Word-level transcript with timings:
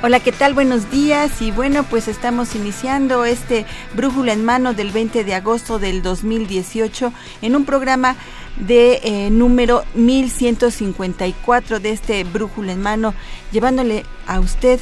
Hola, 0.00 0.20
¿qué 0.20 0.30
tal? 0.30 0.54
Buenos 0.54 0.92
días 0.92 1.42
y 1.42 1.50
bueno, 1.50 1.82
pues 1.82 2.06
estamos 2.06 2.54
iniciando 2.54 3.24
este 3.24 3.66
Brújula 3.96 4.32
en 4.32 4.44
mano 4.44 4.72
del 4.72 4.92
20 4.92 5.24
de 5.24 5.34
agosto 5.34 5.80
del 5.80 6.02
2018 6.02 7.12
en 7.42 7.56
un 7.56 7.64
programa 7.64 8.14
de 8.56 9.00
eh, 9.02 9.30
número 9.30 9.82
1154 9.94 11.80
de 11.80 11.90
este 11.90 12.22
Brújula 12.22 12.70
en 12.74 12.80
mano, 12.80 13.12
llevándole 13.50 14.04
a 14.28 14.38
usted 14.38 14.78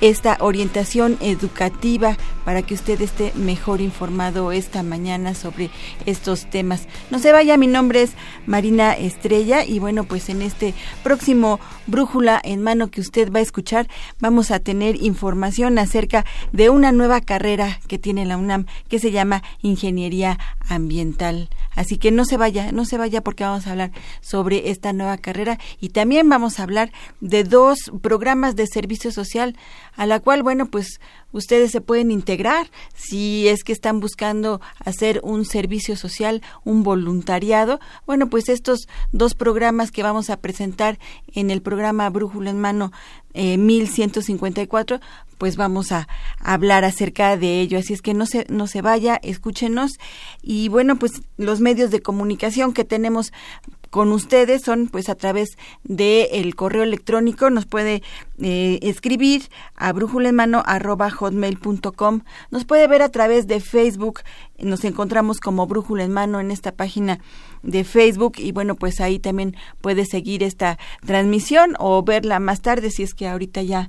esta 0.00 0.38
orientación 0.40 1.18
educativa 1.20 2.16
para 2.46 2.62
que 2.62 2.74
usted 2.74 3.00
esté 3.00 3.32
mejor 3.34 3.80
informado 3.80 4.52
esta 4.52 4.84
mañana 4.84 5.34
sobre 5.34 5.68
estos 6.06 6.46
temas. 6.48 6.86
No 7.10 7.18
se 7.18 7.32
vaya, 7.32 7.56
mi 7.56 7.66
nombre 7.66 8.02
es 8.02 8.12
Marina 8.46 8.92
Estrella 8.92 9.64
y 9.64 9.80
bueno, 9.80 10.04
pues 10.04 10.28
en 10.28 10.42
este 10.42 10.72
próximo 11.02 11.58
brújula 11.88 12.40
en 12.44 12.62
mano 12.62 12.88
que 12.88 13.00
usted 13.00 13.32
va 13.32 13.40
a 13.40 13.42
escuchar, 13.42 13.88
vamos 14.20 14.52
a 14.52 14.60
tener 14.60 14.94
información 15.02 15.76
acerca 15.80 16.24
de 16.52 16.70
una 16.70 16.92
nueva 16.92 17.20
carrera 17.20 17.80
que 17.88 17.98
tiene 17.98 18.24
la 18.24 18.36
UNAM 18.36 18.66
que 18.88 19.00
se 19.00 19.10
llama 19.10 19.42
Ingeniería 19.60 20.38
Ambiental. 20.68 21.50
Así 21.74 21.98
que 21.98 22.12
no 22.12 22.24
se 22.24 22.36
vaya, 22.36 22.70
no 22.70 22.84
se 22.84 22.96
vaya 22.96 23.22
porque 23.22 23.42
vamos 23.42 23.66
a 23.66 23.72
hablar 23.72 23.90
sobre 24.20 24.70
esta 24.70 24.92
nueva 24.92 25.18
carrera 25.18 25.58
y 25.80 25.88
también 25.88 26.28
vamos 26.28 26.60
a 26.60 26.62
hablar 26.62 26.92
de 27.20 27.42
dos 27.42 27.90
programas 28.02 28.54
de 28.54 28.68
servicio 28.68 29.10
social 29.10 29.56
a 29.96 30.06
la 30.06 30.20
cual, 30.20 30.44
bueno, 30.44 30.66
pues 30.66 31.00
ustedes 31.36 31.70
se 31.70 31.80
pueden 31.80 32.10
integrar 32.10 32.70
si 32.94 33.48
es 33.48 33.62
que 33.62 33.72
están 33.72 34.00
buscando 34.00 34.60
hacer 34.78 35.20
un 35.22 35.44
servicio 35.44 35.96
social, 35.96 36.42
un 36.64 36.82
voluntariado. 36.82 37.78
Bueno, 38.06 38.28
pues 38.28 38.48
estos 38.48 38.88
dos 39.12 39.34
programas 39.34 39.90
que 39.90 40.02
vamos 40.02 40.30
a 40.30 40.38
presentar 40.38 40.98
en 41.34 41.50
el 41.50 41.62
programa 41.62 42.08
Brújula 42.10 42.50
en 42.50 42.60
Mano 42.60 42.92
eh, 43.34 43.58
1154, 43.58 44.98
pues 45.36 45.56
vamos 45.56 45.92
a, 45.92 46.08
hablar 46.40 46.84
acerca 46.84 47.36
de 47.36 47.60
ello. 47.60 47.78
Así 47.78 47.92
es 47.92 48.00
que 48.00 48.14
no 48.14 48.24
se, 48.24 48.46
no 48.48 48.66
se 48.66 48.80
vaya, 48.80 49.20
escúchenos. 49.22 49.98
Y 50.42 50.68
bueno, 50.68 50.96
pues 50.96 51.20
los 51.36 51.60
medios 51.60 51.90
de 51.90 52.00
comunicación 52.00 52.72
que 52.72 52.84
tenemos 52.84 53.32
con 53.96 54.12
ustedes 54.12 54.60
son 54.60 54.88
pues 54.88 55.08
a 55.08 55.14
través 55.14 55.56
del 55.82 56.28
el 56.30 56.54
correo 56.54 56.82
electrónico. 56.82 57.48
Nos 57.48 57.64
puede 57.64 58.02
eh, 58.42 58.78
escribir 58.82 59.44
a 59.74 59.90
brújulenmano@hotmail.com 59.94 62.20
nos 62.50 62.66
puede 62.66 62.88
ver 62.88 63.00
a 63.00 63.08
través 63.08 63.46
de 63.46 63.60
Facebook. 63.60 64.20
Nos 64.58 64.84
encontramos 64.84 65.40
como 65.40 65.66
brújula 65.66 66.04
en 66.04 66.12
mano 66.12 66.40
en 66.40 66.50
esta 66.50 66.72
página 66.72 67.20
de 67.62 67.84
Facebook. 67.84 68.34
Y 68.36 68.52
bueno 68.52 68.74
pues 68.74 69.00
ahí 69.00 69.18
también 69.18 69.56
puede 69.80 70.04
seguir 70.04 70.42
esta 70.42 70.78
transmisión 71.06 71.74
o 71.78 72.02
verla 72.02 72.38
más 72.38 72.60
tarde 72.60 72.90
si 72.90 73.02
es 73.02 73.14
que 73.14 73.26
ahorita 73.26 73.62
ya 73.62 73.88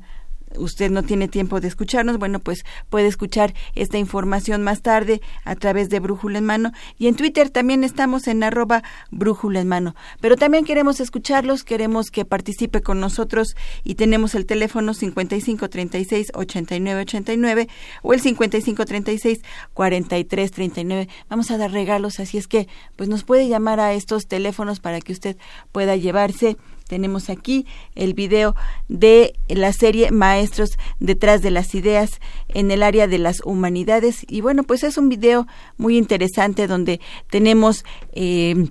usted 0.55 0.91
no 0.91 1.03
tiene 1.03 1.27
tiempo 1.27 1.59
de 1.59 1.67
escucharnos, 1.67 2.17
bueno, 2.17 2.39
pues 2.39 2.63
puede 2.89 3.07
escuchar 3.07 3.53
esta 3.75 3.97
información 3.97 4.63
más 4.63 4.81
tarde 4.81 5.19
a 5.43 5.55
través 5.55 5.89
de 5.89 5.99
Brújula 5.99 6.37
en 6.39 6.45
Mano. 6.45 6.71
Y 6.97 7.07
en 7.07 7.15
Twitter 7.15 7.49
también 7.49 7.83
estamos 7.83 8.27
en 8.27 8.43
arroba 8.43 8.83
Brújula 9.11 9.59
en 9.59 9.67
Mano. 9.67 9.93
Pero 10.21 10.37
también 10.37 10.63
queremos 10.65 10.99
escucharlos, 10.99 11.63
queremos 11.63 12.11
que 12.11 12.25
participe 12.25 12.81
con 12.81 12.99
nosotros 12.99 13.55
y 13.83 13.95
tenemos 13.95 14.35
el 14.35 14.45
teléfono 14.45 14.93
5536-8989 14.93 17.69
o 18.01 18.13
el 18.13 18.21
5536-4339. 18.21 21.07
Vamos 21.29 21.49
a 21.51 21.57
dar 21.57 21.71
regalos, 21.71 22.19
así 22.19 22.37
es 22.37 22.47
que 22.47 22.67
pues 22.95 23.09
nos 23.09 23.23
puede 23.23 23.47
llamar 23.47 23.79
a 23.79 23.93
estos 23.93 24.27
teléfonos 24.27 24.79
para 24.79 25.01
que 25.01 25.13
usted 25.13 25.37
pueda 25.71 25.95
llevarse 25.95 26.57
tenemos 26.87 27.29
aquí 27.29 27.65
el 27.95 28.13
video 28.13 28.55
de 28.87 29.33
la 29.47 29.73
serie 29.73 30.11
Maestros 30.11 30.77
detrás 30.99 31.41
de 31.41 31.51
las 31.51 31.75
ideas 31.75 32.19
en 32.47 32.71
el 32.71 32.83
área 32.83 33.07
de 33.07 33.17
las 33.17 33.41
humanidades. 33.43 34.25
Y 34.27 34.41
bueno, 34.41 34.63
pues 34.63 34.83
es 34.83 34.97
un 34.97 35.09
video 35.09 35.47
muy 35.77 35.97
interesante 35.97 36.67
donde 36.67 36.99
tenemos 37.29 37.83
eh, 38.13 38.69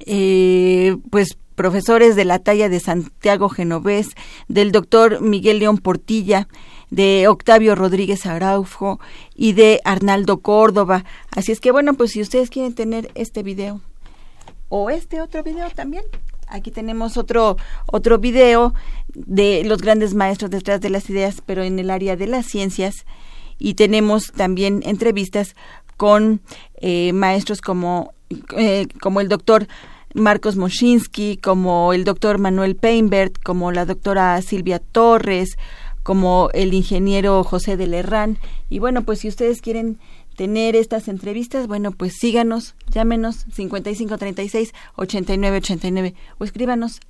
eh, 0.00 0.96
pues 1.10 1.36
profesores 1.54 2.16
de 2.16 2.24
la 2.24 2.38
talla 2.38 2.68
de 2.68 2.80
Santiago 2.80 3.48
Genovés, 3.48 4.08
del 4.48 4.72
doctor 4.72 5.20
Miguel 5.20 5.60
León 5.60 5.78
Portilla, 5.78 6.48
de 6.90 7.28
Octavio 7.28 7.74
Rodríguez 7.74 8.26
Araujo 8.26 9.00
y 9.34 9.52
de 9.52 9.80
Arnaldo 9.84 10.38
Córdoba. 10.38 11.04
Así 11.34 11.52
es 11.52 11.60
que 11.60 11.72
bueno, 11.72 11.94
pues 11.94 12.12
si 12.12 12.20
ustedes 12.20 12.50
quieren 12.50 12.74
tener 12.74 13.10
este 13.14 13.42
video 13.42 13.80
o 14.68 14.90
este 14.90 15.20
otro 15.20 15.42
video 15.42 15.70
también, 15.70 16.04
Aquí 16.54 16.70
tenemos 16.70 17.16
otro, 17.16 17.56
otro 17.86 18.18
video 18.18 18.74
de 19.08 19.64
los 19.64 19.82
grandes 19.82 20.14
maestros 20.14 20.52
detrás 20.52 20.80
de 20.80 20.88
las 20.88 21.10
ideas, 21.10 21.42
pero 21.44 21.64
en 21.64 21.80
el 21.80 21.90
área 21.90 22.14
de 22.14 22.28
las 22.28 22.46
ciencias. 22.46 23.06
Y 23.58 23.74
tenemos 23.74 24.30
también 24.30 24.80
entrevistas 24.84 25.56
con 25.96 26.40
eh, 26.76 27.12
maestros 27.12 27.60
como, 27.60 28.14
eh, 28.56 28.86
como 29.00 29.20
el 29.20 29.28
doctor 29.28 29.66
Marcos 30.14 30.54
Moschinsky, 30.54 31.38
como 31.38 31.92
el 31.92 32.04
doctor 32.04 32.38
Manuel 32.38 32.76
Peinbert, 32.76 33.42
como 33.42 33.72
la 33.72 33.84
doctora 33.84 34.40
Silvia 34.40 34.78
Torres, 34.78 35.56
como 36.04 36.50
el 36.54 36.72
ingeniero 36.72 37.42
José 37.42 37.76
de 37.76 37.88
Lerrán. 37.88 38.38
Y 38.70 38.78
bueno, 38.78 39.02
pues 39.02 39.18
si 39.18 39.26
ustedes 39.26 39.60
quieren 39.60 39.98
tener 40.36 40.76
estas 40.76 41.08
entrevistas, 41.08 41.66
bueno, 41.66 41.92
pues 41.92 42.14
síganos, 42.18 42.74
llámenos 42.90 43.46
5536-8989 43.48 46.14
o 46.38 46.44
escríbanos 46.44 47.00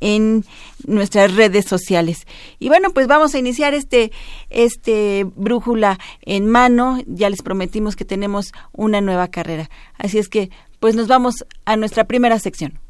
en 0.00 0.44
nuestras 0.86 1.34
redes 1.34 1.66
sociales. 1.66 2.26
Y 2.58 2.68
bueno, 2.68 2.90
pues 2.90 3.06
vamos 3.06 3.34
a 3.34 3.38
iniciar 3.38 3.74
este, 3.74 4.10
este 4.48 5.26
brújula 5.36 5.98
en 6.22 6.48
mano. 6.48 6.98
Ya 7.06 7.30
les 7.30 7.42
prometimos 7.42 7.96
que 7.96 8.04
tenemos 8.04 8.52
una 8.72 9.00
nueva 9.00 9.28
carrera. 9.28 9.70
Así 9.98 10.18
es 10.18 10.28
que, 10.28 10.50
pues 10.80 10.94
nos 10.94 11.06
vamos 11.06 11.44
a 11.66 11.76
nuestra 11.76 12.04
primera 12.04 12.38
sección. 12.38 12.80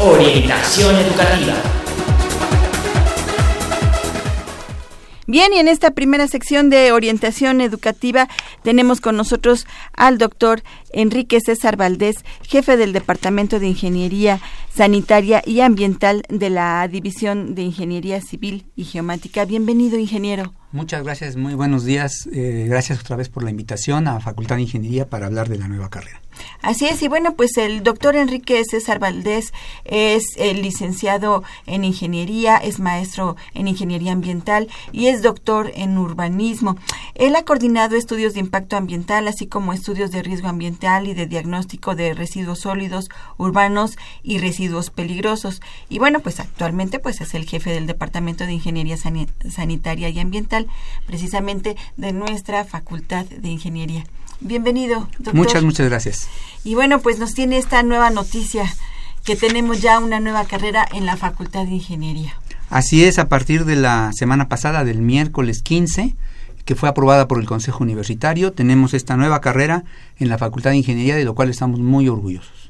Orientación 0.00 0.96
educativa. 0.96 1.79
Bien, 5.30 5.52
y 5.52 5.58
en 5.58 5.68
esta 5.68 5.92
primera 5.92 6.26
sección 6.26 6.70
de 6.70 6.90
orientación 6.90 7.60
educativa 7.60 8.26
tenemos 8.64 9.00
con 9.00 9.16
nosotros 9.16 9.64
al 9.92 10.18
doctor 10.18 10.60
Enrique 10.92 11.38
César 11.40 11.76
Valdés, 11.76 12.16
jefe 12.42 12.76
del 12.76 12.92
Departamento 12.92 13.60
de 13.60 13.68
Ingeniería 13.68 14.40
Sanitaria 14.74 15.40
y 15.46 15.60
Ambiental 15.60 16.24
de 16.28 16.50
la 16.50 16.88
División 16.88 17.54
de 17.54 17.62
Ingeniería 17.62 18.20
Civil 18.20 18.66
y 18.74 18.82
Geomática. 18.82 19.44
Bienvenido, 19.44 20.00
ingeniero. 20.00 20.52
Muchas 20.72 21.04
gracias, 21.04 21.36
muy 21.36 21.54
buenos 21.54 21.84
días. 21.84 22.28
Eh, 22.32 22.66
gracias 22.68 22.98
otra 22.98 23.14
vez 23.14 23.28
por 23.28 23.44
la 23.44 23.50
invitación 23.50 24.08
a 24.08 24.18
Facultad 24.18 24.56
de 24.56 24.62
Ingeniería 24.62 25.08
para 25.08 25.26
hablar 25.26 25.48
de 25.48 25.58
la 25.58 25.68
nueva 25.68 25.90
carrera. 25.90 26.20
Así 26.62 26.86
es, 26.86 27.02
y 27.02 27.08
bueno, 27.08 27.34
pues 27.34 27.56
el 27.56 27.82
doctor 27.82 28.16
Enrique 28.16 28.62
César 28.64 28.98
Valdés 28.98 29.52
es 29.84 30.36
licenciado 30.36 31.42
en 31.66 31.84
ingeniería, 31.84 32.56
es 32.56 32.78
maestro 32.78 33.36
en 33.54 33.68
ingeniería 33.68 34.12
ambiental 34.12 34.68
y 34.92 35.06
es 35.06 35.22
doctor 35.22 35.72
en 35.74 35.98
urbanismo. 35.98 36.76
Él 37.14 37.36
ha 37.36 37.44
coordinado 37.44 37.96
estudios 37.96 38.34
de 38.34 38.40
impacto 38.40 38.76
ambiental, 38.76 39.28
así 39.28 39.46
como 39.46 39.72
estudios 39.72 40.10
de 40.10 40.22
riesgo 40.22 40.48
ambiental 40.48 41.08
y 41.08 41.14
de 41.14 41.26
diagnóstico 41.26 41.94
de 41.94 42.14
residuos 42.14 42.60
sólidos, 42.60 43.10
urbanos 43.36 43.96
y 44.22 44.38
residuos 44.38 44.90
peligrosos. 44.90 45.60
Y 45.88 45.98
bueno, 45.98 46.20
pues 46.20 46.40
actualmente 46.40 46.98
pues 46.98 47.20
es 47.20 47.34
el 47.34 47.46
jefe 47.46 47.70
del 47.70 47.86
Departamento 47.86 48.46
de 48.46 48.52
Ingeniería 48.52 48.96
Sanitaria 48.96 50.08
y 50.08 50.18
Ambiental, 50.18 50.66
precisamente 51.06 51.76
de 51.96 52.12
nuestra 52.12 52.64
Facultad 52.64 53.26
de 53.26 53.48
Ingeniería. 53.48 54.04
Bienvenido, 54.40 55.08
doctor. 55.18 55.34
Muchas, 55.34 55.62
muchas 55.62 55.88
gracias. 55.88 56.28
Y 56.64 56.74
bueno, 56.74 57.00
pues 57.00 57.18
nos 57.18 57.34
tiene 57.34 57.58
esta 57.58 57.82
nueva 57.82 58.10
noticia 58.10 58.64
que 59.24 59.36
tenemos 59.36 59.82
ya 59.82 59.98
una 59.98 60.18
nueva 60.18 60.44
carrera 60.44 60.86
en 60.92 61.06
la 61.06 61.16
Facultad 61.16 61.64
de 61.64 61.74
Ingeniería. 61.74 62.34
Así 62.70 63.04
es, 63.04 63.18
a 63.18 63.28
partir 63.28 63.64
de 63.64 63.76
la 63.76 64.12
semana 64.14 64.48
pasada, 64.48 64.84
del 64.84 65.02
miércoles 65.02 65.62
15, 65.62 66.14
que 66.64 66.74
fue 66.74 66.88
aprobada 66.88 67.28
por 67.28 67.38
el 67.38 67.46
Consejo 67.46 67.82
Universitario, 67.82 68.52
tenemos 68.52 68.94
esta 68.94 69.16
nueva 69.16 69.40
carrera 69.40 69.84
en 70.18 70.28
la 70.28 70.38
Facultad 70.38 70.70
de 70.70 70.78
Ingeniería, 70.78 71.16
de 71.16 71.24
lo 71.24 71.34
cual 71.34 71.50
estamos 71.50 71.80
muy 71.80 72.08
orgullosos 72.08 72.69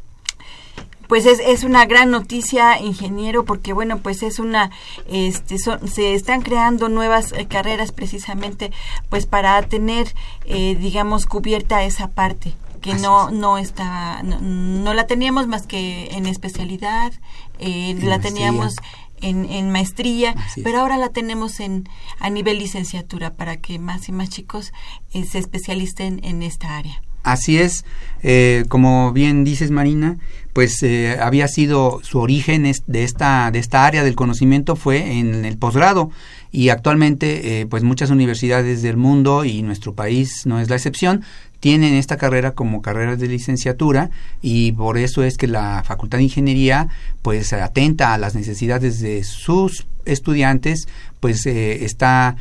pues 1.11 1.27
es, 1.27 1.41
es 1.41 1.65
una 1.65 1.87
gran 1.87 2.13
noticia, 2.13 2.81
ingeniero, 2.81 3.45
porque 3.45 3.73
bueno, 3.73 3.99
pues 3.99 4.23
es 4.23 4.39
una, 4.39 4.71
este, 5.09 5.57
se 5.59 6.15
están 6.15 6.41
creando 6.41 6.89
nuevas 6.89 7.33
eh, 7.33 7.49
carreras 7.49 7.91
precisamente, 7.91 8.71
pues 9.09 9.27
para 9.27 9.61
tener, 9.63 10.15
eh, 10.45 10.77
digamos, 10.77 11.27
cubierta 11.27 11.83
esa 11.83 12.07
parte 12.07 12.55
que 12.81 12.95
no 12.95 13.31
no 13.31 13.59
está 13.59 14.23
no, 14.23 14.95
la 14.95 15.07
teníamos 15.07 15.49
más 15.49 15.67
que 15.67 16.09
en 16.13 16.25
especialidad 16.25 17.13
eh, 17.59 17.95
la 18.01 18.21
teníamos 18.21 18.77
en, 19.21 19.45
en 19.51 19.71
maestría, 19.71 20.35
pero 20.63 20.79
ahora 20.79 20.97
la 20.97 21.09
tenemos 21.09 21.59
en 21.59 21.89
a 22.21 22.31
nivel 22.31 22.59
licenciatura 22.59 23.35
para 23.35 23.57
que 23.57 23.81
más 23.81 24.09
y 24.09 24.13
más 24.13 24.31
chicos 24.31 24.73
se 25.13 25.39
especialicen 25.39 26.21
en 26.23 26.43
esta 26.43 26.77
área. 26.77 27.03
Así 27.23 27.59
es, 27.59 27.85
eh, 28.23 28.65
como 28.69 29.13
bien 29.13 29.45
dices 29.45 29.71
Marina, 29.71 30.19
pues 30.53 30.83
eh, 30.83 31.17
había 31.21 31.49
sido 31.49 32.01
su 32.03 32.19
origen 32.19 32.71
de 32.87 33.05
esta, 33.05 33.51
de 33.51 33.59
esta 33.59 33.87
área 33.87 34.03
del 34.03 34.15
conocimiento 34.17 34.77
fue 34.77 35.19
en 35.19 35.45
el 35.45 35.57
posgrado 35.57 36.11
y 36.53 36.71
actualmente 36.71 37.61
eh, 37.61 37.67
pues 37.67 37.83
muchas 37.83 38.11
universidades 38.11 38.83
del 38.83 38.97
mundo 38.97 39.45
y 39.45 39.63
nuestro 39.63 39.95
país 39.95 40.47
no 40.47 40.61
es 40.61 40.69
la 40.69 40.77
excepción 40.77 41.23
tienen 41.61 41.95
esta 41.95 42.17
carrera 42.17 42.53
como 42.53 42.83
carrera 42.83 43.17
de 43.17 43.29
licenciatura 43.29 44.11
y 44.41 44.73
por 44.73 44.99
eso 44.99 45.23
es 45.23 45.37
que 45.37 45.47
la 45.47 45.83
Facultad 45.85 46.19
de 46.19 46.25
Ingeniería 46.25 46.89
pues 47.23 47.53
atenta 47.53 48.15
a 48.15 48.19
las 48.19 48.35
necesidades 48.35 49.01
de 49.01 49.23
sus 49.25 49.87
estudiantes 50.07 50.89
pues 51.21 51.45
está 51.45 52.37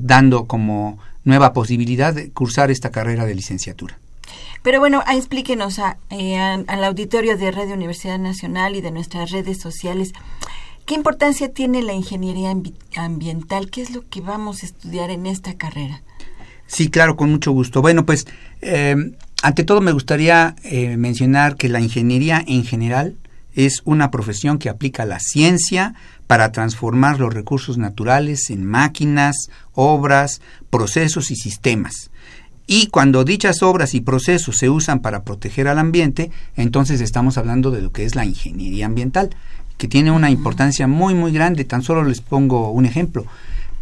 dando 0.00 0.44
como 0.44 0.98
nueva 1.24 1.52
posibilidad 1.52 2.14
de 2.14 2.30
cursar 2.30 2.70
esta 2.70 2.90
carrera 2.90 3.26
de 3.26 3.34
licenciatura. 3.34 3.98
Pero 4.62 4.78
bueno, 4.78 5.02
explíquenos 5.12 5.80
eh, 6.10 6.38
al 6.38 6.84
auditorio 6.84 7.36
de 7.36 7.50
Radio 7.50 7.74
Universidad 7.74 8.18
Nacional 8.18 8.76
y 8.76 8.80
de 8.80 8.92
nuestras 8.92 9.30
redes 9.30 9.58
sociales. 9.58 10.12
¿Qué 10.86 10.94
importancia 10.94 11.52
tiene 11.52 11.82
la 11.82 11.92
ingeniería 11.92 12.54
ambiental? 12.96 13.70
¿Qué 13.70 13.82
es 13.82 13.90
lo 13.90 14.08
que 14.08 14.20
vamos 14.20 14.62
a 14.62 14.66
estudiar 14.66 15.10
en 15.10 15.26
esta 15.26 15.54
carrera? 15.54 16.02
Sí, 16.66 16.90
claro, 16.90 17.16
con 17.16 17.30
mucho 17.30 17.52
gusto. 17.52 17.82
Bueno, 17.82 18.06
pues 18.06 18.26
eh, 18.60 18.94
ante 19.42 19.64
todo 19.64 19.80
me 19.80 19.92
gustaría 19.92 20.54
eh, 20.62 20.96
mencionar 20.96 21.56
que 21.56 21.68
la 21.68 21.80
ingeniería 21.80 22.42
en 22.46 22.64
general 22.64 23.16
es 23.54 23.82
una 23.84 24.10
profesión 24.10 24.58
que 24.58 24.68
aplica 24.68 25.04
la 25.04 25.18
ciencia 25.18 25.94
para 26.26 26.52
transformar 26.52 27.18
los 27.18 27.34
recursos 27.34 27.78
naturales 27.78 28.48
en 28.50 28.64
máquinas, 28.64 29.50
obras, 29.72 30.40
procesos 30.70 31.30
y 31.30 31.36
sistemas. 31.36 32.11
Y 32.74 32.86
cuando 32.86 33.22
dichas 33.22 33.62
obras 33.62 33.92
y 33.92 34.00
procesos 34.00 34.56
se 34.56 34.70
usan 34.70 35.00
para 35.00 35.24
proteger 35.24 35.68
al 35.68 35.78
ambiente, 35.78 36.30
entonces 36.56 37.02
estamos 37.02 37.36
hablando 37.36 37.70
de 37.70 37.82
lo 37.82 37.92
que 37.92 38.06
es 38.06 38.14
la 38.14 38.24
ingeniería 38.24 38.86
ambiental, 38.86 39.28
que 39.76 39.88
tiene 39.88 40.10
una 40.10 40.30
importancia 40.30 40.86
muy, 40.86 41.12
muy 41.12 41.32
grande. 41.32 41.66
Tan 41.66 41.82
solo 41.82 42.02
les 42.02 42.22
pongo 42.22 42.70
un 42.70 42.86
ejemplo. 42.86 43.26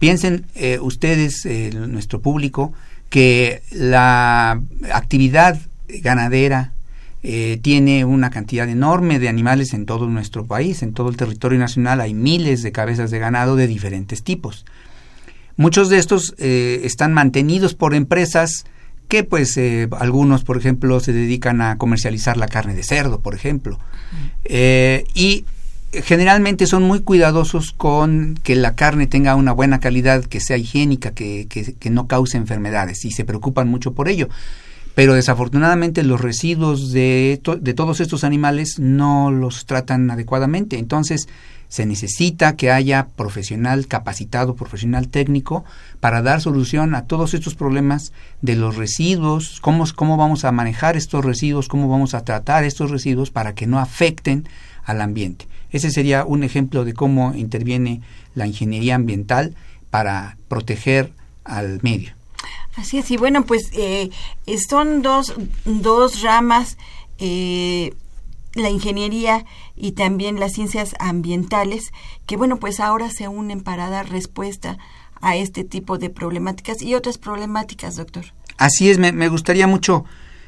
Piensen 0.00 0.44
eh, 0.56 0.80
ustedes, 0.80 1.46
eh, 1.46 1.70
nuestro 1.72 2.20
público, 2.20 2.72
que 3.10 3.62
la 3.70 4.60
actividad 4.92 5.56
ganadera 6.02 6.72
eh, 7.22 7.60
tiene 7.62 8.04
una 8.04 8.30
cantidad 8.30 8.68
enorme 8.68 9.20
de 9.20 9.28
animales 9.28 9.72
en 9.72 9.86
todo 9.86 10.08
nuestro 10.08 10.46
país, 10.46 10.82
en 10.82 10.94
todo 10.94 11.10
el 11.10 11.16
territorio 11.16 11.60
nacional 11.60 12.00
hay 12.00 12.12
miles 12.12 12.64
de 12.64 12.72
cabezas 12.72 13.12
de 13.12 13.20
ganado 13.20 13.54
de 13.54 13.68
diferentes 13.68 14.24
tipos. 14.24 14.64
Muchos 15.56 15.90
de 15.90 15.98
estos 15.98 16.34
eh, 16.38 16.80
están 16.82 17.12
mantenidos 17.12 17.74
por 17.74 17.94
empresas 17.94 18.64
que 19.10 19.24
pues 19.24 19.56
eh, 19.58 19.88
algunos, 19.98 20.44
por 20.44 20.56
ejemplo, 20.56 21.00
se 21.00 21.12
dedican 21.12 21.60
a 21.60 21.76
comercializar 21.76 22.36
la 22.36 22.46
carne 22.46 22.74
de 22.74 22.84
cerdo, 22.84 23.20
por 23.20 23.34
ejemplo. 23.34 23.78
Eh, 24.44 25.04
y 25.14 25.44
generalmente 25.92 26.66
son 26.66 26.84
muy 26.84 27.00
cuidadosos 27.00 27.72
con 27.72 28.38
que 28.42 28.54
la 28.54 28.76
carne 28.76 29.08
tenga 29.08 29.34
una 29.34 29.52
buena 29.52 29.80
calidad, 29.80 30.24
que 30.24 30.38
sea 30.40 30.56
higiénica, 30.56 31.10
que, 31.10 31.48
que, 31.48 31.90
no 31.90 32.06
cause 32.06 32.36
enfermedades 32.36 33.04
y 33.04 33.10
se 33.10 33.24
preocupan 33.24 33.68
mucho 33.68 33.92
por 33.92 34.08
ello. 34.08 34.28
Pero 34.94 35.14
desafortunadamente 35.14 36.02
los 36.02 36.20
residuos 36.20 36.92
de, 36.92 37.40
de 37.60 37.74
todos 37.74 38.00
estos 38.00 38.24
animales 38.24 38.78
no 38.78 39.30
los 39.30 39.66
tratan 39.66 40.10
adecuadamente. 40.10 40.78
Entonces, 40.78 41.28
se 41.70 41.86
necesita 41.86 42.56
que 42.56 42.72
haya 42.72 43.06
profesional 43.14 43.86
capacitado, 43.86 44.56
profesional 44.56 45.08
técnico, 45.08 45.64
para 46.00 46.20
dar 46.20 46.40
solución 46.40 46.96
a 46.96 47.04
todos 47.04 47.32
estos 47.32 47.54
problemas 47.54 48.12
de 48.42 48.56
los 48.56 48.76
residuos, 48.76 49.60
cómo, 49.60 49.84
cómo 49.94 50.16
vamos 50.16 50.44
a 50.44 50.50
manejar 50.50 50.96
estos 50.96 51.24
residuos, 51.24 51.68
cómo 51.68 51.88
vamos 51.88 52.14
a 52.14 52.24
tratar 52.24 52.64
estos 52.64 52.90
residuos 52.90 53.30
para 53.30 53.54
que 53.54 53.68
no 53.68 53.78
afecten 53.78 54.48
al 54.84 55.00
ambiente. 55.00 55.46
Ese 55.70 55.92
sería 55.92 56.24
un 56.24 56.42
ejemplo 56.42 56.84
de 56.84 56.92
cómo 56.92 57.34
interviene 57.36 58.00
la 58.34 58.48
ingeniería 58.48 58.96
ambiental 58.96 59.54
para 59.90 60.36
proteger 60.48 61.12
al 61.44 61.78
medio. 61.82 62.19
Así 62.76 62.98
es, 62.98 63.10
y 63.10 63.16
bueno, 63.16 63.44
pues 63.44 63.70
eh, 63.72 64.10
son 64.68 65.02
dos, 65.02 65.34
dos 65.64 66.22
ramas 66.22 66.76
eh, 67.18 67.94
la 68.54 68.70
ingeniería 68.70 69.44
y 69.76 69.92
también 69.92 70.40
las 70.40 70.52
ciencias 70.52 70.94
ambientales, 70.98 71.92
que 72.26 72.36
bueno, 72.36 72.56
pues 72.56 72.80
ahora 72.80 73.10
se 73.10 73.28
unen 73.28 73.62
para 73.62 73.90
dar 73.90 74.10
respuesta 74.10 74.78
a 75.20 75.36
este 75.36 75.64
tipo 75.64 75.98
de 75.98 76.10
problemáticas 76.10 76.82
y 76.82 76.94
otras 76.94 77.18
problemáticas, 77.18 77.96
doctor. 77.96 78.26
Así 78.56 78.90
es, 78.90 78.98
me, 78.98 79.28
gustaría 79.28 79.66
mucho 79.66 80.04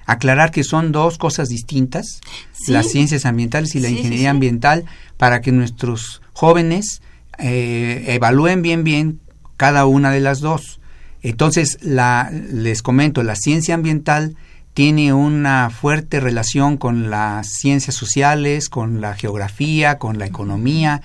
aclarar 0.06 0.50
que 0.50 0.64
son 0.64 0.92
dos 0.92 1.16
cosas 1.18 1.48
distintas, 1.48 2.20
las 2.66 2.90
ciencias 2.90 3.24
ambientales 3.24 3.74
y 3.74 3.80
la 3.80 3.88
ingeniería 3.88 4.30
ambiental, 4.30 4.84
para 5.16 5.40
que 5.40 5.52
nuestros 5.52 6.22
jóvenes 6.32 7.02
eh, 7.38 8.04
evalúen 8.08 8.62
bien, 8.62 8.84
bien 8.84 9.20
cada 9.56 9.86
una 9.86 10.10
de 10.10 10.20
las 10.20 10.40
dos. 10.40 10.80
Entonces, 11.22 11.78
la, 11.82 12.30
les 12.32 12.82
comento, 12.82 13.22
la 13.22 13.36
ciencia 13.36 13.74
ambiental 13.74 14.36
tiene 14.74 15.12
una 15.12 15.70
fuerte 15.70 16.18
relación 16.18 16.78
con 16.78 17.10
las 17.10 17.46
ciencias 17.48 17.94
sociales, 17.94 18.68
con 18.68 19.00
la 19.00 19.14
geografía, 19.14 19.98
con 19.98 20.18
la 20.18 20.26
economía, 20.26 21.02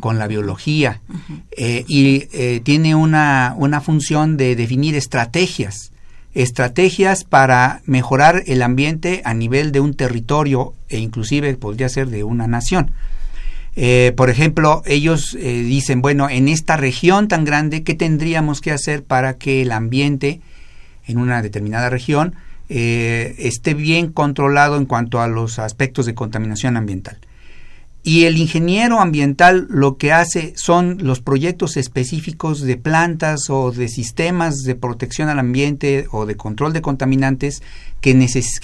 con 0.00 0.18
la 0.18 0.26
biología, 0.26 1.00
eh, 1.56 1.84
y 1.86 2.28
eh, 2.32 2.60
tiene 2.64 2.94
una, 2.94 3.54
una 3.58 3.80
función 3.82 4.38
de 4.38 4.56
definir 4.56 4.94
estrategias, 4.94 5.92
estrategias 6.32 7.24
para 7.24 7.82
mejorar 7.84 8.42
el 8.46 8.62
ambiente 8.62 9.20
a 9.24 9.34
nivel 9.34 9.70
de 9.70 9.80
un 9.80 9.94
territorio 9.94 10.72
e 10.88 10.98
inclusive 10.98 11.54
podría 11.56 11.88
ser 11.90 12.08
de 12.08 12.24
una 12.24 12.46
nación. 12.46 12.92
Eh, 13.76 14.12
por 14.16 14.30
ejemplo, 14.30 14.82
ellos 14.84 15.36
dicen, 15.40 16.02
bueno, 16.02 16.28
en 16.28 16.48
esta 16.48 16.76
región 16.76 17.28
tan 17.28 17.44
grande, 17.44 17.82
¿qué 17.82 17.94
tendríamos 17.94 18.60
que 18.60 18.72
hacer 18.72 19.04
para 19.04 19.38
que 19.38 19.62
el 19.62 19.72
ambiente 19.72 20.40
en 21.06 21.18
una 21.18 21.42
determinada 21.42 21.88
región 21.90 22.34
eh, 22.72 23.34
esté 23.38 23.74
bien 23.74 24.12
controlado 24.12 24.76
en 24.76 24.86
cuanto 24.86 25.20
a 25.20 25.26
los 25.26 25.58
aspectos 25.58 26.06
de 26.06 26.14
contaminación 26.14 26.76
ambiental. 26.76 27.18
Y 28.02 28.24
el 28.24 28.38
ingeniero 28.38 29.00
ambiental 29.00 29.66
lo 29.68 29.98
que 29.98 30.12
hace 30.12 30.54
son 30.56 30.98
los 31.02 31.20
proyectos 31.20 31.76
específicos 31.76 32.62
de 32.62 32.78
plantas 32.78 33.50
o 33.50 33.72
de 33.72 33.88
sistemas 33.88 34.62
de 34.62 34.74
protección 34.74 35.28
al 35.28 35.38
ambiente 35.38 36.06
o 36.10 36.24
de 36.24 36.34
control 36.34 36.72
de 36.72 36.80
contaminantes 36.80 37.62
que, 38.00 38.14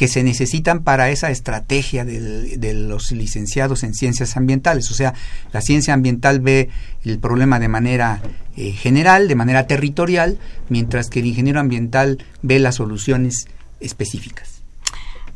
se 0.09 0.25
necesitan 0.25 0.83
para 0.85 1.11
esa 1.11 1.31
estrategia 1.31 2.07
de 2.07 2.73
los 2.75 3.13
licenciados 3.13 3.83
en 3.83 3.93
ciencias 3.93 4.39
ambientales. 4.39 4.91
O 4.91 4.95
sea, 4.95 5.13
la 5.53 5.61
ciencia 5.61 5.93
ambiental 5.93 6.41
ve 6.41 6.71
el 7.05 7.19
problema 7.19 7.61
de 7.61 7.69
manera 7.69 8.23
eh, 8.57 8.73
general, 8.73 9.29
de 9.29 9.35
manera 9.35 9.67
territorial, 9.67 10.39
mientras 10.71 11.11
que 11.11 11.21
el 11.21 11.27
ingeniero 11.27 11.61
ambiental 11.61 12.25
ve 12.41 12.59
las 12.59 12.77
soluciones 12.77 13.49
específicas. 13.81 14.56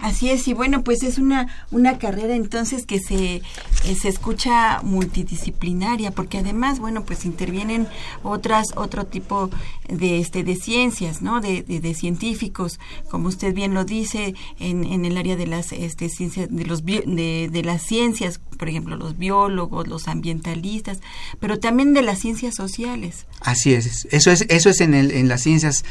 Así 0.01 0.31
es, 0.31 0.49
y 0.49 0.55
bueno, 0.55 0.83
pues 0.83 1.03
es 1.03 1.19
una, 1.19 1.49
una 1.71 1.99
carrera 1.99 2.35
entonces 2.35 2.87
que 2.87 3.01
se, 3.01 3.43
eh, 3.85 3.95
se 4.01 4.09
escucha 4.09 4.81
multidisciplinaria, 4.83 6.11
porque 6.11 6.39
además, 6.39 6.79
bueno, 6.79 7.05
pues 7.05 7.25
intervienen 7.25 7.87
otras, 8.23 8.69
otro 8.77 9.05
tipo 9.05 9.51
de, 9.89 10.19
este, 10.19 10.43
de 10.43 10.57
ciencias, 10.57 11.21
¿no? 11.21 11.41
De, 11.41 11.63
de, 11.63 11.95
científicos, 11.95 12.81
como 13.11 13.29
usted 13.29 13.55
bien 13.55 13.75
lo 13.75 13.85
dice, 13.85 14.35
en, 14.59 14.85
en 14.85 15.05
el 15.05 15.19
área 15.19 15.37
de 15.37 15.47
las 15.47 15.73
este, 15.73 16.09
ciencias, 16.09 16.49
de, 16.51 16.65
los 16.65 16.85
de, 16.85 17.49
de 17.53 17.63
las 17.63 17.83
ciencias, 17.83 18.41
por 18.59 18.69
ejemplo, 18.69 18.97
los 18.97 19.19
biólogos, 19.19 19.87
los 19.87 20.09
ambientalistas, 20.09 21.01
pero 21.41 21.59
también 21.59 21.93
de 21.93 22.03
las 22.03 22.21
ciencias 22.21 22.55
sociales. 22.55 23.27
Así 23.41 23.75
es, 23.75 24.07
eso 24.11 24.31
es, 24.31 24.47
eso 24.49 24.71
es 24.71 24.81
en, 24.81 24.95
el, 24.95 25.11
en 25.11 25.29
las 25.29 25.43
ciencias 25.43 25.85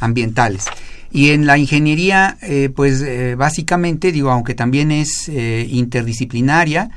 ambientales. 0.00 0.66
Y 1.12 1.30
en 1.30 1.46
la 1.46 1.58
ingeniería, 1.58 2.38
eh, 2.40 2.70
pues 2.74 3.02
eh, 3.02 3.34
básicamente, 3.34 4.12
digo, 4.12 4.30
aunque 4.30 4.54
también 4.54 4.90
es 4.92 5.28
eh, 5.28 5.66
interdisciplinaria, 5.70 6.90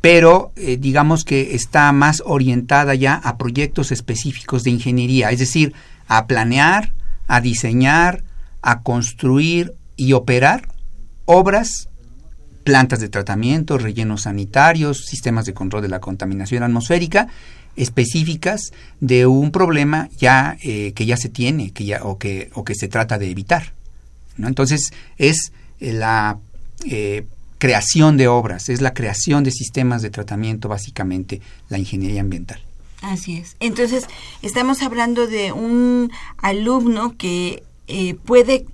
pero 0.00 0.52
digamos 0.56 1.24
que 1.24 1.54
está 1.54 1.92
más 1.92 2.22
orientada 2.24 2.94
ya 2.94 3.16
a 3.16 3.36
proyectos 3.36 3.92
específicos 3.92 4.64
de 4.64 4.70
ingeniería, 4.70 5.30
es 5.30 5.40
decir, 5.40 5.74
a 6.08 6.26
planear, 6.26 6.94
a 7.26 7.42
diseñar, 7.42 8.24
a 8.62 8.80
construir 8.80 9.74
y 9.96 10.14
operar 10.14 10.68
obras, 11.26 11.90
plantas 12.64 13.00
de 13.00 13.10
tratamiento, 13.10 13.76
rellenos 13.76 14.22
sanitarios, 14.22 15.04
sistemas 15.04 15.44
de 15.44 15.52
control 15.52 15.82
de 15.82 15.88
la 15.88 16.00
contaminación 16.00 16.62
atmosférica 16.62 17.28
específicas 17.76 18.72
de 19.00 19.26
un 19.26 19.50
problema 19.50 20.08
ya 20.18 20.56
eh, 20.62 20.92
que 20.94 21.06
ya 21.06 21.16
se 21.16 21.28
tiene 21.28 21.72
que 21.72 21.84
ya 21.84 22.04
o 22.04 22.18
que 22.18 22.50
o 22.54 22.64
que 22.64 22.74
se 22.74 22.88
trata 22.88 23.18
de 23.18 23.30
evitar 23.30 23.72
¿no? 24.36 24.48
entonces 24.48 24.92
es 25.18 25.52
eh, 25.80 25.92
la 25.92 26.38
eh, 26.86 27.26
creación 27.58 28.16
de 28.16 28.28
obras 28.28 28.68
es 28.68 28.80
la 28.80 28.94
creación 28.94 29.44
de 29.44 29.50
sistemas 29.50 30.02
de 30.02 30.10
tratamiento 30.10 30.68
básicamente 30.68 31.40
la 31.68 31.78
ingeniería 31.78 32.20
ambiental. 32.20 32.60
Así 33.00 33.36
es. 33.36 33.56
Entonces 33.60 34.06
estamos 34.40 34.82
hablando 34.82 35.26
de 35.26 35.52
un 35.52 36.10
alumno 36.38 37.16
que 37.18 37.62
puede 38.24 38.64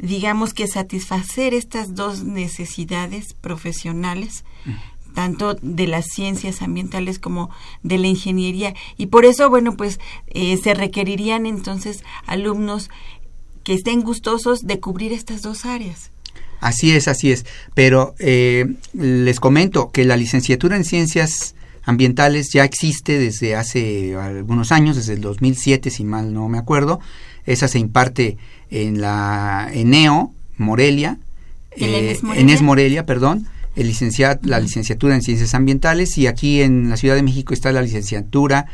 digamos 0.00 0.54
que 0.54 0.66
satisfacer 0.66 1.54
estas 1.54 1.94
dos 1.94 2.22
necesidades 2.24 3.34
profesionales 3.34 4.44
tanto 5.14 5.54
de 5.60 5.86
las 5.86 6.06
ciencias 6.06 6.62
ambientales 6.62 7.18
como 7.18 7.50
de 7.82 7.98
la 7.98 8.06
ingeniería 8.06 8.74
y 8.96 9.06
por 9.06 9.24
eso 9.24 9.50
bueno 9.50 9.76
pues 9.76 10.00
eh, 10.28 10.56
se 10.62 10.74
requerirían 10.74 11.46
entonces 11.46 12.02
alumnos 12.26 12.90
que 13.64 13.74
estén 13.74 14.02
gustosos 14.02 14.60
de 14.60 14.80
cubrir 14.80 15.12
estas 15.12 15.42
dos 15.42 15.64
áreas. 15.64 16.10
Así 16.60 16.92
es, 16.92 17.08
así 17.08 17.32
es. 17.32 17.46
Pero 17.74 18.14
eh, 18.18 18.66
les 18.92 19.40
comento 19.40 19.90
que 19.90 20.04
la 20.04 20.16
licenciatura 20.16 20.76
en 20.76 20.84
ciencias 20.84 21.54
ambientales 21.84 22.50
ya 22.52 22.64
existe 22.64 23.18
desde 23.18 23.56
hace 23.56 24.14
algunos 24.16 24.72
años, 24.72 24.96
desde 24.96 25.14
el 25.14 25.20
2007, 25.20 25.90
si 25.90 26.04
mal 26.04 26.32
no 26.34 26.48
me 26.48 26.58
acuerdo. 26.58 27.00
Esa 27.46 27.68
se 27.68 27.78
imparte 27.78 28.36
en 28.70 29.00
la 29.00 29.70
ENEO, 29.72 30.32
Morelia, 30.58 31.18
eh, 31.72 32.18
en 32.22 32.64
Morelia, 32.64 33.06
perdón 33.06 33.46
el 33.76 33.94
la 34.42 34.60
licenciatura 34.60 35.14
en 35.14 35.22
Ciencias 35.22 35.54
Ambientales 35.54 36.18
y 36.18 36.26
aquí 36.26 36.62
en 36.62 36.90
la 36.90 36.96
Ciudad 36.96 37.14
de 37.14 37.22
México 37.22 37.54
está 37.54 37.72
la 37.72 37.82
licenciatura 37.82 38.66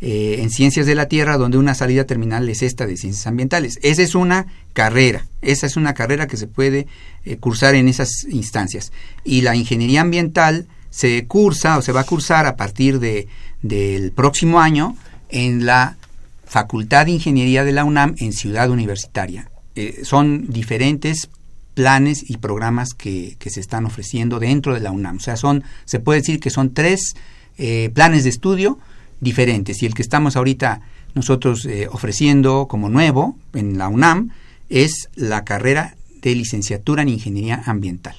eh, 0.00 0.36
en 0.40 0.50
Ciencias 0.50 0.86
de 0.86 0.94
la 0.94 1.08
Tierra, 1.08 1.38
donde 1.38 1.56
una 1.56 1.74
salida 1.74 2.04
terminal 2.04 2.48
es 2.48 2.62
esta 2.62 2.86
de 2.86 2.96
Ciencias 2.96 3.26
Ambientales. 3.26 3.78
Esa 3.82 4.02
es 4.02 4.14
una 4.14 4.46
carrera, 4.72 5.26
esa 5.40 5.66
es 5.66 5.76
una 5.76 5.94
carrera 5.94 6.26
que 6.26 6.36
se 6.36 6.46
puede 6.46 6.86
eh, 7.24 7.36
cursar 7.38 7.74
en 7.74 7.88
esas 7.88 8.24
instancias. 8.28 8.92
Y 9.24 9.40
la 9.40 9.56
Ingeniería 9.56 10.02
Ambiental 10.02 10.66
se 10.90 11.26
cursa 11.26 11.78
o 11.78 11.82
se 11.82 11.92
va 11.92 12.00
a 12.00 12.06
cursar 12.06 12.46
a 12.46 12.56
partir 12.56 13.00
de, 13.00 13.28
del 13.62 14.12
próximo 14.12 14.60
año 14.60 14.96
en 15.30 15.66
la 15.66 15.96
Facultad 16.44 17.06
de 17.06 17.12
Ingeniería 17.12 17.64
de 17.64 17.72
la 17.72 17.84
UNAM 17.84 18.14
en 18.18 18.32
Ciudad 18.32 18.70
Universitaria. 18.70 19.50
Eh, 19.74 20.02
son 20.04 20.46
diferentes 20.52 21.30
planes 21.74 22.28
y 22.28 22.38
programas 22.38 22.94
que, 22.94 23.36
que, 23.38 23.50
se 23.50 23.60
están 23.60 23.84
ofreciendo 23.84 24.38
dentro 24.38 24.74
de 24.74 24.80
la 24.80 24.90
UNAM. 24.90 25.16
O 25.16 25.20
sea, 25.20 25.36
son, 25.36 25.64
se 25.84 26.00
puede 26.00 26.20
decir 26.20 26.40
que 26.40 26.50
son 26.50 26.72
tres 26.72 27.14
eh, 27.58 27.90
planes 27.92 28.24
de 28.24 28.30
estudio 28.30 28.78
diferentes. 29.20 29.82
Y 29.82 29.86
el 29.86 29.94
que 29.94 30.02
estamos 30.02 30.36
ahorita 30.36 30.80
nosotros 31.14 31.64
eh, 31.66 31.88
ofreciendo 31.90 32.66
como 32.68 32.88
nuevo 32.88 33.36
en 33.52 33.78
la 33.78 33.88
UNAM 33.88 34.30
es 34.68 35.08
la 35.14 35.44
carrera 35.44 35.96
de 36.22 36.34
licenciatura 36.34 37.02
en 37.02 37.10
ingeniería 37.10 37.62
ambiental. 37.66 38.16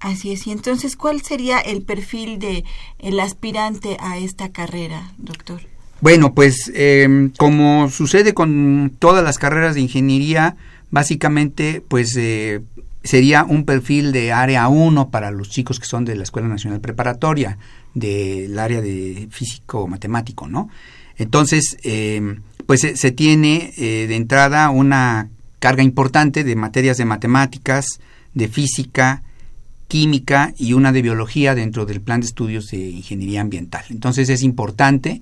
Así 0.00 0.32
es. 0.32 0.46
Y 0.46 0.52
entonces, 0.52 0.96
¿cuál 0.96 1.20
sería 1.20 1.58
el 1.58 1.82
perfil 1.82 2.38
de 2.38 2.64
el 2.98 3.20
aspirante 3.20 3.98
a 4.00 4.16
esta 4.16 4.50
carrera, 4.50 5.12
doctor? 5.18 5.60
Bueno, 6.00 6.32
pues 6.34 6.72
eh, 6.74 7.30
como 7.36 7.90
sucede 7.90 8.32
con 8.32 8.92
todas 8.98 9.22
las 9.22 9.38
carreras 9.38 9.74
de 9.74 9.82
ingeniería, 9.82 10.56
básicamente 10.90 11.82
pues 11.86 12.16
eh, 12.16 12.60
sería 13.02 13.44
un 13.44 13.64
perfil 13.64 14.12
de 14.12 14.32
área 14.32 14.68
1 14.68 15.10
para 15.10 15.30
los 15.30 15.50
chicos 15.50 15.80
que 15.80 15.86
son 15.86 16.04
de 16.04 16.16
la 16.16 16.22
Escuela 16.22 16.48
Nacional 16.48 16.80
Preparatoria, 16.80 17.58
del 17.94 18.58
área 18.58 18.80
de 18.80 19.28
físico 19.30 19.88
matemático, 19.88 20.48
¿no? 20.48 20.68
Entonces, 21.16 21.76
em, 21.82 22.40
pues 22.66 22.80
se, 22.80 23.12
tiene 23.12 23.72
eh, 23.76 24.06
de 24.08 24.16
entrada 24.16 24.70
una 24.70 25.28
carga 25.58 25.82
importante 25.82 26.44
de 26.44 26.56
materias 26.56 26.96
de 26.96 27.04
matemáticas, 27.04 28.00
de 28.32 28.48
física, 28.48 29.22
química 29.88 30.54
y 30.56 30.72
una 30.72 30.92
de 30.92 31.02
biología 31.02 31.54
dentro 31.54 31.84
del 31.84 32.00
plan 32.00 32.20
de 32.20 32.26
estudios 32.26 32.68
de 32.70 32.78
ingeniería 32.78 33.40
ambiental. 33.40 33.84
Entonces 33.90 34.28
es 34.28 34.42
importante 34.42 35.20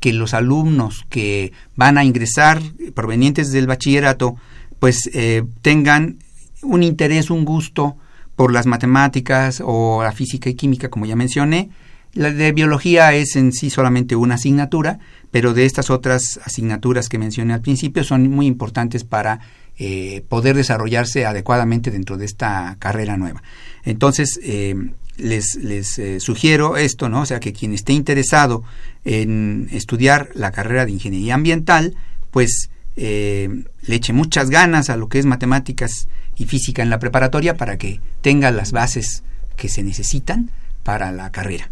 que 0.00 0.12
los 0.12 0.34
alumnos 0.34 1.04
que 1.10 1.52
van 1.76 1.98
a 1.98 2.04
ingresar 2.04 2.60
provenientes 2.94 3.52
del 3.52 3.66
bachillerato 3.66 4.36
pues 4.78 5.10
eh, 5.14 5.42
tengan 5.62 6.18
un 6.62 6.82
interés, 6.82 7.30
un 7.30 7.44
gusto 7.44 7.96
por 8.34 8.52
las 8.52 8.66
matemáticas 8.66 9.62
o 9.64 10.02
la 10.02 10.12
física 10.12 10.50
y 10.50 10.54
química, 10.54 10.90
como 10.90 11.06
ya 11.06 11.16
mencioné. 11.16 11.70
La 12.12 12.30
de 12.30 12.52
biología 12.52 13.12
es 13.14 13.36
en 13.36 13.52
sí 13.52 13.70
solamente 13.70 14.16
una 14.16 14.36
asignatura, 14.36 14.98
pero 15.30 15.54
de 15.54 15.66
estas 15.66 15.90
otras 15.90 16.40
asignaturas 16.44 17.08
que 17.08 17.18
mencioné 17.18 17.54
al 17.54 17.60
principio 17.60 18.04
son 18.04 18.30
muy 18.30 18.46
importantes 18.46 19.04
para 19.04 19.40
eh, 19.78 20.24
poder 20.28 20.56
desarrollarse 20.56 21.26
adecuadamente 21.26 21.90
dentro 21.90 22.16
de 22.16 22.24
esta 22.24 22.76
carrera 22.78 23.16
nueva. 23.16 23.42
Entonces, 23.84 24.40
eh, 24.42 24.74
les, 25.18 25.56
les 25.56 26.22
sugiero 26.22 26.76
esto, 26.76 27.08
¿no? 27.08 27.22
O 27.22 27.26
sea, 27.26 27.40
que 27.40 27.52
quien 27.52 27.72
esté 27.72 27.92
interesado 27.92 28.64
en 29.04 29.68
estudiar 29.72 30.30
la 30.34 30.52
carrera 30.52 30.84
de 30.84 30.92
ingeniería 30.92 31.34
ambiental, 31.34 31.94
pues 32.30 32.70
eh, 32.96 33.64
le 33.82 33.94
eche 33.94 34.12
muchas 34.12 34.50
ganas 34.50 34.90
a 34.90 34.96
lo 34.96 35.08
que 35.08 35.18
es 35.18 35.26
matemáticas 35.26 36.08
y 36.36 36.46
física 36.46 36.82
en 36.82 36.90
la 36.90 36.98
preparatoria 36.98 37.56
para 37.56 37.76
que 37.78 38.00
tenga 38.22 38.50
las 38.50 38.72
bases 38.72 39.22
que 39.56 39.68
se 39.68 39.82
necesitan 39.82 40.50
para 40.82 41.12
la 41.12 41.30
carrera. 41.32 41.70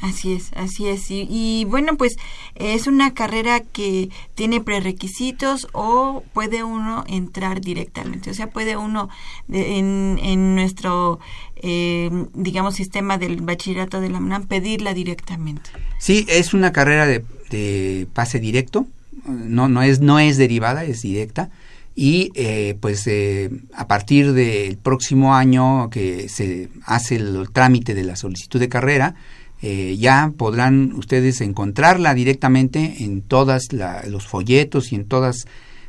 Así 0.00 0.34
es, 0.34 0.50
así 0.54 0.86
es. 0.88 1.06
Y, 1.08 1.64
bueno, 1.64 1.96
pues 1.96 2.16
es 2.56 2.86
una 2.86 3.14
carrera 3.14 3.60
que 3.60 4.10
tiene 4.34 4.60
prerequisitos 4.60 5.66
o 5.72 6.22
puede 6.34 6.62
uno 6.62 7.04
entrar 7.06 7.62
directamente. 7.62 8.30
O 8.30 8.34
sea, 8.34 8.50
puede 8.50 8.76
uno 8.76 9.08
en, 9.50 10.18
en, 10.22 10.56
nuestro, 10.56 11.20
eh, 11.56 12.10
digamos, 12.34 12.74
sistema 12.74 13.16
del 13.16 13.40
bachillerato 13.40 14.02
de 14.02 14.10
la 14.10 14.18
UNAM 14.18 14.46
pedirla 14.46 14.92
directamente. 14.92 15.70
Sí, 15.98 16.26
es 16.28 16.52
una 16.52 16.70
carrera 16.70 17.06
de, 17.06 17.24
de 17.48 18.06
pase 18.12 18.40
directo 18.40 18.86
no, 19.26 19.68
no, 19.68 19.82
es, 19.82 20.00
no 20.00 20.18
es 20.18 20.36
derivada, 20.36 20.84
es 20.84 21.02
directa. 21.02 21.50
Y 21.96 22.32
eh, 22.34 22.76
pues 22.80 23.06
eh, 23.06 23.50
a 23.72 23.86
partir 23.86 24.32
del 24.32 24.76
próximo 24.78 25.34
año 25.34 25.90
que 25.90 26.28
se 26.28 26.68
hace 26.84 27.16
el, 27.16 27.48
trámite 27.52 27.94
de 27.94 28.02
la 28.04 28.16
solicitud 28.16 28.58
de 28.58 28.68
carrera, 28.68 29.14
eh, 29.62 29.96
ya 29.98 30.32
podrán 30.36 30.92
ustedes 30.94 31.40
encontrarla 31.40 32.12
directamente 32.14 33.04
en 33.04 33.22
todos 33.22 33.68
los 34.06 34.26
folletos 34.26 34.92
y 34.92 34.96
en 34.96 35.04
todas 35.06 35.46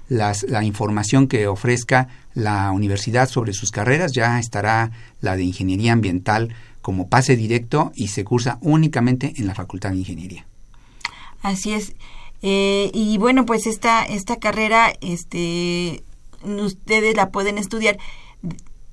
las, 0.08 0.44
la 0.44 0.64
información 0.64 1.28
que 1.28 1.48
ofrezca 1.48 2.08
la 2.36 2.72
universidad 2.72 3.28
sobre 3.28 3.54
sus 3.54 3.72
carreras. 3.72 4.12
Ya 4.14 4.40
estará 4.40 4.92
la 5.22 5.36
de 5.36 5.44
ingeniería 5.44 5.94
ambiental 5.94 6.54
como 6.84 7.10
pase 7.10 7.36
directo 7.36 7.92
y 7.96 8.10
se 8.10 8.24
cursa 8.24 8.60
únicamente 8.62 9.34
en 9.38 9.48
la 9.48 9.56
Facultad 9.56 9.90
de 9.90 9.98
Ingeniería. 9.98 10.46
Así 11.42 11.74
es. 11.74 11.94
Eh, 12.48 12.92
y 12.94 13.18
bueno, 13.18 13.48
pues 13.48 13.66
esta, 13.66 14.04
esta 14.04 14.36
carrera, 14.36 14.94
este, 15.02 16.04
ustedes 16.44 17.16
la 17.16 17.32
pueden 17.32 17.58
estudiar 17.58 17.98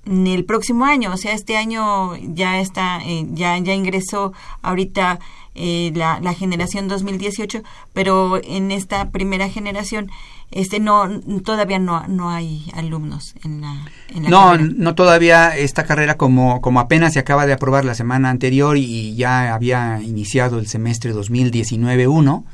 el 0.06 0.46
próximo 0.46 0.86
año, 0.86 1.12
o 1.12 1.18
sea, 1.18 1.34
este 1.34 1.58
año 1.58 2.16
ya 2.16 2.60
está, 2.60 3.02
eh, 3.04 3.26
ya, 3.32 3.58
ya 3.58 3.74
ingresó 3.74 4.32
ahorita 4.62 5.20
eh, 5.54 5.92
la, 5.94 6.18
la, 6.20 6.32
generación 6.32 6.88
2018, 6.88 7.62
pero 7.92 8.40
en 8.42 8.72
esta 8.72 9.10
primera 9.10 9.50
generación 9.50 10.10
este 10.50 10.80
no 10.80 11.20
todavía 11.44 11.78
no, 11.78 12.08
no 12.08 12.30
hay 12.30 12.70
alumnos 12.72 13.34
en 13.44 13.60
la, 13.60 13.86
en 14.08 14.22
la 14.22 14.30
no 14.30 14.50
carrera. 14.52 14.74
no 14.76 14.94
todavía 14.94 15.56
esta 15.56 15.84
carrera 15.84 16.16
como 16.16 16.62
como 16.62 16.80
apenas 16.80 17.12
se 17.12 17.18
acaba 17.18 17.44
de 17.44 17.52
aprobar 17.52 17.84
la 17.84 17.94
semana 17.94 18.30
anterior 18.30 18.78
y 18.78 19.14
ya 19.14 19.54
había 19.54 20.00
iniciado 20.02 20.58
el 20.58 20.68
semestre 20.68 21.14
2019-1 21.14 22.44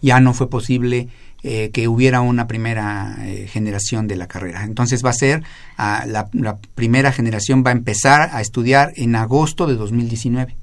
ya 0.00 0.20
no 0.20 0.34
fue 0.34 0.48
posible 0.48 1.08
eh, 1.44 1.70
que 1.72 1.86
hubiera 1.86 2.20
una 2.20 2.48
primera 2.48 3.16
eh, 3.20 3.46
generación 3.46 4.08
de 4.08 4.16
la 4.16 4.26
carrera. 4.26 4.64
Entonces 4.64 5.04
va 5.04 5.10
a 5.10 5.14
ser, 5.14 5.44
ah, 5.76 6.04
la, 6.06 6.28
la, 6.32 6.58
primera 6.74 7.12
generación 7.12 7.62
va 7.64 7.70
a 7.70 7.74
empezar 7.74 8.30
a 8.32 8.40
estudiar 8.40 8.92
en 8.96 9.14
agosto 9.14 9.66
de 9.66 9.76
2019. 9.76 10.56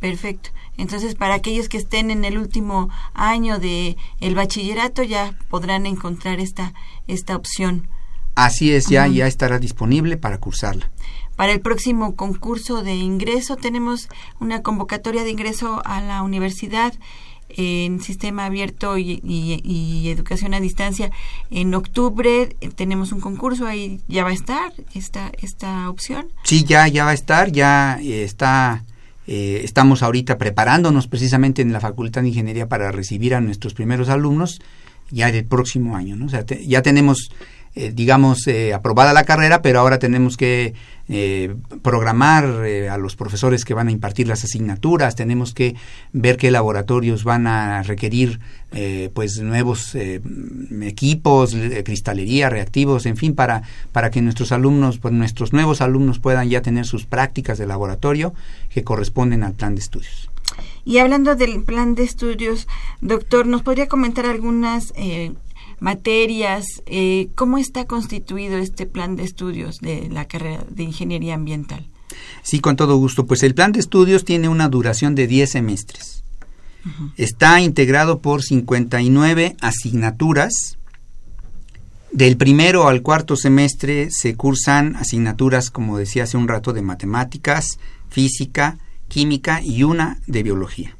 Perfecto. 0.00 0.50
Entonces, 0.78 1.14
para 1.14 1.34
aquellos 1.34 1.68
que 1.68 1.76
estén 1.76 2.10
en 2.10 2.24
el 2.24 2.38
último 2.38 2.88
año 3.14 3.58
de 3.58 3.96
el 4.20 4.34
bachillerato 4.34 5.02
ya 5.02 5.38
podrán 5.48 5.86
encontrar 5.86 6.40
esta 6.40 6.72
esta 7.06 7.36
opción. 7.36 7.86
Así 8.34 8.72
es, 8.72 8.86
ya 8.88 9.06
uh 9.06 9.10
-huh. 9.10 9.14
ya 9.14 9.26
estará 9.26 9.58
disponible 9.58 10.16
para 10.16 10.38
cursarla. 10.38 10.90
Para 11.36 11.52
el 11.52 11.60
próximo 11.60 12.16
concurso 12.16 12.82
de 12.82 12.94
ingreso 12.94 13.56
tenemos 13.56 14.08
una 14.40 14.62
convocatoria 14.62 15.22
de 15.22 15.30
ingreso 15.30 15.82
a 15.84 16.00
la 16.00 16.22
universidad 16.22 16.94
en 17.56 18.00
sistema 18.00 18.46
abierto 18.46 18.98
y, 18.98 19.20
y, 19.24 19.60
y, 19.64 20.08
educación 20.10 20.54
a 20.54 20.60
distancia. 20.60 21.10
En 21.50 21.74
octubre 21.74 22.56
tenemos 22.74 23.12
un 23.12 23.20
concurso, 23.20 23.66
ahí 23.66 24.00
ya 24.08 24.24
va 24.24 24.30
a 24.30 24.34
estar 24.34 24.72
esta, 24.94 25.30
esta 25.40 25.88
opción. 25.90 26.28
Sí, 26.44 26.64
ya, 26.64 26.88
ya 26.88 27.04
va 27.04 27.10
a 27.10 27.14
estar, 27.14 27.50
ya 27.50 27.98
está, 28.02 28.84
eh, 29.26 29.60
estamos 29.64 30.02
ahorita 30.02 30.38
preparándonos 30.38 31.06
precisamente 31.06 31.62
en 31.62 31.72
la 31.72 31.80
Facultad 31.80 32.22
de 32.22 32.28
Ingeniería 32.28 32.68
para 32.68 32.92
recibir 32.92 33.34
a 33.34 33.40
nuestros 33.40 33.74
primeros 33.74 34.08
alumnos 34.08 34.60
ya 35.10 35.32
del 35.32 35.44
próximo 35.44 35.96
año, 35.96 36.16
¿no? 36.16 36.26
O 36.26 36.28
sea, 36.28 36.44
te, 36.44 36.66
ya 36.66 36.82
tenemos 36.82 37.30
eh, 37.74 37.92
digamos, 37.94 38.46
eh, 38.46 38.74
aprobada 38.74 39.12
la 39.12 39.24
carrera, 39.24 39.62
pero 39.62 39.80
ahora 39.80 39.98
tenemos 39.98 40.36
que 40.36 40.74
eh, 41.12 41.56
programar 41.82 42.64
eh, 42.64 42.88
a 42.88 42.96
los 42.96 43.16
profesores 43.16 43.64
que 43.64 43.74
van 43.74 43.88
a 43.88 43.90
impartir 43.90 44.28
las 44.28 44.44
asignaturas, 44.44 45.16
tenemos 45.16 45.52
que 45.52 45.74
ver 46.12 46.36
qué 46.36 46.52
laboratorios 46.52 47.24
van 47.24 47.48
a 47.48 47.82
requerir 47.82 48.38
eh, 48.70 49.10
pues 49.12 49.40
nuevos 49.40 49.96
equipos, 49.96 51.56
cristalería, 51.84 52.48
reactivos, 52.48 53.06
en 53.06 53.16
fin, 53.16 53.34
para, 53.34 53.62
para 53.90 54.12
que 54.12 54.22
nuestros 54.22 54.52
alumnos, 54.52 54.98
pues 54.98 55.12
nuestros 55.12 55.52
nuevos 55.52 55.80
alumnos 55.80 56.20
puedan 56.20 56.48
ya 56.48 56.62
tener 56.62 56.86
sus 56.86 57.06
prácticas 57.06 57.58
de 57.58 57.66
laboratorio 57.66 58.32
que 58.68 58.84
corresponden 58.84 59.42
al 59.42 59.54
plan 59.54 59.74
de 59.74 59.80
estudios. 59.80 60.30
Y 60.84 60.98
hablando 60.98 61.34
del 61.34 61.64
plan 61.64 61.96
de 61.96 62.04
estudios, 62.04 62.68
doctor, 63.00 63.48
¿nos 63.48 63.62
podría 63.62 63.88
comentar 63.88 64.26
algunas 64.26 64.92
materias, 65.80 66.64
eh, 66.86 67.28
¿cómo 67.34 67.58
está 67.58 67.86
constituido 67.86 68.58
este 68.58 68.86
plan 68.86 69.16
de 69.16 69.24
estudios 69.24 69.80
de 69.80 70.08
la 70.10 70.26
carrera 70.26 70.64
de 70.68 70.84
Ingeniería 70.84 71.34
Ambiental? 71.34 71.86
Sí, 72.42 72.60
con 72.60 72.76
todo 72.76 72.96
gusto. 72.96 73.26
Pues 73.26 73.42
el 73.42 73.54
plan 73.54 73.72
de 73.72 73.80
estudios 73.80 74.24
tiene 74.24 74.48
una 74.48 74.68
duración 74.68 75.14
de 75.14 75.26
10 75.26 75.50
semestres. 75.50 76.22
Uh 76.84 76.88
-huh. 76.88 77.12
Está 77.16 77.60
integrado 77.60 78.20
por 78.20 78.42
59 78.42 79.56
asignaturas. 79.60 80.78
Del 82.12 82.36
primero 82.36 82.88
al 82.88 83.02
cuarto 83.02 83.36
semestre 83.36 84.08
se 84.10 84.34
cursan 84.34 84.96
asignaturas, 84.96 85.70
como 85.70 85.96
decía 85.96 86.24
hace 86.24 86.36
un 86.36 86.48
rato, 86.48 86.72
de 86.72 86.82
matemáticas, 86.82 87.78
física, 88.08 88.78
química 89.08 89.62
y 89.62 89.84
una 89.84 90.18
de 90.26 90.42
biología. 90.42 90.96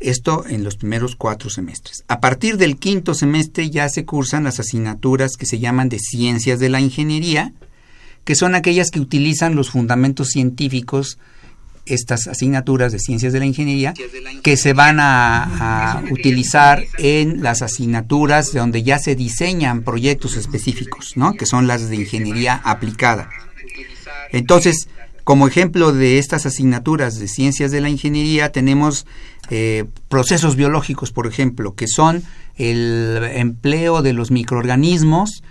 Esto 0.00 0.44
en 0.48 0.62
los 0.62 0.76
primeros 0.76 1.16
cuatro 1.16 1.50
semestres. 1.50 2.04
A 2.06 2.20
partir 2.20 2.56
del 2.56 2.76
quinto 2.76 3.14
semestre 3.14 3.68
ya 3.70 3.88
se 3.88 4.04
cursan 4.04 4.44
las 4.44 4.60
asignaturas 4.60 5.32
que 5.36 5.46
se 5.46 5.58
llaman 5.58 5.88
de 5.88 5.98
ciencias 5.98 6.60
de 6.60 6.68
la 6.68 6.80
ingeniería, 6.80 7.52
que 8.24 8.36
son 8.36 8.54
aquellas 8.54 8.90
que 8.90 9.00
utilizan 9.00 9.56
los 9.56 9.70
fundamentos 9.70 10.28
científicos, 10.28 11.18
estas 11.84 12.28
asignaturas 12.28 12.92
de 12.92 12.98
ciencias 12.98 13.32
de 13.32 13.40
la 13.40 13.46
ingeniería, 13.46 13.94
que 14.42 14.56
se 14.56 14.72
van 14.72 15.00
a, 15.00 15.96
a 15.96 16.02
utilizar 16.12 16.84
en 16.98 17.42
las 17.42 17.62
asignaturas 17.62 18.52
donde 18.52 18.82
ya 18.82 18.98
se 18.98 19.16
diseñan 19.16 19.82
proyectos 19.82 20.36
específicos, 20.36 21.16
¿no? 21.16 21.32
que 21.32 21.46
son 21.46 21.66
las 21.66 21.88
de 21.88 21.96
ingeniería 21.96 22.60
aplicada. 22.62 23.30
Entonces, 24.30 24.88
como 25.28 25.46
ejemplo 25.46 25.92
de 25.92 26.18
estas 26.18 26.46
asignaturas 26.46 27.18
de 27.18 27.28
ciencias 27.28 27.70
de 27.70 27.82
la 27.82 27.90
ingeniería 27.90 28.50
tenemos 28.50 29.06
eh, 29.50 29.84
procesos 30.08 30.56
biológicos, 30.56 31.12
por 31.12 31.26
ejemplo, 31.26 31.74
que 31.74 31.86
son 31.86 32.22
el 32.56 33.20
empleo 33.34 34.00
de 34.00 34.14
los 34.14 34.30
microorganismos 34.30 35.42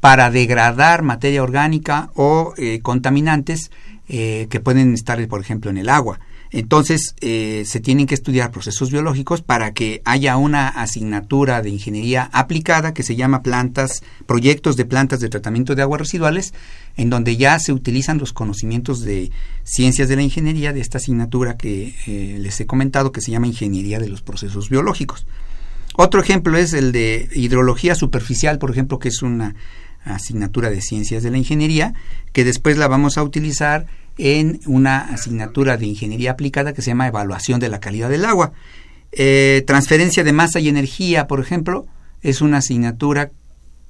para 0.00 0.30
degradar 0.30 1.02
materia 1.02 1.42
orgánica 1.42 2.08
o 2.14 2.54
eh, 2.56 2.80
contaminantes 2.80 3.70
eh, 4.08 4.46
que 4.48 4.60
pueden 4.60 4.94
estar, 4.94 5.28
por 5.28 5.42
ejemplo, 5.42 5.70
en 5.70 5.76
el 5.76 5.90
agua. 5.90 6.18
Entonces, 6.50 7.14
eh, 7.20 7.64
se 7.66 7.80
tienen 7.80 8.06
que 8.06 8.14
estudiar 8.14 8.50
procesos 8.50 8.90
biológicos 8.90 9.42
para 9.42 9.72
que 9.72 10.02
haya 10.04 10.36
una 10.36 10.68
asignatura 10.68 11.62
de 11.62 11.70
ingeniería 11.70 12.30
aplicada 12.32 12.94
que 12.94 13.02
se 13.02 13.16
llama 13.16 13.42
plantas, 13.42 14.02
proyectos 14.26 14.76
de 14.76 14.84
plantas 14.84 15.20
de 15.20 15.28
tratamiento 15.28 15.74
de 15.74 15.82
aguas 15.82 16.00
residuales, 16.00 16.54
en 16.96 17.10
donde 17.10 17.36
ya 17.36 17.58
se 17.58 17.72
utilizan 17.72 18.18
los 18.18 18.32
conocimientos 18.32 19.02
de 19.02 19.30
ciencias 19.64 20.08
de 20.08 20.16
la 20.16 20.22
ingeniería 20.22 20.72
de 20.72 20.80
esta 20.80 20.98
asignatura 20.98 21.56
que 21.56 21.94
eh, 22.06 22.38
les 22.38 22.60
he 22.60 22.66
comentado 22.66 23.12
que 23.12 23.20
se 23.20 23.30
llama 23.30 23.46
ingeniería 23.48 23.98
de 23.98 24.08
los 24.08 24.22
procesos 24.22 24.70
biológicos. 24.70 25.26
Otro 25.98 26.20
ejemplo 26.20 26.58
es 26.58 26.74
el 26.74 26.92
de 26.92 27.28
hidrología 27.34 27.94
superficial, 27.94 28.58
por 28.58 28.70
ejemplo, 28.70 28.98
que 28.98 29.08
es 29.08 29.22
una 29.22 29.54
asignatura 30.06 30.70
de 30.70 30.80
ciencias 30.80 31.22
de 31.22 31.30
la 31.30 31.38
ingeniería, 31.38 31.94
que 32.32 32.44
después 32.44 32.78
la 32.78 32.88
vamos 32.88 33.18
a 33.18 33.22
utilizar 33.22 33.86
en 34.18 34.60
una 34.66 34.98
asignatura 34.98 35.76
de 35.76 35.86
ingeniería 35.86 36.32
aplicada 36.32 36.72
que 36.72 36.82
se 36.82 36.90
llama 36.90 37.06
evaluación 37.06 37.60
de 37.60 37.68
la 37.68 37.80
calidad 37.80 38.08
del 38.08 38.24
agua. 38.24 38.52
Eh, 39.12 39.62
transferencia 39.66 40.24
de 40.24 40.32
masa 40.32 40.60
y 40.60 40.68
energía, 40.68 41.26
por 41.26 41.40
ejemplo, 41.40 41.86
es 42.22 42.40
una 42.40 42.58
asignatura 42.58 43.30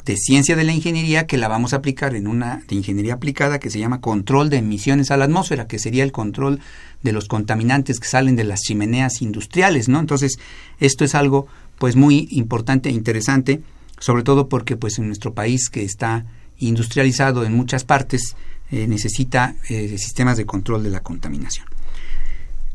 de 0.04 0.16
ciencia 0.16 0.54
de 0.54 0.62
la 0.62 0.72
ingeniería 0.72 1.26
que 1.26 1.36
la 1.36 1.48
vamos 1.48 1.72
a 1.72 1.78
aplicar 1.78 2.14
en 2.14 2.28
una 2.28 2.62
de 2.68 2.76
ingeniería 2.76 3.14
aplicada 3.14 3.58
que 3.58 3.70
se 3.70 3.80
llama 3.80 4.00
control 4.00 4.50
de 4.50 4.58
emisiones 4.58 5.10
a 5.10 5.16
la 5.16 5.24
atmósfera, 5.24 5.66
que 5.66 5.80
sería 5.80 6.04
el 6.04 6.12
control 6.12 6.60
de 7.02 7.12
los 7.12 7.26
contaminantes 7.26 7.98
que 7.98 8.06
salen 8.06 8.36
de 8.36 8.44
las 8.44 8.60
chimeneas 8.60 9.20
industriales, 9.20 9.88
¿no? 9.88 9.98
Entonces, 9.98 10.38
esto 10.78 11.04
es 11.04 11.16
algo 11.16 11.48
pues 11.78 11.96
muy 11.96 12.28
importante 12.30 12.88
e 12.88 12.92
interesante, 12.92 13.62
sobre 13.98 14.22
todo 14.22 14.48
porque 14.48 14.76
pues 14.76 14.98
en 14.98 15.06
nuestro 15.06 15.34
país 15.34 15.68
que 15.70 15.84
está 15.84 16.26
industrializado 16.58 17.44
en 17.44 17.54
muchas 17.54 17.84
partes, 17.84 18.36
eh, 18.70 18.86
necesita 18.88 19.54
eh, 19.68 19.96
sistemas 19.98 20.36
de 20.36 20.44
control 20.44 20.82
de 20.82 20.90
la 20.90 21.00
contaminación. 21.00 21.66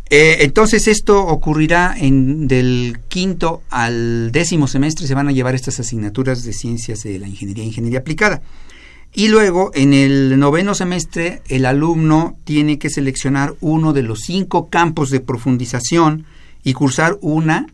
Eh, 0.10 0.44
entonces 0.44 0.88
esto 0.88 1.26
ocurrirá 1.26 1.96
en 1.98 2.48
del 2.48 3.00
quinto 3.08 3.64
al 3.70 4.32
décimo 4.32 4.68
semestre 4.68 5.08
se 5.08 5.16
van 5.16 5.30
a 5.30 5.32
llevar 5.32 5.56
estas 5.56 5.80
asignaturas 5.80 6.44
de 6.44 6.52
ciencias 6.52 7.04
de 7.04 7.18
la 7.18 7.28
ingeniería 7.28 7.64
ingeniería 7.64 8.00
aplicada. 8.00 8.42
Y 9.14 9.28
luego 9.28 9.72
en 9.74 9.94
el 9.94 10.40
noveno 10.40 10.76
semestre 10.76 11.42
el 11.48 11.66
alumno 11.66 12.38
tiene 12.46 12.80
que 12.80 12.90
seleccionar 12.90 13.56
uno 13.60 13.94
de 13.94 14.04
los 14.04 14.20
cinco 14.20 14.70
campos 14.70 15.10
de 15.10 15.20
profundización 15.20 16.26
y 16.64 16.74
cursar 16.74 17.18
una 17.22 17.68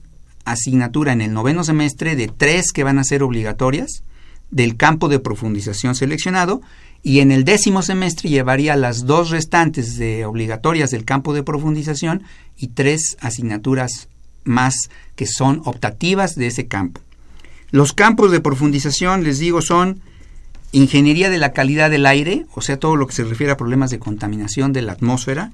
asignatura 0.52 1.14
en 1.14 1.22
el 1.22 1.34
noveno 1.34 1.64
semestre 1.64 2.16
de 2.16 2.28
tres 2.28 2.72
que 2.72 2.84
van 2.84 3.00
a 3.00 3.04
ser 3.04 3.24
obligatorias 3.24 4.04
del 4.50 4.78
campo 4.78 5.10
de 5.10 5.20
profundización 5.20 5.96
seleccionado 5.96 6.62
y 7.04 7.20
en 7.20 7.32
el 7.32 7.44
décimo 7.44 7.82
semestre 7.82 8.30
llevaría 8.30 8.76
las 8.76 9.06
dos 9.06 9.30
restantes 9.30 9.98
de 9.98 10.26
obligatorias 10.26 10.90
del 10.90 11.06
campo 11.06 11.34
de 11.34 11.44
profundización 11.44 12.24
y 12.58 12.70
tres 12.70 13.18
asignaturas 13.20 14.08
más 14.44 14.76
que 15.16 15.28
son 15.28 15.62
optativas 15.66 16.36
de 16.36 16.48
ese 16.48 16.68
campo. 16.68 17.02
Los 17.70 17.94
campos 17.94 18.32
de 18.32 18.40
profundización, 18.40 19.24
les 19.24 19.40
digo, 19.40 19.62
son 19.62 20.00
ingeniería 20.72 21.30
de 21.30 21.38
la 21.38 21.52
calidad 21.52 21.90
del 21.90 22.06
aire, 22.06 22.46
o 22.54 22.62
sea, 22.62 22.78
todo 22.80 22.96
lo 22.96 23.08
que 23.08 23.14
se 23.14 23.24
refiere 23.24 23.52
a 23.52 23.58
problemas 23.58 23.92
de 23.92 24.00
contaminación 24.00 24.74
de 24.74 24.82
la 24.82 24.94
atmósfera, 24.94 25.52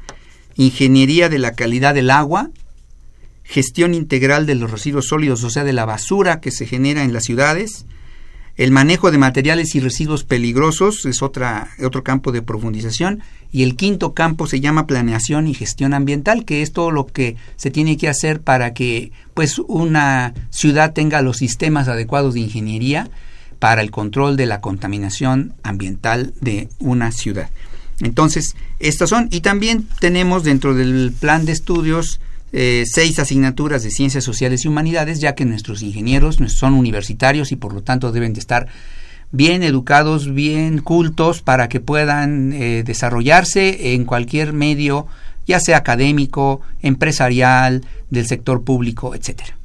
ingeniería 0.56 1.30
de 1.30 1.40
la 1.40 1.54
calidad 1.54 1.96
del 1.96 2.12
agua, 2.12 2.52
gestión 3.44 3.94
integral 3.94 4.46
de 4.46 4.56
los 4.56 4.72
residuos 4.72 5.08
sólidos, 5.08 5.44
o 5.44 5.50
sea, 5.50 5.64
de 5.64 5.74
la 5.74 5.86
basura 5.86 6.40
que 6.40 6.52
se 6.52 6.66
genera 6.66 7.04
en 7.04 7.14
las 7.14 7.24
ciudades, 7.24 7.86
el 8.56 8.70
manejo 8.70 9.10
de 9.10 9.18
materiales 9.18 9.74
y 9.74 9.80
residuos 9.80 10.24
peligrosos 10.24 11.08
es 11.08 11.24
otra, 11.24 11.70
otro 11.84 12.04
campo 12.04 12.32
de 12.32 12.44
profundización. 12.44 13.24
Y 13.52 13.64
el 13.64 13.76
quinto 13.76 14.14
campo 14.14 14.46
se 14.46 14.60
llama 14.60 14.86
planeación 14.86 15.48
y 15.48 15.56
gestión 15.56 15.94
ambiental, 15.94 16.46
que 16.46 16.62
es 16.62 16.72
todo 16.72 16.92
lo 16.92 17.08
que 17.08 17.36
se 17.56 17.72
tiene 17.72 17.98
que 17.98 18.10
hacer 18.10 18.42
para 18.42 18.74
que 18.74 19.12
pues, 19.34 19.58
una 19.58 20.36
ciudad 20.52 20.94
tenga 20.94 21.24
los 21.24 21.38
sistemas 21.38 21.88
adecuados 21.88 22.36
de 22.36 22.42
ingeniería 22.42 23.10
para 23.58 23.82
el 23.82 23.90
control 23.90 24.38
de 24.38 24.46
la 24.46 24.62
contaminación 24.62 25.54
ambiental 25.64 26.34
de 26.40 26.70
una 26.78 27.12
ciudad. 27.12 27.50
Entonces, 28.02 28.56
estas 28.80 29.10
son, 29.10 29.30
y 29.32 29.42
también 29.42 29.88
tenemos 30.00 30.44
dentro 30.44 30.76
del 30.76 31.12
plan 31.20 31.46
de 31.46 31.54
estudios 31.54 32.20
eh, 32.54 32.84
seis 32.86 33.18
asignaturas 33.18 33.82
de 33.84 33.90
ciencias 33.90 34.24
sociales 34.24 34.64
y 34.64 34.68
humanidades, 34.68 35.20
ya 35.20 35.34
que 35.34 35.44
nuestros 35.44 35.82
ingenieros 35.82 36.38
son 36.48 36.74
universitarios 36.74 37.52
y 37.52 37.56
por 37.56 37.74
lo 37.74 37.82
tanto 37.82 38.12
deben 38.12 38.34
de 38.34 38.40
estar 38.40 38.68
bien 39.32 39.64
educados, 39.64 40.32
bien 40.34 40.78
cultos 40.78 41.42
para 41.42 41.68
que 41.68 41.80
puedan 41.80 42.54
eh, 42.54 42.84
desarrollarse 42.86 43.96
en 43.96 44.06
cualquier 44.06 44.54
medio, 44.54 45.08
ya 45.48 45.60
sea 45.60 45.78
académico, 45.78 46.62
empresarial, 46.84 47.84
del 48.12 48.28
sector 48.28 48.64
público, 48.64 49.16
etcétera. 49.16 49.58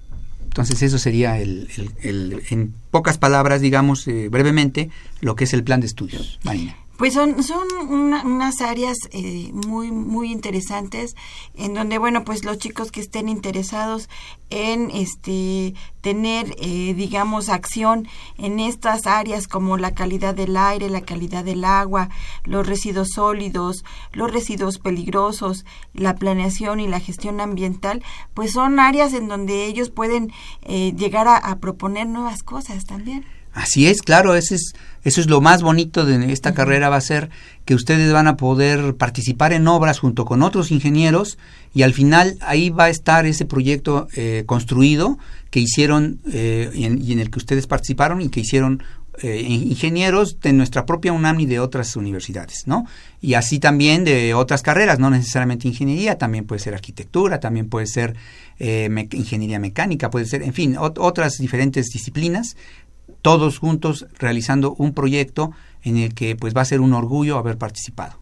Entonces 0.44 0.80
eso 0.82 0.98
sería 0.98 1.38
el, 1.38 1.68
en 2.02 2.72
pocas 2.90 3.18
palabras, 3.18 3.60
digamos 3.60 4.08
eh, 4.08 4.28
brevemente, 4.30 4.90
lo 5.20 5.36
que 5.36 5.44
es 5.44 5.52
el 5.52 5.62
plan 5.62 5.80
de 5.80 5.86
estudios. 5.86 6.40
Marina. 6.42 6.74
Pues 6.98 7.14
son, 7.14 7.44
son 7.44 7.68
unas 7.88 8.60
áreas 8.60 8.96
eh, 9.12 9.52
muy, 9.52 9.92
muy 9.92 10.32
interesantes 10.32 11.14
en 11.54 11.72
donde, 11.72 11.96
bueno, 11.96 12.24
pues 12.24 12.44
los 12.44 12.58
chicos 12.58 12.90
que 12.90 12.98
estén 12.98 13.28
interesados 13.28 14.08
en 14.50 14.90
este 14.90 15.74
tener, 16.00 16.56
eh, 16.58 16.94
digamos, 16.94 17.50
acción 17.50 18.08
en 18.36 18.58
estas 18.58 19.06
áreas 19.06 19.46
como 19.46 19.76
la 19.76 19.94
calidad 19.94 20.34
del 20.34 20.56
aire, 20.56 20.90
la 20.90 21.02
calidad 21.02 21.44
del 21.44 21.64
agua, 21.64 22.08
los 22.42 22.66
residuos 22.66 23.10
sólidos, 23.14 23.84
los 24.12 24.32
residuos 24.32 24.80
peligrosos, 24.80 25.64
la 25.94 26.16
planeación 26.16 26.80
y 26.80 26.88
la 26.88 26.98
gestión 26.98 27.40
ambiental, 27.40 28.02
pues 28.34 28.50
son 28.50 28.80
áreas 28.80 29.14
en 29.14 29.28
donde 29.28 29.66
ellos 29.66 29.90
pueden 29.90 30.32
eh, 30.62 30.92
llegar 30.96 31.28
a 31.28 31.58
proponer 31.60 32.08
nuevas 32.08 32.42
cosas 32.42 32.86
también. 32.86 33.37
Así 33.58 33.88
es, 33.88 34.02
claro, 34.02 34.36
ese 34.36 34.54
es, 34.54 34.72
eso 35.02 35.20
es 35.20 35.28
lo 35.28 35.40
más 35.40 35.62
bonito 35.62 36.04
de 36.04 36.32
esta 36.32 36.54
carrera, 36.54 36.90
va 36.90 36.96
a 36.96 37.00
ser 37.00 37.28
que 37.64 37.74
ustedes 37.74 38.12
van 38.12 38.28
a 38.28 38.36
poder 38.36 38.94
participar 38.94 39.52
en 39.52 39.66
obras 39.66 39.98
junto 39.98 40.24
con 40.24 40.44
otros 40.44 40.70
ingenieros 40.70 41.38
y 41.74 41.82
al 41.82 41.92
final 41.92 42.38
ahí 42.40 42.70
va 42.70 42.84
a 42.84 42.88
estar 42.88 43.26
ese 43.26 43.46
proyecto 43.46 44.06
eh, 44.14 44.44
construido 44.46 45.18
que 45.50 45.58
hicieron 45.58 46.20
eh, 46.32 46.70
y, 46.72 46.84
en, 46.84 47.18
el 47.18 47.30
que 47.30 47.38
ustedes 47.40 47.66
participaron 47.66 48.22
y 48.22 48.28
que 48.28 48.40
hicieron 48.40 48.80
eh, 49.22 49.40
ingenieros 49.40 50.38
de 50.38 50.52
nuestra 50.52 50.86
propia 50.86 51.12
UNAM 51.12 51.40
y 51.40 51.46
de 51.46 51.58
otras 51.58 51.96
universidades, 51.96 52.62
¿no? 52.66 52.86
Y 53.20 53.34
así 53.34 53.58
también 53.58 54.04
de 54.04 54.34
otras 54.34 54.62
carreras, 54.62 55.00
no 55.00 55.10
necesariamente 55.10 55.66
ingeniería, 55.66 56.16
también 56.16 56.44
puede 56.44 56.60
ser 56.60 56.74
arquitectura, 56.74 57.40
también 57.40 57.68
puede 57.68 57.88
ser 57.88 58.14
ingeniería 58.60 59.60
mecánica, 59.60 60.10
puede 60.10 60.26
ser, 60.26 60.42
en 60.42 60.52
fin, 60.52 60.76
otras 60.78 61.38
diferentes 61.38 61.86
disciplinas 61.90 62.56
todos 63.22 63.58
juntos 63.58 64.06
realizando 64.18 64.74
un 64.74 64.94
proyecto 64.94 65.52
en 65.82 65.96
el 65.96 66.14
que 66.14 66.36
pues 66.36 66.56
va 66.56 66.62
a 66.62 66.66
ser 66.66 66.80
un 66.80 66.92
orgullo 66.92 67.38
haber 67.38 67.58
participado. 67.58 68.18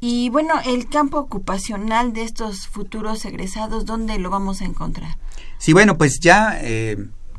Y 0.00 0.30
bueno, 0.30 0.54
el 0.66 0.88
campo 0.88 1.18
ocupacional 1.18 2.12
de 2.12 2.24
estos 2.24 2.66
futuros 2.66 3.24
egresados, 3.24 3.86
¿dónde 3.86 4.18
lo 4.18 4.30
vamos 4.30 4.60
a 4.60 4.64
encontrar? 4.64 5.16
Sí, 5.58 5.72
bueno, 5.72 5.96
pues 5.96 6.18
ya 6.18 6.58
eh, 6.60 6.96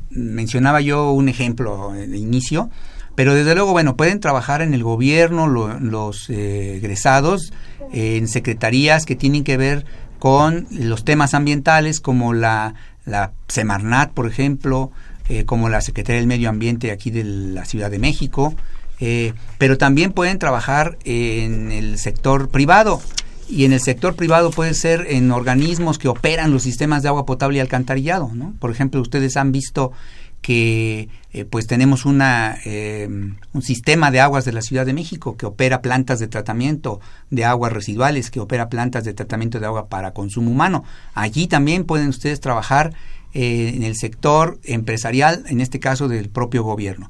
mencionaba 0.10 0.80
yo 0.80 1.12
un 1.12 1.28
ejemplo 1.28 1.92
de 1.92 2.18
inicio, 2.18 2.70
pero 3.16 3.34
desde 3.34 3.54
luego, 3.54 3.74
bueno, 3.74 3.98
pueden 3.98 4.22
trabajar 4.22 4.62
en 4.62 4.74
el 4.74 4.82
gobierno 4.82 5.48
los 5.48 6.30
eh, 6.30 6.78
egresados, 6.78 7.52
en 7.92 8.30
secretarías 8.30 9.06
que 9.06 9.18
tienen 9.18 9.44
que 9.44 9.58
ver 9.58 9.86
con 10.18 10.66
los 10.72 11.04
temas 11.04 11.34
ambientales 11.34 12.00
como 12.00 12.34
la, 12.34 12.76
la 13.04 13.34
Semarnat, 13.50 14.12
por 14.14 14.26
ejemplo, 14.26 14.90
eh, 15.30 15.46
como 15.46 15.70
la 15.70 15.80
Secretaría 15.80 16.20
del 16.20 16.28
Medio 16.28 16.50
Ambiente 16.50 16.92
aquí 16.92 17.10
de 17.10 17.24
la 17.24 17.64
Ciudad 17.64 17.90
de 17.90 17.98
México, 17.98 18.54
eh, 19.00 19.34
pero 19.58 19.78
también 19.78 20.12
pueden 20.12 20.38
trabajar 20.38 20.98
en 21.06 21.72
el 21.72 21.98
sector 21.98 22.50
privado. 22.50 23.02
Y 23.50 23.64
en 23.64 23.72
el 23.72 23.80
sector 23.80 24.16
privado 24.16 24.52
puede 24.52 24.74
ser 24.74 25.06
en 25.10 25.32
organismos 25.32 25.98
que 25.98 26.10
operan 26.10 26.52
los 26.52 26.64
sistemas 26.64 27.04
de 27.04 27.10
agua 27.10 27.26
potable 27.26 27.58
y 27.58 27.62
alcantarillado. 27.62 28.32
¿no? 28.34 28.54
Por 28.60 28.72
ejemplo, 28.72 29.00
ustedes 29.00 29.38
han 29.38 29.54
visto 29.54 29.94
que 30.42 31.08
eh, 31.32 31.46
pues 31.46 31.68
tenemos 31.68 32.06
una, 32.06 32.58
un 32.66 33.62
sistema 33.62 34.12
de 34.12 34.20
aguas 34.20 34.44
de 34.44 34.52
la 34.52 34.62
Ciudad 34.62 34.86
de 34.86 34.94
México 34.94 35.38
que 35.38 35.46
opera 35.46 35.82
plantas 35.82 36.20
de 36.20 36.28
tratamiento 36.28 37.00
de 37.30 37.46
aguas 37.46 37.72
residuales, 37.72 38.30
que 38.30 38.42
opera 38.42 38.68
plantas 38.68 39.06
de 39.06 39.14
tratamiento 39.14 39.62
de 39.62 39.68
agua 39.68 39.88
para 39.88 40.14
consumo 40.14 40.52
humano. 40.52 40.84
Allí 41.14 41.48
también 41.48 41.86
pueden 41.86 42.10
ustedes 42.10 42.42
trabajar 42.42 42.94
eh, 43.34 43.74
en 43.76 43.84
el 43.84 43.96
sector 43.96 44.60
empresarial, 44.64 45.44
en 45.48 45.60
este 45.60 45.80
caso 45.80 46.08
del 46.08 46.30
propio 46.30 46.64
gobierno. 46.64 47.10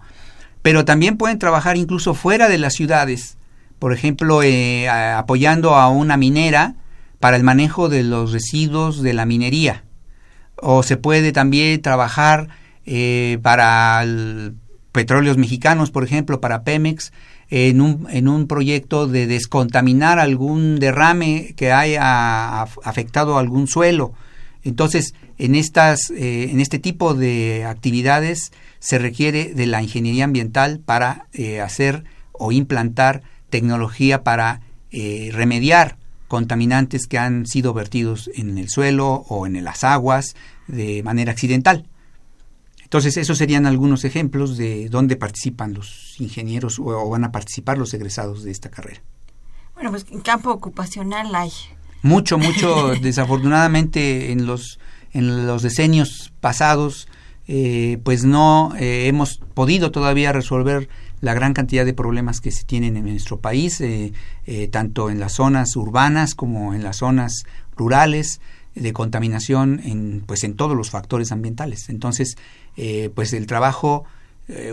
Pero 0.61 0.85
también 0.85 1.17
pueden 1.17 1.39
trabajar 1.39 1.75
incluso 1.75 2.13
fuera 2.13 2.47
de 2.47 2.57
las 2.57 2.73
ciudades, 2.73 3.37
por 3.77 3.93
ejemplo, 3.93 4.41
eh, 4.41 4.87
apoyando 4.87 5.75
a 5.75 5.89
una 5.89 6.15
minera 6.15 6.75
para 7.19 7.35
el 7.35 7.43
manejo 7.43 7.89
de 7.89 8.03
los 8.03 8.31
residuos 8.31 9.01
de 9.01 9.13
la 9.13 9.25
minería. 9.25 9.83
O 10.55 10.83
se 10.83 10.95
puede 10.95 11.33
también 11.33 11.81
trabajar 11.81 12.47
eh, 12.85 13.39
para 13.41 14.05
petróleos 14.93 15.37
mexicanos, 15.37 15.91
por 15.91 16.05
ejemplo, 16.05 16.39
para 16.39 16.63
Pemex, 16.63 17.11
en 17.49 17.81
un, 17.81 18.07
en 18.09 18.29
un 18.29 18.47
proyecto 18.47 19.07
de 19.07 19.27
descontaminar 19.27 20.19
algún 20.19 20.79
derrame 20.79 21.53
que 21.57 21.73
haya 21.73 22.61
afectado 22.61 23.37
algún 23.37 23.67
suelo. 23.67 24.13
Entonces, 24.63 25.13
en, 25.37 25.55
estas, 25.55 26.09
eh, 26.11 26.49
en 26.51 26.59
este 26.59 26.79
tipo 26.79 27.13
de 27.13 27.65
actividades 27.65 28.51
se 28.79 28.99
requiere 28.99 29.53
de 29.53 29.65
la 29.65 29.81
ingeniería 29.81 30.25
ambiental 30.25 30.79
para 30.79 31.27
eh, 31.33 31.61
hacer 31.61 32.03
o 32.31 32.51
implantar 32.51 33.23
tecnología 33.49 34.23
para 34.23 34.61
eh, 34.91 35.29
remediar 35.33 35.97
contaminantes 36.27 37.07
que 37.07 37.17
han 37.17 37.45
sido 37.45 37.73
vertidos 37.73 38.29
en 38.33 38.57
el 38.57 38.69
suelo 38.69 39.25
o 39.29 39.45
en 39.45 39.63
las 39.63 39.83
aguas 39.83 40.35
de 40.67 41.03
manera 41.03 41.31
accidental. 41.31 41.87
Entonces, 42.81 43.17
esos 43.17 43.37
serían 43.37 43.65
algunos 43.65 44.03
ejemplos 44.03 44.57
de 44.57 44.87
dónde 44.89 45.15
participan 45.15 45.73
los 45.73 46.19
ingenieros 46.19 46.77
o, 46.79 47.09
van 47.09 47.23
a 47.23 47.31
participar 47.31 47.77
los 47.77 47.93
egresados 47.93 48.43
de 48.43 48.51
esta 48.51 48.69
carrera. 48.69 49.01
Bueno, 49.73 49.89
pues 49.89 50.05
en 50.11 50.21
campo 50.21 50.51
ocupacional 50.51 51.33
hay. 51.33 51.51
Mucho, 52.03 52.37
mucho, 52.37 52.93
desafortunadamente 53.01 54.31
en 54.31 54.45
los 54.45 54.79
en 55.13 55.45
los 55.45 55.61
decenios 55.61 56.33
pasados, 56.41 57.07
eh, 57.47 57.99
pues 58.03 58.23
no 58.23 58.73
eh, 58.79 59.07
hemos 59.07 59.39
podido 59.53 59.91
todavía 59.91 60.31
resolver 60.31 60.87
la 61.21 61.33
gran 61.33 61.53
cantidad 61.53 61.85
de 61.85 61.93
problemas 61.93 62.41
que 62.41 62.51
se 62.51 62.63
tienen 62.63 62.97
en 62.97 63.05
nuestro 63.05 63.39
país, 63.39 63.79
eh, 63.81 64.11
tanto 64.71 65.09
en 65.09 65.19
las 65.19 65.33
zonas 65.33 65.75
urbanas 65.75 66.35
como 66.35 66.73
en 66.73 66.83
las 66.83 66.97
zonas 66.97 67.43
rurales, 67.75 68.41
de 68.75 68.91
contaminación 68.91 69.81
en, 69.83 70.23
pues 70.25 70.43
en 70.43 70.55
todos 70.55 70.75
los 70.75 70.89
factores 70.89 71.31
ambientales. 71.31 71.89
Entonces, 71.89 72.37
pues 73.13 73.31
el 73.33 73.45
trabajo, 73.45 74.03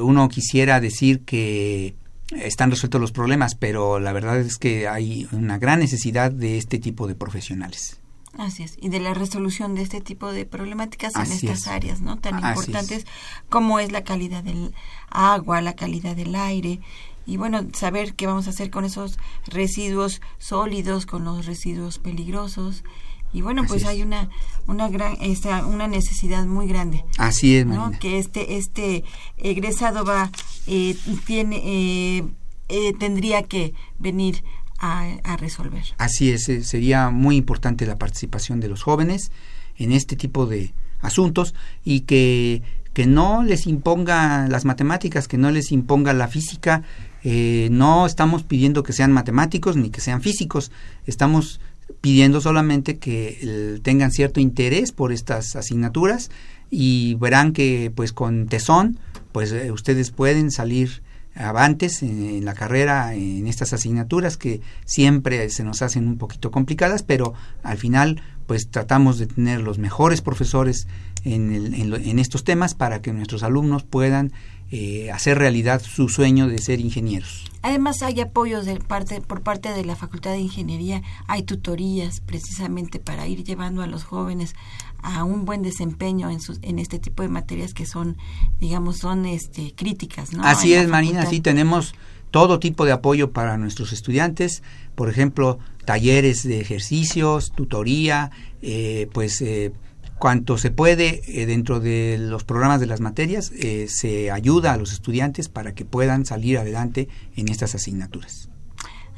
uno 0.00 0.28
quisiera 0.30 0.80
decir 0.80 1.20
que 1.20 1.94
están 2.32 2.70
resueltos 2.70 2.98
los 2.98 3.12
problemas, 3.12 3.54
pero 3.54 4.00
la 4.00 4.14
verdad 4.14 4.38
es 4.38 4.56
que 4.56 4.88
hay 4.88 5.28
una 5.32 5.58
gran 5.58 5.80
necesidad 5.80 6.32
de 6.32 6.56
este 6.56 6.78
tipo 6.78 7.06
de 7.06 7.14
profesionales. 7.14 7.99
Así 8.38 8.62
es, 8.62 8.76
y 8.80 8.88
de 8.88 9.00
la 9.00 9.12
resolución 9.12 9.74
de 9.74 9.82
este 9.82 10.00
tipo 10.00 10.32
de 10.32 10.46
problemáticas 10.46 11.14
en 11.16 11.32
estas 11.32 11.66
áreas, 11.66 12.00
¿no? 12.00 12.16
Tan 12.16 12.36
importantes 12.36 13.04
como 13.48 13.80
es 13.80 13.90
la 13.90 14.04
calidad 14.04 14.44
del 14.44 14.72
agua, 15.10 15.60
la 15.60 15.74
calidad 15.74 16.14
del 16.14 16.34
aire, 16.36 16.80
y 17.26 17.36
bueno, 17.36 17.66
saber 17.74 18.14
qué 18.14 18.26
vamos 18.26 18.46
a 18.46 18.50
hacer 18.50 18.70
con 18.70 18.84
esos 18.84 19.18
residuos 19.46 20.20
sólidos, 20.38 21.06
con 21.06 21.24
los 21.24 21.46
residuos 21.46 21.98
peligrosos, 21.98 22.84
y 23.32 23.42
bueno, 23.42 23.64
pues 23.66 23.84
hay 23.84 24.02
una 24.02 24.28
una 24.66 24.88
gran 24.88 25.16
esta, 25.20 25.64
una 25.66 25.86
necesidad 25.86 26.46
muy 26.46 26.66
grande. 26.66 27.04
Así 27.18 27.56
es, 27.56 27.66
¿no? 27.66 27.92
Que 28.00 28.18
este 28.18 28.56
este 28.56 29.04
egresado 29.36 30.04
va 30.04 30.30
eh, 30.66 30.96
tiene 31.26 31.60
eh, 31.64 32.24
eh, 32.68 32.92
tendría 32.94 33.42
que 33.42 33.74
venir 33.98 34.42
a, 34.80 35.36
resolver. 35.36 35.84
Así 35.98 36.30
es, 36.30 36.48
eh, 36.48 36.64
sería 36.64 37.10
muy 37.10 37.36
importante 37.36 37.86
la 37.86 37.96
participación 37.96 38.60
de 38.60 38.68
los 38.68 38.82
jóvenes 38.82 39.30
en 39.76 39.92
este 39.92 40.16
tipo 40.16 40.46
de 40.46 40.72
asuntos 41.00 41.54
y 41.84 42.00
que, 42.00 42.62
que 42.92 43.06
no 43.06 43.42
les 43.42 43.66
imponga 43.66 44.48
las 44.48 44.64
matemáticas, 44.64 45.28
que 45.28 45.38
no 45.38 45.50
les 45.50 45.70
imponga 45.70 46.12
la 46.12 46.28
física. 46.28 46.82
Eh, 47.22 47.68
no 47.70 48.06
estamos 48.06 48.42
pidiendo 48.42 48.82
que 48.82 48.94
sean 48.94 49.12
matemáticos 49.12 49.76
ni 49.76 49.90
que 49.90 50.00
sean 50.00 50.22
físicos, 50.22 50.72
estamos 51.06 51.60
pidiendo 52.00 52.40
solamente 52.40 52.98
que 52.98 53.78
tengan 53.82 54.10
cierto 54.10 54.40
interés 54.40 54.92
por 54.92 55.12
estas 55.12 55.56
asignaturas 55.56 56.30
y 56.70 57.14
verán 57.16 57.52
que 57.52 57.92
pues 57.94 58.12
con 58.12 58.46
tesón 58.46 58.98
pues 59.32 59.52
eh, 59.52 59.70
ustedes 59.70 60.10
pueden 60.10 60.50
salir 60.50 61.02
avantes 61.34 62.02
en, 62.02 62.44
la 62.44 62.54
carrera, 62.54 63.14
en 63.14 63.46
estas 63.46 63.72
asignaturas 63.72 64.36
que 64.36 64.60
siempre 64.84 65.48
se 65.50 65.64
nos 65.64 65.82
hacen 65.82 66.08
un 66.08 66.18
poquito 66.18 66.50
complicadas, 66.50 67.02
pero 67.02 67.34
al 67.62 67.78
final 67.78 68.22
pues 68.46 68.68
tratamos 68.68 69.18
de 69.18 69.26
tener 69.26 69.60
los 69.60 69.78
mejores 69.78 70.22
profesores 70.22 70.88
en, 71.24 71.74
en, 71.74 72.18
estos 72.18 72.44
temas 72.44 72.74
para 72.74 73.00
que 73.00 73.12
nuestros 73.12 73.42
alumnos 73.42 73.84
puedan 73.84 74.32
eh, 74.72 75.10
hacer 75.10 75.38
realidad 75.38 75.82
su 75.82 76.08
sueño 76.08 76.48
de 76.48 76.58
ser 76.58 76.80
ingenieros. 76.80 77.44
Además 77.62 78.02
hay 78.02 78.20
apoyos 78.20 78.66
de 78.66 78.76
parte, 78.76 79.20
por 79.20 79.42
parte 79.42 79.70
de 79.70 79.84
la 79.84 79.96
Facultad 79.96 80.30
de 80.30 80.38
Ingeniería, 80.38 81.02
hay 81.26 81.42
tutorías 81.42 82.20
precisamente 82.20 82.98
para 82.98 83.26
ir 83.26 83.44
llevando 83.44 83.82
a 83.82 83.86
los 83.86 84.04
jóvenes 84.04 84.54
a 85.02 85.24
un 85.24 85.44
buen 85.44 85.62
desempeño 85.62 86.30
en, 86.30 86.40
sus, 86.40 86.58
en 86.62 86.78
este 86.78 86.98
tipo 86.98 87.22
de 87.22 87.28
materias 87.28 87.74
que 87.74 87.86
son, 87.86 88.16
digamos, 88.58 88.98
son 88.98 89.26
este, 89.26 89.74
críticas. 89.74 90.32
¿no? 90.32 90.44
Así 90.44 90.74
es, 90.74 90.88
Marina, 90.88 91.26
sí 91.26 91.40
tenemos 91.40 91.94
todo 92.30 92.60
tipo 92.60 92.84
de 92.84 92.92
apoyo 92.92 93.32
para 93.32 93.56
nuestros 93.56 93.92
estudiantes, 93.92 94.62
por 94.94 95.08
ejemplo, 95.08 95.58
talleres 95.84 96.44
de 96.44 96.60
ejercicios, 96.60 97.52
tutoría, 97.52 98.30
eh, 98.62 99.08
pues 99.12 99.40
eh, 99.42 99.72
cuanto 100.20 100.58
se 100.58 100.70
puede 100.70 101.22
eh, 101.26 101.46
dentro 101.46 101.80
de 101.80 102.18
los 102.20 102.44
programas 102.44 102.78
de 102.78 102.86
las 102.86 103.00
materias, 103.00 103.50
eh, 103.58 103.86
se 103.88 104.30
ayuda 104.30 104.74
a 104.74 104.76
los 104.76 104.92
estudiantes 104.92 105.48
para 105.48 105.74
que 105.74 105.86
puedan 105.86 106.26
salir 106.26 106.58
adelante 106.58 107.08
en 107.34 107.48
estas 107.48 107.74
asignaturas. 107.74 108.49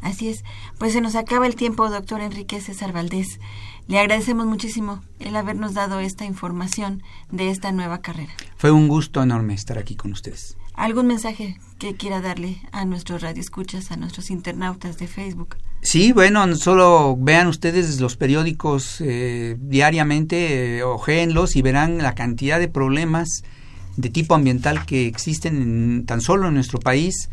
Así 0.02 0.28
es. 0.28 0.44
Pues 0.78 0.92
se 0.92 1.00
nos 1.00 1.14
acaba 1.14 1.46
el 1.46 1.54
tiempo, 1.54 1.88
doctor 1.88 2.20
Enrique 2.20 2.60
César 2.60 2.92
Valdés. 2.92 3.38
Le 3.86 3.98
agradecemos 3.98 4.46
muchísimo 4.46 5.02
el 5.18 5.34
habernos 5.36 5.74
dado 5.74 6.00
esta 6.00 6.24
información 6.24 7.02
de 7.30 7.50
esta 7.50 7.72
nueva 7.72 8.00
carrera. 8.00 8.32
Fue 8.56 8.70
un 8.70 8.88
gusto 8.88 9.22
enorme 9.22 9.54
estar 9.54 9.78
aquí 9.78 9.96
con 9.96 10.12
ustedes. 10.12 10.56
¿Algún 10.74 11.06
mensaje 11.06 11.58
que 11.78 11.94
quiera 11.94 12.20
darle 12.20 12.60
a 12.72 12.84
nuestros 12.84 13.22
radioescuchas, 13.22 13.90
a 13.92 13.96
nuestros 13.96 14.30
internautas 14.30 14.98
de 14.98 15.06
Facebook? 15.06 15.56
Sí, 15.82 16.12
bueno, 16.12 16.54
solo 16.56 17.16
vean 17.18 17.46
ustedes 17.46 18.00
los 18.00 18.16
periódicos 18.16 19.00
eh, 19.00 19.56
diariamente, 19.60 20.78
eh, 20.78 20.82
ojéenlos 20.82 21.56
y 21.56 21.62
verán 21.62 21.98
la 21.98 22.14
cantidad 22.14 22.58
de 22.58 22.68
problemas 22.68 23.42
de 23.96 24.08
tipo 24.08 24.34
ambiental 24.34 24.86
que 24.86 25.06
existen 25.06 26.06
tan 26.06 26.20
solo 26.20 26.48
en 26.48 26.54
nuestro 26.54 26.78
país 26.78 27.28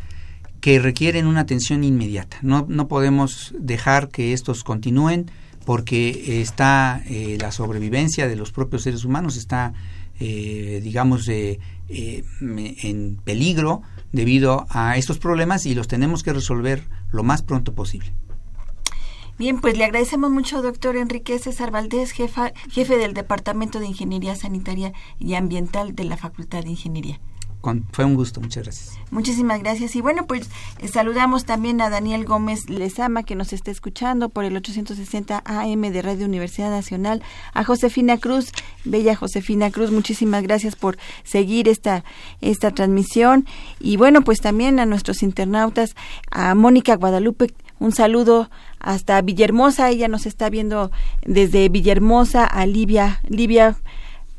que 0.62 0.80
requieren 0.80 1.28
una 1.28 1.42
atención 1.42 1.84
inmediata. 1.84 2.38
No, 2.42 2.66
no 2.68 2.88
podemos 2.88 3.54
dejar 3.58 4.10
que 4.10 4.34
estos 4.34 4.64
continúen 4.64 5.32
porque 5.66 6.42
está 6.42 7.04
eh, 7.08 7.38
la 7.40 7.52
sobrevivencia 7.52 8.28
de 8.28 8.36
los 8.36 8.52
propios 8.52 8.84
seres 8.84 9.06
humanos, 9.06 9.38
está, 9.38 9.74
eh, 10.20 10.80
digamos, 10.84 11.30
en 11.30 13.18
peligro 13.24 13.82
debido 14.12 14.66
a 14.70 14.98
estos 14.98 15.20
problemas 15.20 15.66
y 15.66 15.76
los 15.76 15.88
tenemos 15.88 16.24
que 16.24 16.34
resolver 16.34 16.88
lo 17.12 17.24
más 17.24 17.42
pronto 17.42 17.74
posible. 17.74 18.12
Bien, 19.40 19.62
pues 19.62 19.78
le 19.78 19.86
agradecemos 19.86 20.30
mucho, 20.32 20.62
doctor 20.62 20.98
Enrique 20.98 21.40
César 21.40 21.72
Valdés, 21.72 22.12
jefa, 22.12 22.52
jefe 22.70 22.98
del 22.98 23.14
Departamento 23.14 23.80
de 23.80 23.86
Ingeniería 23.86 24.36
Sanitaria 24.36 24.92
y 25.18 25.36
Ambiental 25.36 25.96
de 25.96 26.04
la 26.04 26.18
Facultad 26.18 26.64
de 26.64 26.72
Ingeniería. 26.72 27.22
Fue 27.92 28.06
un 28.06 28.16
gusto, 28.16 28.40
muchas 28.40 28.64
gracias. 28.64 28.98
Muchísimas 29.12 29.62
gracias. 29.62 29.96
Y 29.96 30.02
bueno, 30.02 30.26
pues 30.26 30.50
eh, 30.80 30.88
saludamos 30.88 31.46
también 31.46 31.82
a 31.82 31.90
Daniel 31.90 32.24
Gómez 32.26 32.70
Lezama, 32.70 33.24
que 33.24 33.36
nos 33.36 33.52
está 33.52 33.70
escuchando 33.70 34.30
por 34.30 34.46
el 34.46 34.56
860 34.56 35.44
AM 35.44 35.82
de 35.82 36.02
Radio 36.02 36.26
Universidad 36.26 36.70
Nacional, 36.70 37.22
a 37.54 37.64
Josefina 37.64 38.18
Cruz, 38.18 38.52
bella 38.86 39.16
Josefina 39.16 39.72
Cruz, 39.72 39.92
muchísimas 39.92 40.44
gracias 40.44 40.76
por 40.76 40.98
seguir 41.24 41.68
esta, 41.68 42.06
esta 42.40 42.72
transmisión. 42.72 43.46
Y 43.80 43.98
bueno, 43.98 44.22
pues 44.22 44.40
también 44.40 44.80
a 44.80 44.86
nuestros 44.86 45.22
internautas, 45.22 45.96
a 46.32 46.56
Mónica 46.56 46.96
Guadalupe, 46.96 47.54
un 47.80 47.92
saludo 47.92 48.50
hasta 48.80 49.22
Villahermosa, 49.22 49.90
ella 49.90 50.08
nos 50.08 50.26
está 50.26 50.50
viendo 50.50 50.92
desde 51.26 51.68
Villahermosa 51.70 52.46
a 52.46 52.66
Livia, 52.66 53.22
Livia 53.28 53.78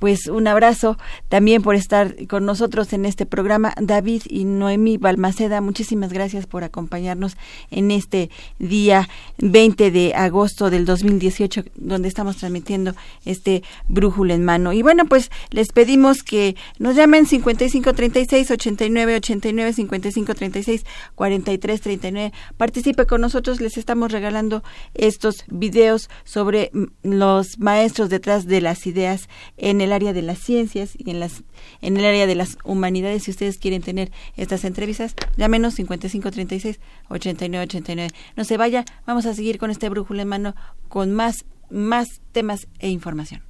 pues 0.01 0.27
un 0.27 0.49
abrazo 0.49 0.97
también 1.29 1.63
por 1.63 1.77
estar 1.77 2.17
con 2.27 2.47
nosotros 2.47 2.93
en 2.95 3.05
este 3.05 3.27
programa. 3.27 3.75
David 3.81 4.23
y 4.29 4.45
Noemí 4.45 4.97
Balmaceda, 4.97 5.61
muchísimas 5.61 6.13
gracias 6.13 6.47
por 6.47 6.65
acompañarnos 6.65 7.37
en 7.71 7.91
este 7.91 8.31
día 8.59 9.09
20 9.39 9.91
de 9.91 10.15
agosto 10.15 10.71
del 10.71 10.87
2018, 10.87 11.65
donde 11.77 12.09
estamos 12.09 12.39
transmitiendo 12.39 12.95
este 13.27 13.63
brújula 13.89 14.33
en 14.33 14.43
mano. 14.43 14.73
Y 14.73 14.81
bueno, 14.83 15.05
pues 15.05 15.31
les 15.51 15.69
pedimos 15.69 16.23
que 16.23 16.57
nos 16.79 16.97
llamen 16.97 17.27
5536 17.27 18.51
89 18.51 19.17
89 19.17 19.73
5536 19.75 20.85
43 21.15 21.81
39. 21.81 22.33
Participe 22.57 23.05
con 23.05 23.21
nosotros, 23.21 23.61
les 23.61 23.77
estamos 23.77 24.13
regalando 24.13 24.63
estos 24.95 25.45
videos 25.49 26.09
sobre 26.25 26.73
los 27.03 27.59
maestros 27.59 28.09
detrás 28.09 28.47
de 28.47 28.63
las 28.63 28.87
ideas 28.87 29.29
en 29.59 29.83
el 29.83 29.90
área 29.93 30.13
de 30.13 30.23
las 30.23 30.39
ciencias 30.39 30.93
y 30.97 31.11
en 31.11 31.21
las 31.21 31.43
en 31.81 31.97
el 31.97 32.05
área 32.05 32.27
de 32.27 32.35
las 32.35 32.59
humanidades 32.65 33.25
si 33.25 33.31
ustedes 33.31 33.59
quieren 33.59 33.83
tener 33.83 34.11
estas 34.37 34.65
entrevistas 34.65 35.15
llámenos 35.37 35.75
5536 35.75 36.81
8989 37.09 38.11
no 38.37 38.45
se 38.45 38.57
vaya 38.57 38.85
vamos 39.07 39.27
a 39.27 39.35
seguir 39.35 39.59
con 39.59 39.71
este 39.71 39.89
brújula 39.89 40.23
en 40.23 40.29
mano 40.29 40.55
con 40.89 41.13
más 41.13 41.45
más 41.71 42.21
temas 42.33 42.67
e 42.79 42.89
información 42.89 43.43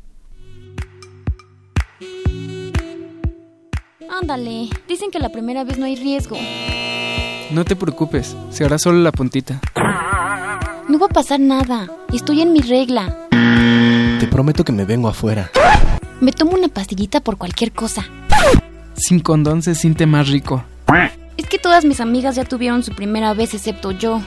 Ándale, 4.21 4.69
dicen 4.87 5.11
que 5.11 5.19
la 5.19 5.31
primera 5.31 5.65
vez 5.65 5.79
no 5.79 5.87
hay 5.87 5.97
riesgo. 5.97 6.37
No 7.53 7.65
te 7.65 7.75
preocupes, 7.75 8.37
se 8.51 8.65
hará 8.65 8.79
solo 8.79 8.99
la 8.99 9.13
puntita. 9.13 9.61
No 10.89 10.99
va 10.99 11.07
a 11.07 11.09
pasar 11.09 11.41
nada, 11.41 11.89
estoy 12.13 12.43
en 12.43 12.53
mi 12.53 12.61
regla. 12.61 13.29
Te 14.19 14.27
prometo 14.27 14.65
que 14.65 14.73
me 14.73 14.85
vengo 14.85 15.09
afuera. 15.09 15.51
Me 16.21 16.33
tomo 16.33 16.53
una 16.53 16.69
pastillita 16.69 17.21
por 17.21 17.39
cualquier 17.39 17.73
cosa. 17.73 18.05
Sin 18.95 19.21
condón 19.21 19.63
se 19.63 19.75
siente 19.75 20.05
más 20.05 20.29
rico. 20.29 20.63
Es 21.39 21.47
que 21.47 21.59
todas 21.59 21.87
mis 21.87 22.01
amigas 22.01 22.37
ya 22.37 22.45
tuvieron 22.45 22.83
su 22.83 22.95
primera 22.95 23.33
vez 23.33 23.55
excepto 23.55 23.93
yo. 23.93 24.21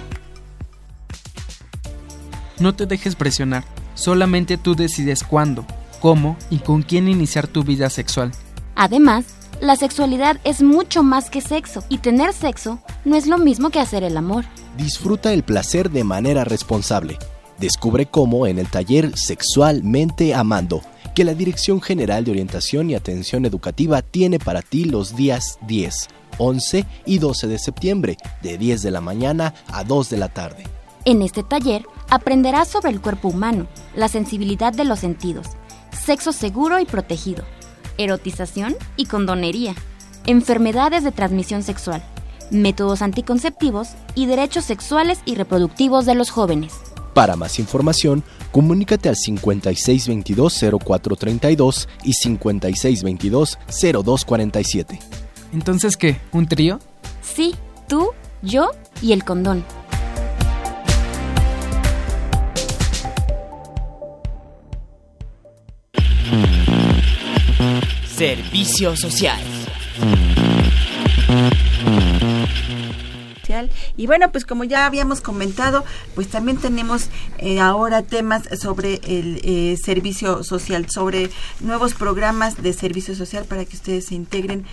No 2.60 2.74
te 2.74 2.88
dejes 2.88 3.16
presionar. 3.16 3.64
Solamente 3.94 4.58
tú 4.58 4.74
decides 4.74 5.24
cuándo, 5.24 5.68
cómo 6.02 6.36
y 6.50 6.58
con 6.58 6.82
quién 6.82 7.08
iniciar 7.08 7.46
tu 7.46 7.64
vida 7.64 7.92
sexual. 7.92 8.32
Además, 8.76 9.26
la 9.62 9.76
sexualidad 9.76 10.40
es 10.44 10.64
mucho 10.64 11.04
más 11.04 11.30
que 11.30 11.42
sexo 11.42 11.84
y 11.90 12.00
tener 12.00 12.34
sexo 12.34 12.80
no 13.06 13.16
es 13.16 13.28
lo 13.28 13.38
mismo 13.38 13.70
que 13.70 13.80
hacer 13.80 14.04
el 14.04 14.18
amor. 14.18 14.46
Disfruta 14.78 15.32
el 15.32 15.44
placer 15.44 15.92
de 15.92 16.04
manera 16.04 16.44
responsable. 16.44 17.20
Descubre 17.60 18.08
cómo 18.08 18.48
en 18.48 18.58
el 18.58 18.68
taller 18.68 19.16
Sexualmente 19.16 20.34
Amando 20.34 20.82
que 21.14 21.24
la 21.24 21.34
Dirección 21.34 21.82
General 21.82 22.24
de 22.24 22.32
Orientación 22.32 22.90
y 22.90 22.96
Atención 22.96 23.46
Educativa 23.46 24.02
tiene 24.02 24.40
para 24.40 24.62
ti 24.62 24.86
los 24.86 25.16
días 25.16 25.58
10, 25.68 26.08
11 26.38 26.86
y 27.06 27.20
12 27.20 27.48
de 27.48 27.60
septiembre, 27.60 28.18
de 28.42 28.58
10 28.58 28.82
de 28.82 28.92
la 28.92 29.02
mañana 29.02 29.54
a 29.68 29.84
2 29.84 30.10
de 30.10 30.18
la 30.18 30.30
tarde. 30.30 30.64
En 31.06 31.22
este 31.22 31.44
taller 31.44 31.86
aprenderás 32.10 32.68
sobre 32.68 32.92
el 32.92 33.02
cuerpo 33.02 33.28
humano, 33.28 33.68
la 33.96 34.08
sensibilidad 34.08 34.74
de 34.74 34.86
los 34.86 35.00
sentidos, 35.00 35.48
sexo 35.92 36.32
seguro 36.32 36.80
y 36.80 36.86
protegido, 36.86 37.44
erotización 37.98 38.76
y 38.96 39.06
condonería, 39.06 39.76
enfermedades 40.26 41.04
de 41.04 41.12
transmisión 41.12 41.62
sexual, 41.62 42.04
métodos 42.50 43.02
anticonceptivos 43.02 43.90
y 44.16 44.26
derechos 44.26 44.66
sexuales 44.66 45.20
y 45.26 45.36
reproductivos 45.36 46.06
de 46.06 46.16
los 46.16 46.32
jóvenes. 46.32 46.74
Para 47.14 47.36
más 47.36 47.60
información, 47.60 48.24
comunícate 48.54 49.10
al 49.10 49.16
5622-0432 49.16 51.90
y 52.06 52.14
5622-0247. 52.14 55.00
¿Entonces 55.52 55.98
qué? 55.98 56.22
¿Un 56.32 56.48
trío? 56.48 56.80
Sí, 57.22 57.54
tú, 57.90 58.12
yo 58.42 58.72
y 59.02 59.12
el 59.12 59.26
condón. 59.26 59.66
Servicio 68.16 68.96
social. 68.96 69.42
Y 73.98 74.08
bueno, 74.08 74.32
pues 74.32 74.46
como 74.46 74.64
ya 74.64 74.86
habíamos 74.86 75.22
comentado, 75.22 75.84
pues 76.16 76.28
también 76.28 76.58
tenemos 76.58 77.10
eh, 77.38 77.60
ahora 77.60 78.02
temas 78.02 78.44
sobre 78.60 79.02
el 79.06 79.42
eh, 79.44 79.78
servicio 79.84 80.44
social, 80.44 80.90
sobre 80.90 81.30
nuevos 81.60 81.94
programas 81.94 82.62
de 82.62 82.74
servicio 82.74 83.16
social 83.16 83.46
para 83.46 83.66
que 83.66 83.76
ustedes 83.76 84.06
se 84.06 84.16
integren, 84.16 84.66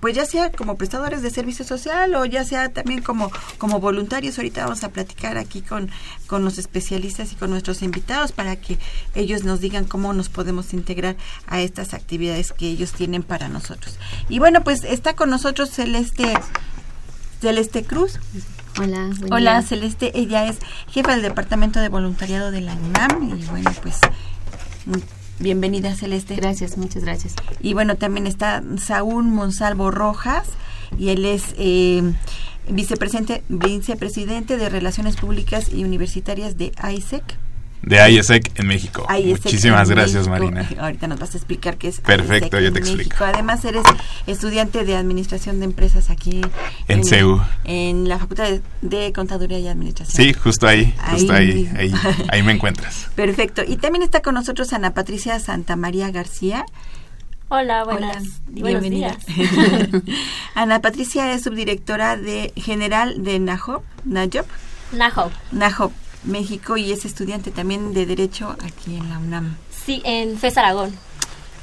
pues 0.00 0.14
ya 0.14 0.26
sea 0.26 0.50
como 0.50 0.76
prestadores 0.76 1.22
de 1.22 1.30
servicio 1.30 1.64
social 1.64 2.14
o 2.14 2.24
ya 2.24 2.44
sea 2.44 2.72
también 2.72 3.02
como, 3.02 3.30
como 3.58 3.80
voluntarios. 3.80 4.38
Ahorita 4.38 4.64
vamos 4.64 4.84
a 4.84 4.90
platicar 4.90 5.38
aquí 5.38 5.62
con, 5.62 5.90
con 6.26 6.44
los 6.44 6.58
especialistas 6.58 7.32
y 7.32 7.36
con 7.36 7.50
nuestros 7.50 7.82
invitados 7.82 8.32
para 8.32 8.56
que 8.56 8.78
ellos 9.14 9.44
nos 9.44 9.60
digan 9.60 9.84
cómo 9.84 10.12
nos 10.12 10.28
podemos 10.28 10.72
integrar 10.72 11.16
a 11.46 11.60
estas 11.60 11.94
actividades 11.94 12.52
que 12.52 12.66
ellos 12.66 12.92
tienen 12.92 13.22
para 13.22 13.48
nosotros. 13.48 13.98
Y 14.28 14.38
bueno, 14.38 14.64
pues 14.64 14.84
está 14.84 15.14
con 15.14 15.30
nosotros 15.30 15.70
Celeste 15.70 16.34
Celeste 17.44 17.84
Cruz. 17.84 18.18
Hola. 18.80 19.10
Hola 19.30 19.60
Celeste, 19.60 20.12
ella 20.14 20.48
es 20.48 20.56
jefa 20.88 21.12
del 21.12 21.20
departamento 21.20 21.78
de 21.78 21.90
voluntariado 21.90 22.50
de 22.50 22.62
la 22.62 22.74
UNAM 22.74 23.38
y 23.38 23.44
bueno, 23.44 23.70
pues 23.82 24.00
Bienvenida, 25.40 25.94
Celeste. 25.94 26.36
Gracias, 26.36 26.78
muchas 26.78 27.04
gracias. 27.04 27.34
Y 27.60 27.74
bueno, 27.74 27.96
también 27.96 28.26
está 28.26 28.62
Saúl 28.78 29.24
Monsalvo 29.24 29.90
Rojas, 29.90 30.48
y 30.98 31.10
él 31.10 31.26
es 31.26 31.54
eh, 31.58 32.14
vicepresidente, 32.70 33.44
vicepresidente 33.48 34.56
de 34.56 34.70
Relaciones 34.70 35.16
Públicas 35.16 35.70
y 35.70 35.84
Universitarias 35.84 36.56
de 36.56 36.72
ISEC 36.96 37.24
de 37.86 38.10
IESEC 38.10 38.58
en 38.58 38.66
México. 38.66 39.06
Muchísimas 39.08 39.88
gracias, 39.88 40.28
Marina. 40.28 40.68
Ahorita 40.78 41.06
nos 41.06 41.18
vas 41.18 41.34
a 41.34 41.38
explicar 41.38 41.76
qué 41.76 41.88
es. 41.88 42.00
Perfecto, 42.00 42.58
yo 42.60 42.72
te 42.72 42.78
explico. 42.78 43.24
Además, 43.24 43.64
eres 43.64 43.84
estudiante 44.26 44.84
de 44.84 44.96
Administración 44.96 45.58
de 45.58 45.66
Empresas 45.66 46.10
aquí 46.10 46.40
en, 46.88 46.98
en 46.98 47.04
CEU. 47.04 47.40
En 47.64 48.08
la 48.08 48.18
Facultad 48.18 48.60
de, 48.80 49.12
Contaduría 49.12 49.58
y 49.58 49.68
Administración. 49.68 50.16
Sí, 50.16 50.32
justo 50.32 50.66
ahí, 50.66 50.94
justo 51.10 51.32
ahí, 51.32 51.70
ahí, 52.28 52.42
me 52.42 52.52
encuentras. 52.52 53.08
Perfecto. 53.14 53.62
Y 53.66 53.76
también 53.76 54.02
está 54.02 54.22
con 54.22 54.34
nosotros 54.34 54.72
Ana 54.72 54.94
Patricia 54.94 55.38
Santa 55.38 55.76
María 55.76 56.10
García. 56.10 56.64
Hola, 57.48 57.84
buenas. 57.84 58.24
Bienvenida. 58.48 59.16
Ana 60.54 60.80
Patricia 60.80 61.32
es 61.32 61.42
subdirectora 61.42 62.16
de 62.16 62.52
general 62.56 63.22
de 63.22 63.38
NAJOP. 63.38 63.84
NAJOP. 64.04 64.46
NAJOP. 65.52 65.92
México 66.24 66.76
y 66.76 66.92
es 66.92 67.04
estudiante 67.04 67.50
también 67.50 67.94
de 67.94 68.06
Derecho 68.06 68.56
aquí 68.64 68.96
en 68.96 69.08
la 69.08 69.18
UNAM. 69.18 69.56
Sí, 69.84 70.02
en 70.04 70.38
FES 70.38 70.58
Aragón. 70.58 70.92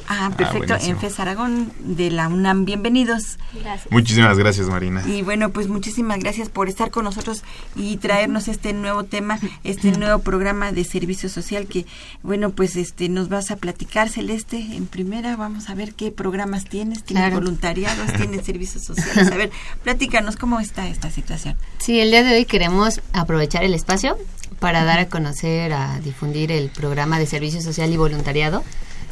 Ah, 0.07 0.29
ah 0.31 0.35
perfecto, 0.35 0.75
en 0.79 0.97
FES 0.97 1.19
Aragón 1.19 1.71
de 1.79 2.11
la 2.11 2.27
UNAM. 2.27 2.65
Bienvenidos. 2.65 3.37
Gracias. 3.53 3.91
Muchísimas 3.91 4.37
gracias, 4.37 4.67
Marina. 4.67 5.03
Y 5.07 5.21
bueno, 5.21 5.51
pues 5.51 5.67
muchísimas 5.67 6.19
gracias 6.19 6.49
por 6.49 6.69
estar 6.69 6.91
con 6.91 7.05
nosotros 7.05 7.43
y 7.75 7.97
traernos 7.97 8.47
este 8.47 8.73
nuevo 8.73 9.03
tema, 9.03 9.39
este 9.63 9.91
nuevo 9.91 10.19
programa 10.19 10.71
de 10.71 10.83
servicio 10.83 11.29
social 11.29 11.67
que, 11.67 11.85
bueno, 12.23 12.51
pues 12.51 12.75
este 12.75 13.09
nos 13.09 13.29
vas 13.29 13.51
a 13.51 13.57
platicar, 13.57 14.09
Celeste, 14.09 14.57
en 14.57 14.87
primera. 14.87 15.35
Vamos 15.35 15.69
a 15.69 15.75
ver 15.75 15.93
qué 15.93 16.11
programas 16.11 16.65
tienes. 16.65 17.03
¿Tienes 17.03 17.33
voluntariados? 17.33 18.13
¿Tienes 18.13 18.45
servicios 18.45 18.83
sociales? 18.83 19.31
A 19.31 19.37
ver, 19.37 19.51
platícanos 19.83 20.35
cómo 20.35 20.59
está 20.59 20.87
esta 20.87 21.09
situación. 21.11 21.55
Sí, 21.79 21.99
el 21.99 22.11
día 22.11 22.23
de 22.23 22.35
hoy 22.35 22.45
queremos 22.45 23.01
aprovechar 23.13 23.63
el 23.63 23.73
espacio 23.73 24.17
para 24.59 24.83
dar 24.83 24.99
a 24.99 25.09
conocer, 25.09 25.73
a 25.73 25.99
difundir 25.99 26.51
el 26.51 26.69
programa 26.69 27.17
de 27.17 27.25
servicio 27.25 27.61
social 27.61 27.91
y 27.91 27.97
voluntariado 27.97 28.63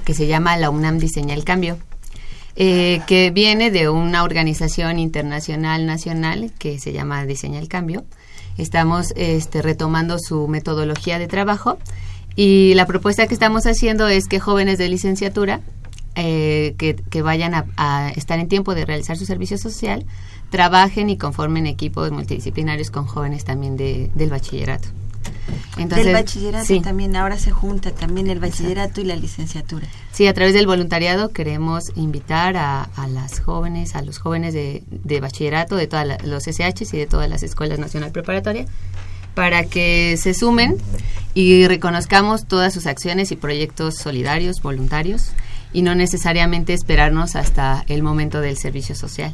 que 0.09 0.15
se 0.15 0.25
llama 0.25 0.57
La 0.57 0.71
UNAM 0.71 0.97
Diseña 0.97 1.35
el 1.35 1.43
Cambio, 1.43 1.77
eh, 2.55 2.99
que 3.05 3.29
viene 3.29 3.69
de 3.69 3.89
una 3.89 4.23
organización 4.23 4.97
internacional 4.97 5.85
nacional 5.85 6.51
que 6.57 6.79
se 6.79 6.93
llama 6.93 7.27
Diseña 7.27 7.59
el 7.59 7.67
Cambio. 7.67 8.03
Estamos 8.57 9.13
este, 9.15 9.61
retomando 9.61 10.17
su 10.17 10.47
metodología 10.47 11.19
de 11.19 11.27
trabajo 11.27 11.77
y 12.35 12.73
la 12.73 12.87
propuesta 12.87 13.27
que 13.27 13.35
estamos 13.35 13.67
haciendo 13.67 14.07
es 14.07 14.27
que 14.27 14.39
jóvenes 14.39 14.79
de 14.79 14.89
licenciatura 14.89 15.61
eh, 16.15 16.73
que, 16.79 17.21
vayan 17.21 17.53
a, 17.77 18.09
estar 18.15 18.39
en 18.39 18.47
tiempo 18.47 18.73
de 18.73 18.85
realizar 18.85 19.15
su 19.15 19.27
servicio 19.27 19.59
social 19.59 20.07
trabajen 20.49 21.11
y 21.11 21.19
conformen 21.19 21.67
equipos 21.67 22.09
multidisciplinarios 22.11 22.89
con 22.89 23.05
jóvenes 23.05 23.45
también 23.45 23.77
del 23.77 24.29
bachillerato. 24.31 24.89
Entonces, 25.77 26.05
del 26.05 26.13
bachillerato 26.13 26.81
también, 26.81 27.15
ahora 27.15 27.37
se 27.37 27.51
junta 27.51 27.91
también 27.91 28.29
el 28.29 28.39
bachillerato 28.39 28.99
y 28.99 29.05
la 29.05 29.15
licenciatura. 29.15 29.87
Sí, 30.11 30.27
a 30.27 30.33
través 30.33 30.53
del 30.53 30.67
voluntariado 30.67 31.29
queremos 31.29 31.91
invitar 31.95 32.57
a, 32.57 32.89
las 33.09 33.39
jóvenes, 33.39 33.95
a 33.95 34.01
los 34.01 34.17
jóvenes 34.17 34.53
de, 34.53 35.19
bachillerato, 35.21 35.77
de 35.77 35.87
todos 35.87 36.05
los 36.23 36.43
SHs 36.43 36.93
y 36.93 36.97
de 36.97 37.07
todas 37.07 37.29
las 37.29 37.43
escuelas 37.43 37.79
nacional 37.79 38.11
preparatoria, 38.11 38.65
para 39.35 39.63
que 39.65 40.17
se 40.17 40.33
sumen 40.33 40.77
y 41.33 41.65
reconozcamos 41.67 42.45
todas 42.45 42.73
sus 42.73 42.85
acciones 42.85 43.31
y 43.31 43.37
proyectos 43.37 43.95
solidarios, 43.95 44.61
voluntarios, 44.61 45.31
y 45.71 45.81
no 45.83 45.95
necesariamente 45.95 46.73
esperarnos 46.73 47.35
hasta 47.35 47.85
el 47.87 48.03
momento 48.03 48.41
del 48.41 48.57
servicio 48.57 48.95
social 48.95 49.33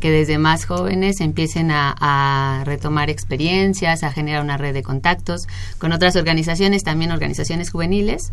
que 0.00 0.10
desde 0.10 0.38
más 0.38 0.64
jóvenes 0.64 1.20
empiecen 1.20 1.70
a, 1.70 2.62
retomar 2.64 3.10
experiencias, 3.10 4.02
a 4.02 4.12
generar 4.12 4.42
una 4.42 4.56
red 4.56 4.74
de 4.74 4.82
contactos 4.82 5.46
con 5.78 5.92
otras 5.92 6.16
organizaciones, 6.16 6.82
también 6.82 7.12
organizaciones 7.12 7.70
juveniles, 7.70 8.32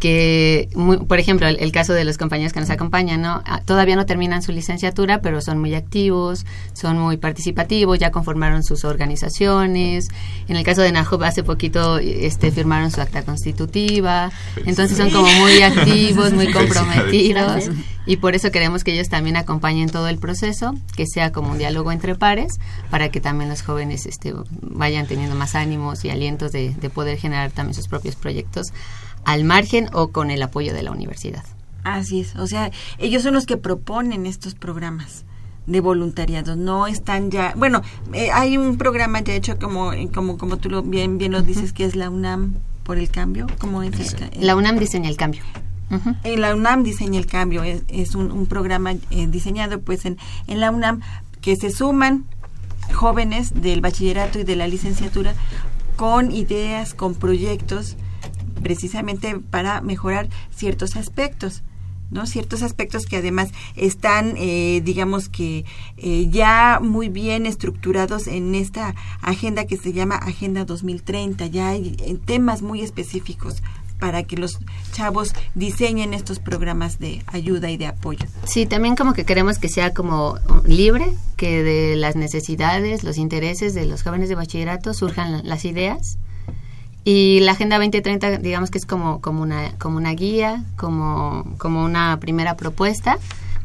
que, 0.00 0.68
por 1.06 1.18
ejemplo, 1.18 1.46
el, 1.48 1.72
caso 1.72 1.92
de 1.92 2.04
los 2.04 2.18
compañeros 2.18 2.52
que 2.52 2.60
nos 2.60 2.70
acompañan, 2.70 3.20
¿no? 3.20 3.42
Ah, 3.44 3.60
todavía 3.64 3.96
no 3.96 4.06
terminan 4.06 4.42
su 4.42 4.52
licenciatura, 4.52 5.20
pero 5.20 5.40
son 5.40 5.58
muy 5.58 5.74
activos, 5.74 6.46
son 6.72 6.98
muy 6.98 7.16
participativos, 7.16 7.98
ya 7.98 8.10
conformaron 8.10 8.62
sus 8.62 8.84
organizaciones. 8.84 10.08
En 10.48 10.56
el 10.56 10.64
caso 10.64 10.82
de 10.82 10.92
Najob, 10.92 11.22
hace 11.24 11.42
poquito 11.42 11.98
este, 11.98 12.50
firmaron 12.50 12.90
su 12.90 13.00
acta 13.00 13.22
constitutiva, 13.22 14.30
entonces 14.64 14.96
son 14.96 15.10
como 15.10 15.28
muy 15.32 15.62
activos, 15.62 16.32
muy 16.32 16.50
comprometidos 16.52 17.70
y 18.08 18.16
por 18.16 18.34
eso 18.34 18.50
queremos 18.50 18.84
que 18.84 18.94
ellos 18.94 19.10
también 19.10 19.36
acompañen 19.36 19.90
todo 19.90 20.08
el 20.08 20.16
proceso, 20.16 20.74
que 20.96 21.06
sea 21.06 21.30
como 21.30 21.50
un 21.52 21.58
diálogo 21.58 21.92
entre 21.92 22.14
pares, 22.14 22.58
para 22.90 23.10
que 23.10 23.20
también 23.20 23.50
los 23.50 23.60
jóvenes 23.60 24.06
este, 24.06 24.32
vayan 24.62 25.06
teniendo 25.06 25.36
más 25.36 25.54
ánimos 25.54 26.06
y 26.06 26.10
alientos 26.10 26.50
de, 26.52 26.74
poder 26.94 27.18
generar 27.18 27.50
también 27.50 27.74
sus 27.74 27.86
propios 27.86 28.16
proyectos 28.16 28.68
al 29.26 29.44
margen 29.44 29.90
o 29.92 30.08
con 30.08 30.30
el 30.30 30.42
apoyo 30.42 30.72
de 30.72 30.82
la 30.82 30.90
universidad. 30.90 31.44
Así 31.84 32.20
es, 32.20 32.34
o 32.36 32.46
sea, 32.46 32.70
ellos 32.96 33.22
son 33.22 33.34
los 33.34 33.44
que 33.44 33.58
proponen 33.58 34.24
estos 34.24 34.54
programas 34.54 35.26
de 35.66 35.80
voluntariado, 35.80 36.56
no 36.56 36.86
están 36.86 37.30
ya, 37.30 37.52
bueno, 37.56 37.82
eh, 38.14 38.30
hay 38.32 38.56
un 38.56 38.78
programa 38.78 39.20
ya 39.20 39.34
hecho 39.34 39.58
como 39.58 39.92
como 40.14 40.38
como 40.38 40.56
tú 40.56 40.70
lo 40.70 40.82
bien 40.82 41.18
bien 41.18 41.32
lo 41.32 41.42
dices 41.42 41.74
que 41.74 41.84
es 41.84 41.94
la 41.94 42.08
UNAM 42.08 42.54
por 42.84 42.96
el 42.96 43.10
cambio, 43.10 43.46
¿cómo 43.58 43.82
es? 43.82 44.16
La 44.40 44.56
UNAM 44.56 44.78
diseña 44.78 45.10
el 45.10 45.18
cambio. 45.18 45.42
En 46.24 46.40
la 46.40 46.54
UNAM 46.54 46.82
diseña 46.82 47.18
el 47.18 47.26
cambio, 47.26 47.62
es, 47.62 48.14
un, 48.14 48.46
programa 48.46 48.92
eh, 48.92 49.26
diseñado 49.26 49.80
pues 49.80 50.04
en, 50.04 50.18
en 50.46 50.60
la 50.60 50.70
UNAM 50.70 51.00
que 51.40 51.56
se 51.56 51.70
suman 51.70 52.24
jóvenes 52.92 53.60
del 53.62 53.80
bachillerato 53.80 54.38
y 54.38 54.44
de 54.44 54.56
la 54.56 54.66
licenciatura 54.66 55.34
con 55.96 56.30
ideas, 56.30 56.94
con 56.94 57.14
proyectos, 57.14 57.96
precisamente 58.62 59.38
para 59.38 59.80
mejorar 59.80 60.28
ciertos 60.54 60.96
aspectos. 60.96 61.62
¿no? 62.10 62.24
ciertos 62.26 62.62
aspectos 62.62 63.04
que 63.04 63.18
además 63.18 63.50
están 63.76 64.34
eh, 64.38 64.80
digamos 64.82 65.28
que 65.28 65.66
eh, 65.98 66.26
ya 66.30 66.80
muy 66.82 67.10
bien 67.10 67.44
estructurados 67.44 68.28
en 68.28 68.54
esta 68.54 68.94
agenda 69.20 69.66
que 69.66 69.76
se 69.76 69.92
llama 69.92 70.16
Agenda 70.16 70.64
2030 70.64 71.46
ya 71.48 71.68
hay 71.68 71.96
temas 72.24 72.62
muy 72.62 72.80
específicos 72.80 73.62
para 73.98 74.22
que 74.22 74.36
los 74.36 74.58
chavos 74.92 75.32
diseñen 75.54 76.14
estos 76.14 76.38
programas 76.38 76.98
de 76.98 77.22
ayuda 77.26 77.70
y 77.70 77.76
de 77.76 77.86
apoyo. 77.86 78.26
Sí, 78.44 78.66
también 78.66 78.96
como 78.96 79.12
que 79.12 79.24
queremos 79.24 79.58
que 79.58 79.68
sea 79.68 79.92
como 79.92 80.38
libre, 80.64 81.14
que 81.36 81.62
de 81.62 81.96
las 81.96 82.16
necesidades, 82.16 83.04
los 83.04 83.18
intereses 83.18 83.74
de 83.74 83.86
los 83.86 84.02
jóvenes 84.02 84.28
de 84.28 84.34
bachillerato 84.34 84.94
surjan 84.94 85.46
las 85.46 85.64
ideas. 85.64 86.18
Y 87.04 87.40
la 87.40 87.52
Agenda 87.52 87.78
2030, 87.78 88.38
digamos 88.38 88.70
que 88.70 88.78
es 88.78 88.84
como, 88.84 89.20
como, 89.20 89.42
una, 89.42 89.72
como 89.78 89.96
una 89.96 90.12
guía, 90.12 90.64
como, 90.76 91.54
como 91.58 91.84
una 91.84 92.18
primera 92.20 92.56
propuesta 92.56 93.18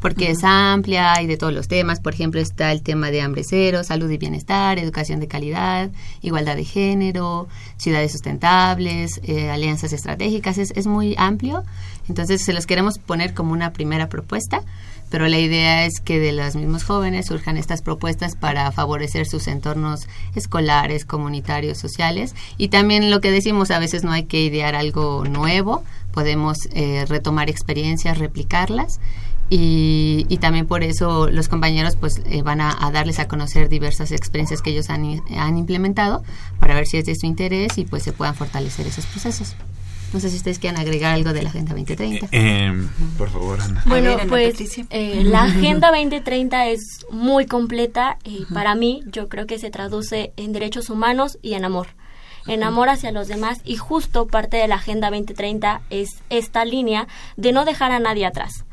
porque 0.03 0.31
es 0.31 0.43
amplia 0.43 1.21
y 1.21 1.27
de 1.27 1.37
todos 1.37 1.53
los 1.53 1.69
temas. 1.69 2.01
Por 2.01 2.13
ejemplo, 2.13 2.41
está 2.41 2.73
el 2.73 2.83
tema 2.83 3.09
de 3.09 3.21
hambre 3.21 3.45
cero, 3.45 3.85
salud 3.85 4.11
y 4.11 4.17
bienestar, 4.17 4.77
educación 4.77 5.21
de 5.21 5.29
calidad, 5.29 5.91
igualdad 6.21 6.57
de 6.57 6.65
género, 6.65 7.47
ciudades 7.77 8.11
sustentables, 8.11 9.21
eh, 9.23 9.49
alianzas 9.49 9.93
estratégicas. 9.93 10.57
Es, 10.57 10.71
es 10.71 10.87
muy 10.87 11.15
amplio. 11.17 11.63
Entonces, 12.09 12.43
se 12.43 12.51
los 12.51 12.67
queremos 12.67 12.99
poner 12.99 13.33
como 13.33 13.53
una 13.53 13.71
primera 13.71 14.09
propuesta 14.09 14.61
pero 15.09 15.27
la 15.27 15.37
idea 15.37 15.85
es 15.85 15.99
que 15.99 16.17
de 16.17 16.31
los 16.31 16.55
mismos 16.55 16.85
jóvenes 16.85 17.27
surjan 17.27 17.55
estas 17.55 17.83
propuestas 17.83 18.35
para 18.35 18.71
favorecer 18.71 19.27
sus 19.27 19.47
entornos 19.47 20.07
escolares, 20.33 21.05
comunitarios, 21.05 21.77
sociales 21.77 22.33
y 22.57 22.69
también 22.69 23.11
lo 23.11 23.21
que 23.21 23.29
decimos 23.29 23.69
a 23.69 23.77
veces 23.77 24.03
no 24.03 24.11
hay 24.11 24.23
que 24.23 24.41
idear 24.41 24.73
algo 24.73 25.23
nuevo, 25.25 25.83
podemos 26.11 26.57
eh, 26.73 27.05
retomar 27.07 27.47
experiencias, 27.47 28.17
replicarlas 28.17 28.99
y, 29.55 30.37
también 30.37 30.65
por 30.65 30.83
eso 30.83 31.29
los 31.29 31.47
compañeros 31.47 31.95
pues 31.95 32.21
eh, 32.25 32.41
van 32.41 32.59
a, 32.59 32.89
darles 32.91 33.19
a 33.19 33.27
conocer 33.27 33.69
diversas 33.69 34.11
experiencias 34.11 34.61
que 34.61 34.71
ellos 34.71 34.89
han, 34.89 35.21
han, 35.37 35.57
implementado 35.57 36.23
para 36.59 36.73
ver 36.73 36.87
si 36.87 36.97
es 36.97 37.05
de 37.05 37.15
su 37.15 37.27
interés 37.27 37.77
y 37.77 37.85
pues 37.85 38.03
se 38.03 38.13
puedan 38.13 38.35
fortalecer 38.35 38.87
esos 38.87 39.05
procesos. 39.05 39.55
No 40.11 40.19
sé 40.19 40.29
si 40.29 40.37
ustedes 40.37 40.59
quieren 40.59 40.79
agregar 40.79 41.13
algo 41.13 41.33
de 41.33 41.43
la 41.43 41.49
Agenda 41.49 41.73
2030. 41.73 42.27
Eh, 42.31 42.65
em, 42.65 42.87
por 43.17 43.29
favor, 43.29 43.61
Ana. 43.61 43.83
Bueno, 43.85 44.17
pues 44.27 44.55
eh, 44.89 45.21
la 45.23 45.43
Agenda 45.43 45.91
2030 45.91 46.67
es 46.67 47.05
muy 47.11 47.45
completa 47.45 48.17
y 48.23 48.45
para 48.53 48.75
mí 48.75 49.01
yo 49.05 49.29
creo 49.29 49.45
que 49.45 49.59
se 49.59 49.69
traduce 49.69 50.33
en 50.35 50.51
derechos 50.51 50.89
humanos 50.89 51.37
y 51.41 51.53
en 51.53 51.65
amor 51.65 51.87
en 52.45 52.61
amor 52.61 52.89
hacia 52.89 53.13
los 53.13 53.29
demás 53.29 53.61
y 53.63 53.77
justo 53.77 54.27
parte 54.27 54.57
de 54.57 54.67
la 54.67 54.75
Agenda 54.75 55.09
2030 55.09 55.81
es 55.89 56.09
esta 56.29 56.65
línea 56.65 57.07
de 57.37 57.53
no 57.53 57.63
dejar 57.63 57.91
a 57.93 57.99
nadie 57.99 58.25
atrás 58.25 58.65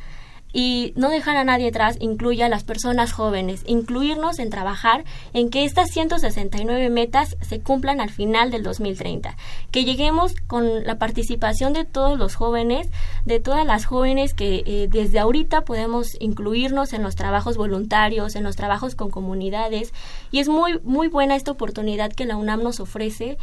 y 0.53 0.93
no 0.97 1.11
dejar 1.11 1.37
a 1.37 1.45
nadie 1.45 1.69
atrás 1.69 1.97
incluye 2.01 2.43
a 2.43 2.49
las 2.49 2.65
personas 2.65 3.13
jóvenes, 3.13 3.63
incluirnos 3.67 4.39
en 4.39 4.51
trabajar 4.51 5.05
en 5.33 5.51
que 5.51 5.65
estas 5.65 5.91
169 5.91 6.91
metas 6.91 7.37
se 7.41 7.61
cumplan 7.61 8.01
al 8.01 8.11
final 8.11 8.51
del 8.51 8.63
2030, 8.63 9.37
que 9.71 9.85
lleguemos 9.85 10.35
con 10.47 10.85
la 10.85 10.99
participación 10.99 11.73
de 11.73 11.85
todos 11.85 12.19
los 12.19 12.35
jóvenes, 12.35 12.89
de 13.25 13.41
todas 13.41 13.67
las 13.67 13.85
jóvenes 13.85 14.35
que 14.35 14.63
eh, 14.67 14.89
desde 14.91 15.19
ahorita 15.19 15.63
podemos 15.63 16.09
incluirnos 16.21 16.93
en 16.93 17.03
los 17.03 17.17
trabajos 17.17 17.57
voluntarios, 17.57 18.37
en 18.37 18.45
los 18.45 18.57
trabajos 18.57 18.95
con 18.95 19.11
comunidades. 19.11 19.93
Y 20.31 20.39
es 20.41 20.49
muy 20.49 20.81
muy 20.85 21.09
buena 21.09 21.37
esta 21.37 21.51
oportunidad 21.51 22.13
que 22.13 22.27
la 22.27 22.37
UNAM 22.37 22.63
nos 22.63 22.81
ofrece 22.81 23.39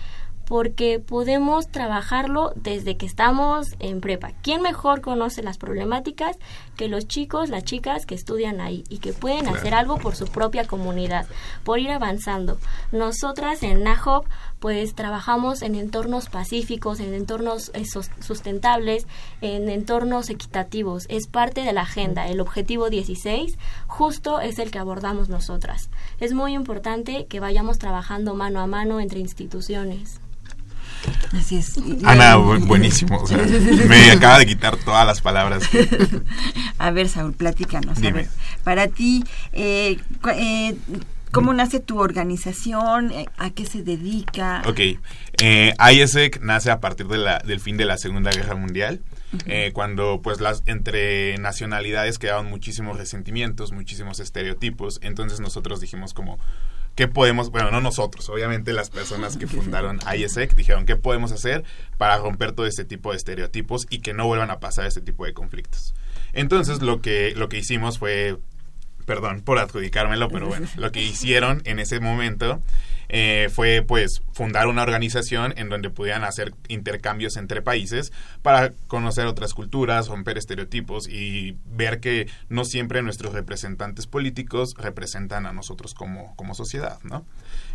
porque 0.48 1.00
podemos 1.00 1.68
trabajarlo 1.68 2.54
desde 2.56 2.96
que 2.96 3.06
estamos 3.06 3.68
en 3.80 4.00
prepa. 4.00 4.32
¿Quién 4.42 4.62
mejor 4.62 5.02
conoce 5.02 5.44
las 5.44 5.58
problemáticas 5.58 6.38
que 6.78 6.88
los 6.88 7.08
chicos, 7.08 7.50
las 7.50 7.66
chicas 7.66 8.06
que 8.06 8.16
estudian 8.16 8.62
ahí 8.62 8.84
y 8.88 9.00
que 9.00 9.12
pueden 9.12 9.48
hacer 9.48 9.74
algo 9.74 9.98
por 9.98 10.16
su 10.16 10.28
propia 10.28 10.66
comunidad, 10.66 11.26
por 11.64 11.80
ir 11.80 11.92
avanzando? 11.92 12.58
Nosotras 12.92 13.64
en 13.64 13.84
NAHOP 13.84 14.26
pues 14.60 14.96
trabajamos 14.96 15.62
en 15.62 15.76
entornos 15.76 16.30
pacíficos, 16.30 17.00
en 17.00 17.14
entornos 17.14 17.72
eh, 17.74 17.86
sustentables, 17.86 19.06
en 19.42 19.70
entornos 19.70 20.30
equitativos. 20.30 21.06
Es 21.10 21.28
parte 21.28 21.62
de 21.62 21.74
la 21.74 21.82
agenda. 21.82 22.28
El 22.28 22.40
objetivo 22.40 22.90
16 22.90 23.58
justo 23.88 24.40
es 24.40 24.60
el 24.60 24.72
que 24.72 24.80
abordamos 24.80 25.30
nosotras. 25.30 25.90
Es 26.20 26.34
muy 26.34 26.54
importante 26.54 27.26
que 27.26 27.40
vayamos 27.40 27.78
trabajando 27.78 28.34
mano 28.34 28.60
a 28.62 28.68
mano 28.68 29.00
entre 29.00 29.20
instituciones. 29.20 30.22
Así 31.34 31.58
es. 31.58 31.76
Ana, 32.04 32.36
buenísimo. 32.38 33.24
me 33.88 34.12
acaba 34.12 34.40
de 34.40 34.46
quitar 34.46 34.78
todas 34.78 35.06
las 35.06 35.22
palabras. 35.22 35.64
A 36.78 36.92
ver, 36.92 37.10
Saúl, 37.10 37.34
platícanos. 37.34 37.98
para 38.64 38.88
ti, 38.88 39.24
eh, 39.54 39.98
eh, 40.36 40.76
¿cómo 41.32 41.54
nace 41.54 41.80
tu 41.80 42.00
organización? 42.00 43.12
Eh, 43.12 43.26
¿A 43.38 43.50
qué 43.50 43.66
se 43.66 43.84
dedica? 43.84 44.62
Ok. 44.66 44.80
Eh, 45.42 45.74
ISEC 45.94 46.42
nace 46.42 46.72
a 46.72 46.80
partir 46.80 47.08
de 47.08 47.18
la, 47.18 47.40
del 47.40 47.60
fin 47.60 47.78
de 47.78 47.86
la 47.86 47.98
Segunda 47.98 48.32
Guerra 48.32 48.56
Mundial. 48.56 49.02
cuando 49.74 50.22
pues 50.24 50.40
las 50.40 50.64
entre 50.66 51.38
nacionalidades 51.38 52.18
quedaban 52.18 52.46
muchísimos 52.46 52.98
resentimientos, 52.98 53.74
muchísimos 53.74 54.20
estereotipos, 54.22 55.00
entonces 55.04 55.42
nosotros 55.42 55.82
dijimos 55.82 56.14
como 56.14 56.40
¿qué 56.98 57.08
podemos, 57.08 57.52
bueno, 57.52 57.70
no 57.70 57.80
nosotros, 57.80 58.28
obviamente 58.28 58.74
las 58.74 58.90
personas 58.90 59.38
que 59.38 59.46
fundaron 59.46 60.00
ISEC 60.18 60.56
dijeron, 60.56 60.88
¿qué 60.88 60.96
podemos 60.96 61.32
hacer 61.32 61.64
para 61.98 62.18
romper 62.18 62.54
todo 62.54 62.66
este 62.66 62.86
tipo 62.86 63.12
de 63.12 63.18
estereotipos 63.18 63.86
y 63.92 64.00
que 64.00 64.16
no 64.16 64.26
vuelvan 64.26 64.50
a 64.50 64.60
pasar 64.60 64.88
este 64.88 65.02
tipo 65.02 65.24
de 65.24 65.34
conflictos? 65.34 65.94
Entonces 66.34 66.82
lo 66.82 67.00
que, 67.00 67.34
lo 67.36 67.50
que 67.50 67.60
hicimos 67.60 68.00
fue, 68.00 68.38
perdón 69.06 69.42
por 69.42 69.60
adjudicármelo, 69.60 70.28
pero 70.30 70.48
bueno, 70.48 70.68
lo 70.76 70.92
que 70.92 71.04
hicieron 71.04 71.62
en 71.66 71.78
ese 71.78 72.00
momento 72.00 72.64
eh, 73.10 73.50
fue 73.52 73.84
pues 73.88 74.22
fundar 74.34 74.68
una 74.68 74.84
organización 74.84 75.54
en 75.58 75.70
donde 75.70 75.90
pudieran 75.90 76.24
hacer 76.24 76.54
intercambios 76.68 77.38
entre 77.38 77.62
países 77.62 78.12
para 78.42 78.74
conocer 78.88 79.28
otras 79.28 79.54
culturas, 79.54 80.08
romper 80.08 80.38
estereotipos 80.38 81.08
y 81.08 81.58
ver 81.66 82.00
que 82.00 82.28
no 82.50 82.66
siempre 82.66 83.02
nuestros 83.02 83.34
representantes 83.34 84.08
políticos 84.08 84.74
representan 84.78 85.46
a 85.46 85.54
nosotros 85.54 85.94
como, 85.94 86.36
como 86.36 86.54
sociedad, 86.54 87.00
¿no? 87.04 87.26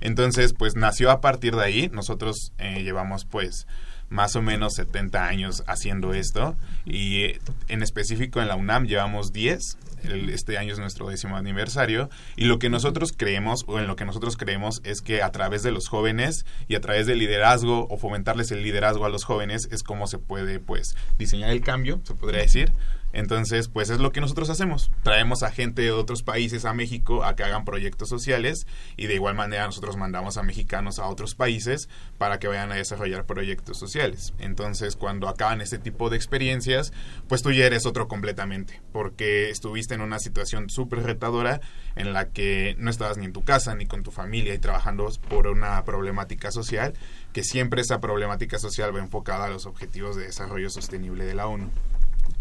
Entonces, 0.00 0.52
pues 0.52 0.76
nació 0.76 1.10
a 1.10 1.20
partir 1.20 1.56
de 1.56 1.64
ahí, 1.64 1.90
nosotros 1.92 2.52
eh, 2.58 2.82
llevamos 2.82 3.24
pues 3.24 3.66
más 4.08 4.36
o 4.36 4.42
menos 4.42 4.74
70 4.74 5.26
años 5.26 5.64
haciendo 5.66 6.12
esto 6.12 6.54
y 6.84 7.38
en 7.68 7.82
específico 7.82 8.42
en 8.42 8.48
la 8.48 8.56
UNAM 8.56 8.84
llevamos 8.84 9.32
10 9.32 9.78
este 10.04 10.58
año 10.58 10.72
es 10.72 10.78
nuestro 10.78 11.08
décimo 11.08 11.36
aniversario 11.36 12.10
y 12.36 12.44
lo 12.44 12.58
que 12.58 12.70
nosotros 12.70 13.12
creemos 13.16 13.64
o 13.66 13.78
en 13.78 13.86
lo 13.86 13.96
que 13.96 14.04
nosotros 14.04 14.36
creemos 14.36 14.80
es 14.84 15.00
que 15.02 15.22
a 15.22 15.30
través 15.32 15.62
de 15.62 15.72
los 15.72 15.88
jóvenes 15.88 16.44
y 16.68 16.74
a 16.74 16.80
través 16.80 17.06
del 17.06 17.18
liderazgo 17.18 17.86
o 17.88 17.96
fomentarles 17.96 18.50
el 18.50 18.62
liderazgo 18.62 19.04
a 19.04 19.08
los 19.08 19.24
jóvenes 19.24 19.68
es 19.70 19.82
como 19.82 20.06
se 20.06 20.18
puede 20.18 20.60
pues 20.60 20.96
diseñar 21.18 21.50
el 21.50 21.62
cambio, 21.62 22.00
se 22.04 22.14
podría 22.14 22.42
decir, 22.42 22.72
entonces, 23.12 23.68
pues 23.68 23.90
es 23.90 23.98
lo 23.98 24.10
que 24.10 24.20
nosotros 24.20 24.48
hacemos. 24.48 24.90
Traemos 25.02 25.42
a 25.42 25.50
gente 25.50 25.82
de 25.82 25.92
otros 25.92 26.22
países 26.22 26.64
a 26.64 26.72
México 26.72 27.24
a 27.24 27.36
que 27.36 27.44
hagan 27.44 27.64
proyectos 27.64 28.08
sociales 28.08 28.66
y 28.96 29.06
de 29.06 29.14
igual 29.14 29.34
manera 29.34 29.66
nosotros 29.66 29.96
mandamos 29.96 30.38
a 30.38 30.42
mexicanos 30.42 30.98
a 30.98 31.06
otros 31.06 31.34
países 31.34 31.88
para 32.18 32.38
que 32.38 32.48
vayan 32.48 32.72
a 32.72 32.76
desarrollar 32.76 33.26
proyectos 33.26 33.78
sociales. 33.78 34.32
Entonces, 34.38 34.96
cuando 34.96 35.28
acaban 35.28 35.60
este 35.60 35.78
tipo 35.78 36.08
de 36.08 36.16
experiencias, 36.16 36.92
pues 37.28 37.42
tú 37.42 37.52
ya 37.52 37.66
eres 37.66 37.84
otro 37.84 38.08
completamente, 38.08 38.80
porque 38.92 39.50
estuviste 39.50 39.94
en 39.94 40.00
una 40.00 40.18
situación 40.18 40.70
súper 40.70 41.02
retadora 41.02 41.60
en 41.96 42.12
la 42.12 42.30
que 42.30 42.74
no 42.78 42.90
estabas 42.90 43.18
ni 43.18 43.26
en 43.26 43.32
tu 43.32 43.44
casa 43.44 43.74
ni 43.74 43.86
con 43.86 44.02
tu 44.02 44.10
familia 44.10 44.54
y 44.54 44.58
trabajando 44.58 45.08
por 45.28 45.46
una 45.48 45.84
problemática 45.84 46.50
social, 46.50 46.94
que 47.32 47.44
siempre 47.44 47.82
esa 47.82 48.00
problemática 48.00 48.58
social 48.58 48.94
va 48.94 49.00
enfocada 49.00 49.46
a 49.46 49.50
los 49.50 49.66
objetivos 49.66 50.16
de 50.16 50.24
desarrollo 50.24 50.70
sostenible 50.70 51.24
de 51.24 51.34
la 51.34 51.46
ONU. 51.46 51.70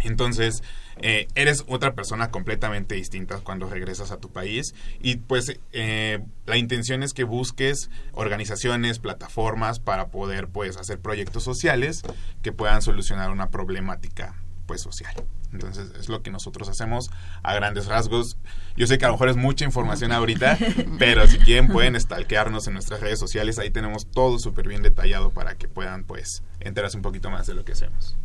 Entonces, 0.04 0.64
eh, 1.04 1.28
eres 1.36 1.64
otra 1.68 1.94
persona 1.94 2.30
completamente 2.30 2.96
distinta 2.96 3.40
cuando 3.40 3.68
regresas 3.68 4.12
a 4.12 4.18
tu 4.18 4.30
país 4.30 4.76
y 5.00 5.16
pues 5.16 5.60
eh, 5.72 6.20
la 6.46 6.58
intención 6.58 7.02
es 7.02 7.14
que 7.14 7.24
busques 7.24 7.90
organizaciones, 8.14 9.00
plataformas 9.00 9.80
para 9.80 10.10
poder 10.10 10.48
pues 10.48 10.78
hacer 10.78 11.00
proyectos 11.00 11.44
sociales 11.44 12.04
que 12.42 12.52
puedan 12.52 12.82
solucionar 12.82 13.32
una 13.32 13.50
problemática 13.50 14.36
pues 14.66 14.82
social. 14.82 15.14
Entonces 15.52 15.92
es 16.00 16.08
lo 16.08 16.22
que 16.22 16.32
nosotros 16.32 16.70
hacemos 16.70 17.10
a 17.44 17.54
grandes 17.54 17.88
rasgos. 17.88 18.38
Yo 18.78 18.88
sé 18.88 18.98
que 18.98 19.06
a 19.06 19.10
lo 19.10 19.16
mejor 19.16 19.30
es 19.30 19.38
mucha 19.38 19.66
información 19.66 20.12
ahorita, 20.12 20.58
pero 21.00 21.28
si 21.28 21.40
quieren 21.40 21.68
pueden 21.68 22.00
stalkearnos 22.00 22.68
en 22.68 22.74
nuestras 22.74 23.02
redes 23.02 23.20
sociales. 23.20 23.60
Ahí 23.60 23.70
tenemos 23.70 24.08
todo 24.08 24.40
súper 24.40 24.68
bien 24.68 24.82
detallado 24.82 25.32
para 25.32 25.56
que 25.56 25.68
puedan 25.68 26.04
pues 26.04 26.44
enterarse 26.60 26.98
un 26.98 27.04
poquito 27.04 27.30
más 27.30 27.48
de 27.48 27.54
lo 27.54 27.66
que 27.66 27.74
hacemos. 27.74 28.16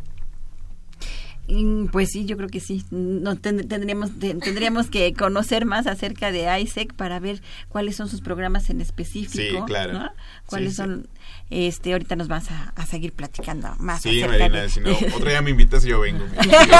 Pues 1.91 2.09
sí, 2.11 2.25
yo 2.25 2.35
creo 2.35 2.49
que 2.49 2.59
sí. 2.59 2.83
No, 2.91 3.37
tendríamos, 3.37 4.11
tendríamos 4.19 4.87
que 4.87 5.13
conocer 5.13 5.65
más 5.65 5.87
acerca 5.87 6.31
de 6.31 6.59
ISEC 6.59 6.93
para 6.93 7.19
ver 7.19 7.41
cuáles 7.69 7.95
son 7.95 8.09
sus 8.09 8.21
programas 8.21 8.69
en 8.69 8.81
específico. 8.81 9.59
Sí, 9.59 9.63
claro. 9.65 10.11
Cuáles 10.45 10.75
son. 10.75 11.07
Este, 11.49 11.93
ahorita 11.93 12.17
nos 12.17 12.27
vas 12.27 12.49
a, 12.51 12.85
seguir 12.85 13.13
platicando 13.13 13.73
más. 13.79 14.01
Sí, 14.01 14.21
Marina, 14.27 14.67
si 14.67 14.81
no, 14.81 14.91
otro 15.15 15.29
día 15.29 15.41
me 15.41 15.51
invitas 15.51 15.85
y 15.85 15.89
yo 15.89 16.01
vengo. 16.01 16.25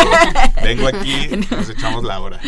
vengo 0.63 0.87
aquí, 0.87 1.29
nos 1.49 1.69
echamos 1.69 2.03
la 2.03 2.19
hora. 2.19 2.39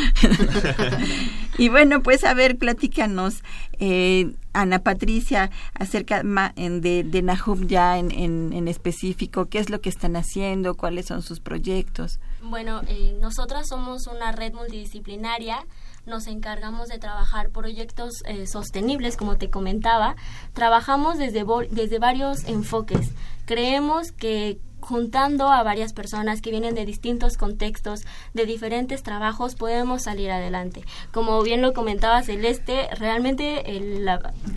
y 1.58 1.70
bueno, 1.70 2.02
pues 2.04 2.24
a 2.26 2.34
ver, 2.34 2.58
platícanos. 2.58 3.43
Eh, 3.80 4.32
Ana 4.52 4.80
Patricia, 4.80 5.52
acerca 5.74 6.24
de, 6.24 7.04
de 7.04 7.22
Nahum 7.22 7.68
ya 7.68 7.97
en, 7.97 8.12
en, 8.12 8.68
específico, 8.68 9.45
qué 9.45 9.60
es 9.60 9.70
lo 9.70 9.80
que 9.80 9.89
están 9.89 10.16
haciendo, 10.16 10.76
cuáles 10.76 11.06
son 11.06 11.22
sus 11.22 11.39
proyectos. 11.39 12.20
Bueno, 12.42 12.82
eh, 12.88 13.18
nosotras 13.20 13.68
somos 13.68 14.08
una 14.08 14.32
red 14.32 14.54
multidisciplinaria, 14.54 15.66
nos 16.06 16.28
encargamos 16.28 16.88
de 16.88 16.98
trabajar 16.98 17.50
proyectos 17.50 18.24
eh, 18.26 18.48
sostenibles, 18.48 19.18
como 19.18 19.38
te 19.38 19.50
comentaba, 19.50 20.16
trabajamos 20.54 21.18
desde, 21.18 21.46
desde 21.70 22.00
varios 22.00 22.46
enfoques. 22.46 23.10
Creemos 23.46 24.14
que 24.14 24.60
juntando 24.80 25.50
a 25.50 25.62
varias 25.64 25.92
personas 25.94 26.42
que 26.42 26.52
vienen 26.52 26.76
de 26.76 26.86
distintos 26.86 27.36
contextos, 27.38 28.06
de 28.34 28.46
diferentes 28.46 29.04
trabajos, 29.04 29.56
podemos 29.56 30.04
salir 30.04 30.32
adelante. 30.32 30.84
Como 31.12 31.42
bien 31.44 31.62
lo 31.62 31.74
comentaba 31.74 32.24
Celeste, 32.24 32.88
realmente 32.96 33.76
el, 33.76 34.08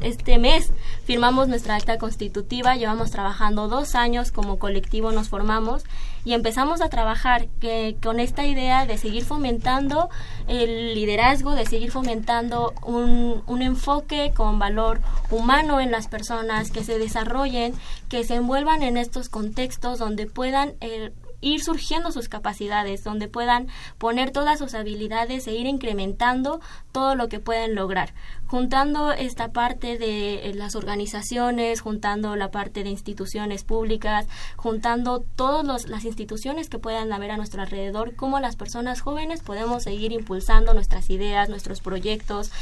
este 0.03 0.39
mes 0.39 0.73
firmamos 1.05 1.49
nuestra 1.49 1.75
acta 1.77 1.99
constitutiva, 1.99 2.77
llevamos 2.77 3.11
trabajando 3.11 3.69
dos 3.69 3.95
años 3.95 4.31
como 4.31 4.59
colectivo, 4.59 5.11
nos 5.13 5.29
formamos 5.29 5.85
y 6.25 6.35
empezamos 6.35 6.81
a 6.81 6.89
trabajar 6.89 7.49
que, 7.61 7.97
con 8.03 8.21
esta 8.21 8.47
idea 8.47 8.87
de 8.87 8.99
seguir 8.99 9.25
fomentando 9.25 10.09
el 10.47 10.95
liderazgo, 10.95 11.55
de 11.55 11.67
seguir 11.67 11.91
fomentando 11.91 12.75
un, 12.85 13.43
un 13.47 13.63
enfoque 13.63 14.33
con 14.35 14.59
valor 14.59 15.01
humano 15.31 15.81
en 15.81 15.91
las 15.91 16.09
personas, 16.09 16.71
que 16.71 16.85
se 16.85 16.99
desarrollen, 16.99 17.75
que 18.09 18.25
se 18.25 18.37
envuelvan 18.37 18.83
en 18.83 18.97
estos 18.97 19.29
contextos 19.29 19.99
donde 19.99 20.27
puedan 20.27 20.75
eh, 20.81 21.13
ir 21.43 21.63
surgiendo 21.63 22.11
sus 22.11 22.29
capacidades, 22.29 23.05
donde 23.05 23.29
puedan 23.29 23.69
poner 23.99 24.31
todas 24.31 24.59
sus 24.59 24.75
habilidades 24.75 25.47
e 25.47 25.55
ir 25.55 25.67
incrementando 25.67 26.61
todo 26.93 27.15
lo 27.15 27.29
que 27.29 27.41
pueden 27.41 27.75
lograr. 27.75 28.15
Juntando 28.47 29.13
esta 29.13 29.53
parte 29.53 29.99
de 29.99 30.47
eh, 30.47 30.55
las 30.55 30.77
organizaciones, 30.77 31.81
juntando 31.81 32.37
la 32.37 32.51
parte 32.51 32.85
de 32.85 32.91
instituciones 32.91 33.65
públicas, 33.65 34.27
juntando 34.57 35.25
todas 35.37 35.89
las 35.89 36.05
instituciones 36.05 36.69
que 36.69 36.79
puedan 36.79 37.13
haber 37.13 37.33
a 37.33 37.37
nuestro 37.37 37.63
alrededor, 37.63 38.15
cómo 38.15 38.41
las 38.41 38.57
personas 38.57 39.01
jóvenes 39.01 39.43
podemos 39.43 39.83
seguir 39.83 40.13
impulsando 40.13 40.73
nuestras 40.75 41.11
ideas, 41.11 41.49
nuestros 41.49 41.81
proyectos, 41.81 42.53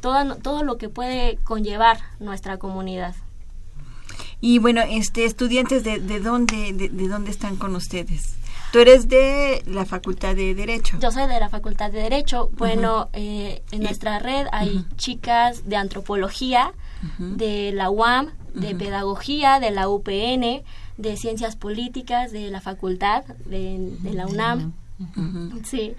todo, 0.00 0.36
todo 0.36 0.64
lo 0.64 0.78
que 0.78 0.88
puede 0.88 1.36
conllevar 1.44 1.98
nuestra 2.18 2.58
comunidad. 2.58 3.14
Y 4.40 4.58
bueno, 4.58 4.82
este 4.88 5.24
estudiantes 5.24 5.84
de, 5.84 6.00
de 6.00 6.20
dónde 6.20 6.72
de, 6.72 7.08
dónde 7.08 7.30
están 7.30 7.56
con 7.56 7.74
ustedes. 7.76 8.36
Tú 8.72 8.78
eres 8.78 9.08
de 9.08 9.62
la 9.66 9.84
Facultad 9.84 10.36
de 10.36 10.54
Derecho. 10.54 10.96
Yo 11.00 11.10
soy 11.10 11.26
de 11.26 11.40
la 11.40 11.48
Facultad 11.48 11.90
de 11.90 12.02
Derecho. 12.02 12.50
Bueno, 12.56 13.08
eh, 13.12 13.62
en 13.72 13.82
nuestra 13.82 14.20
red 14.20 14.46
hay 14.52 14.84
chicas 14.96 15.68
de 15.68 15.76
antropología, 15.76 16.72
de 17.18 17.72
la 17.72 17.90
UAM, 17.90 18.30
de 18.54 18.74
pedagogía, 18.76 19.58
de 19.58 19.72
la 19.72 19.88
UPN, 19.88 20.62
de 20.96 21.16
ciencias 21.16 21.56
políticas, 21.56 22.30
de 22.30 22.50
la 22.50 22.60
facultad, 22.60 23.24
de, 23.46 23.96
de 24.00 24.12
la 24.12 24.26
UNAM. 24.26 24.72
Sí. 25.64 25.94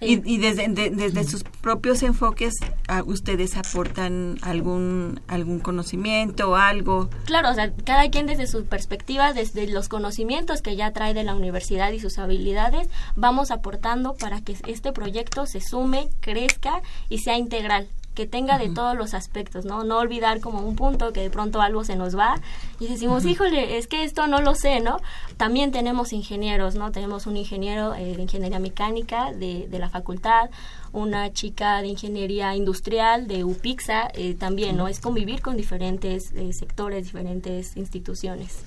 Y, 0.00 0.20
y 0.30 0.38
desde, 0.38 0.68
desde 0.68 1.24
sus 1.24 1.42
propios 1.42 2.02
enfoques, 2.02 2.54
a 2.86 3.02
ustedes 3.02 3.56
aportan 3.56 4.38
algún 4.42 5.20
algún 5.26 5.58
conocimiento 5.58 6.50
o 6.50 6.54
algo. 6.56 7.08
Claro, 7.24 7.50
o 7.50 7.54
sea, 7.54 7.72
cada 7.84 8.10
quien 8.10 8.26
desde 8.26 8.46
su 8.46 8.66
perspectiva, 8.66 9.32
desde 9.32 9.66
los 9.66 9.88
conocimientos 9.88 10.62
que 10.62 10.76
ya 10.76 10.92
trae 10.92 11.14
de 11.14 11.24
la 11.24 11.34
universidad 11.34 11.92
y 11.92 12.00
sus 12.00 12.18
habilidades, 12.18 12.88
vamos 13.14 13.50
aportando 13.50 14.14
para 14.14 14.40
que 14.42 14.56
este 14.66 14.92
proyecto 14.92 15.46
se 15.46 15.60
sume, 15.60 16.08
crezca 16.20 16.82
y 17.08 17.18
sea 17.18 17.38
integral 17.38 17.88
que 18.16 18.26
tenga 18.26 18.58
de 18.58 18.70
todos 18.70 18.96
los 18.96 19.14
aspectos, 19.14 19.64
¿no? 19.64 19.84
No 19.84 19.98
olvidar 19.98 20.40
como 20.40 20.60
un 20.60 20.74
punto 20.74 21.12
que 21.12 21.20
de 21.20 21.30
pronto 21.30 21.60
algo 21.60 21.84
se 21.84 21.94
nos 21.94 22.18
va 22.18 22.40
y 22.80 22.88
decimos, 22.88 23.24
híjole, 23.26 23.76
es 23.78 23.86
que 23.86 24.02
esto 24.02 24.26
no 24.26 24.40
lo 24.40 24.54
sé, 24.54 24.80
¿no? 24.80 25.00
También 25.36 25.70
tenemos 25.70 26.12
ingenieros, 26.12 26.74
¿no? 26.74 26.90
Tenemos 26.90 27.26
un 27.26 27.36
ingeniero 27.36 27.94
eh, 27.94 28.16
de 28.16 28.22
ingeniería 28.22 28.58
mecánica 28.58 29.32
de, 29.32 29.68
de, 29.68 29.78
la 29.78 29.90
facultad, 29.90 30.50
una 30.92 31.32
chica 31.32 31.82
de 31.82 31.88
ingeniería 31.88 32.56
industrial 32.56 33.28
de 33.28 33.44
UPIXA, 33.44 34.10
eh, 34.14 34.34
también, 34.34 34.76
¿no? 34.76 34.88
Es 34.88 34.98
convivir 34.98 35.42
con 35.42 35.56
diferentes 35.56 36.32
eh, 36.32 36.52
sectores, 36.52 37.04
diferentes 37.04 37.76
instituciones 37.76 38.62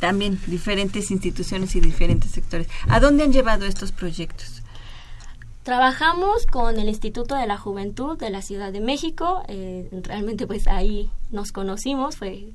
también 0.00 0.40
diferentes 0.46 1.10
instituciones 1.10 1.76
y 1.76 1.80
diferentes 1.80 2.30
sectores. 2.30 2.66
¿A 2.88 3.00
dónde 3.00 3.22
han 3.22 3.34
llevado 3.34 3.66
estos 3.66 3.92
proyectos? 3.92 4.59
Trabajamos 5.62 6.46
con 6.46 6.78
el 6.78 6.88
Instituto 6.88 7.34
de 7.34 7.46
la 7.46 7.58
Juventud 7.58 8.16
de 8.16 8.30
la 8.30 8.40
Ciudad 8.40 8.72
de 8.72 8.80
México. 8.80 9.42
Eh, 9.46 9.88
realmente 10.04 10.46
pues 10.46 10.66
ahí 10.66 11.10
nos 11.30 11.52
conocimos, 11.52 12.16
fue 12.16 12.52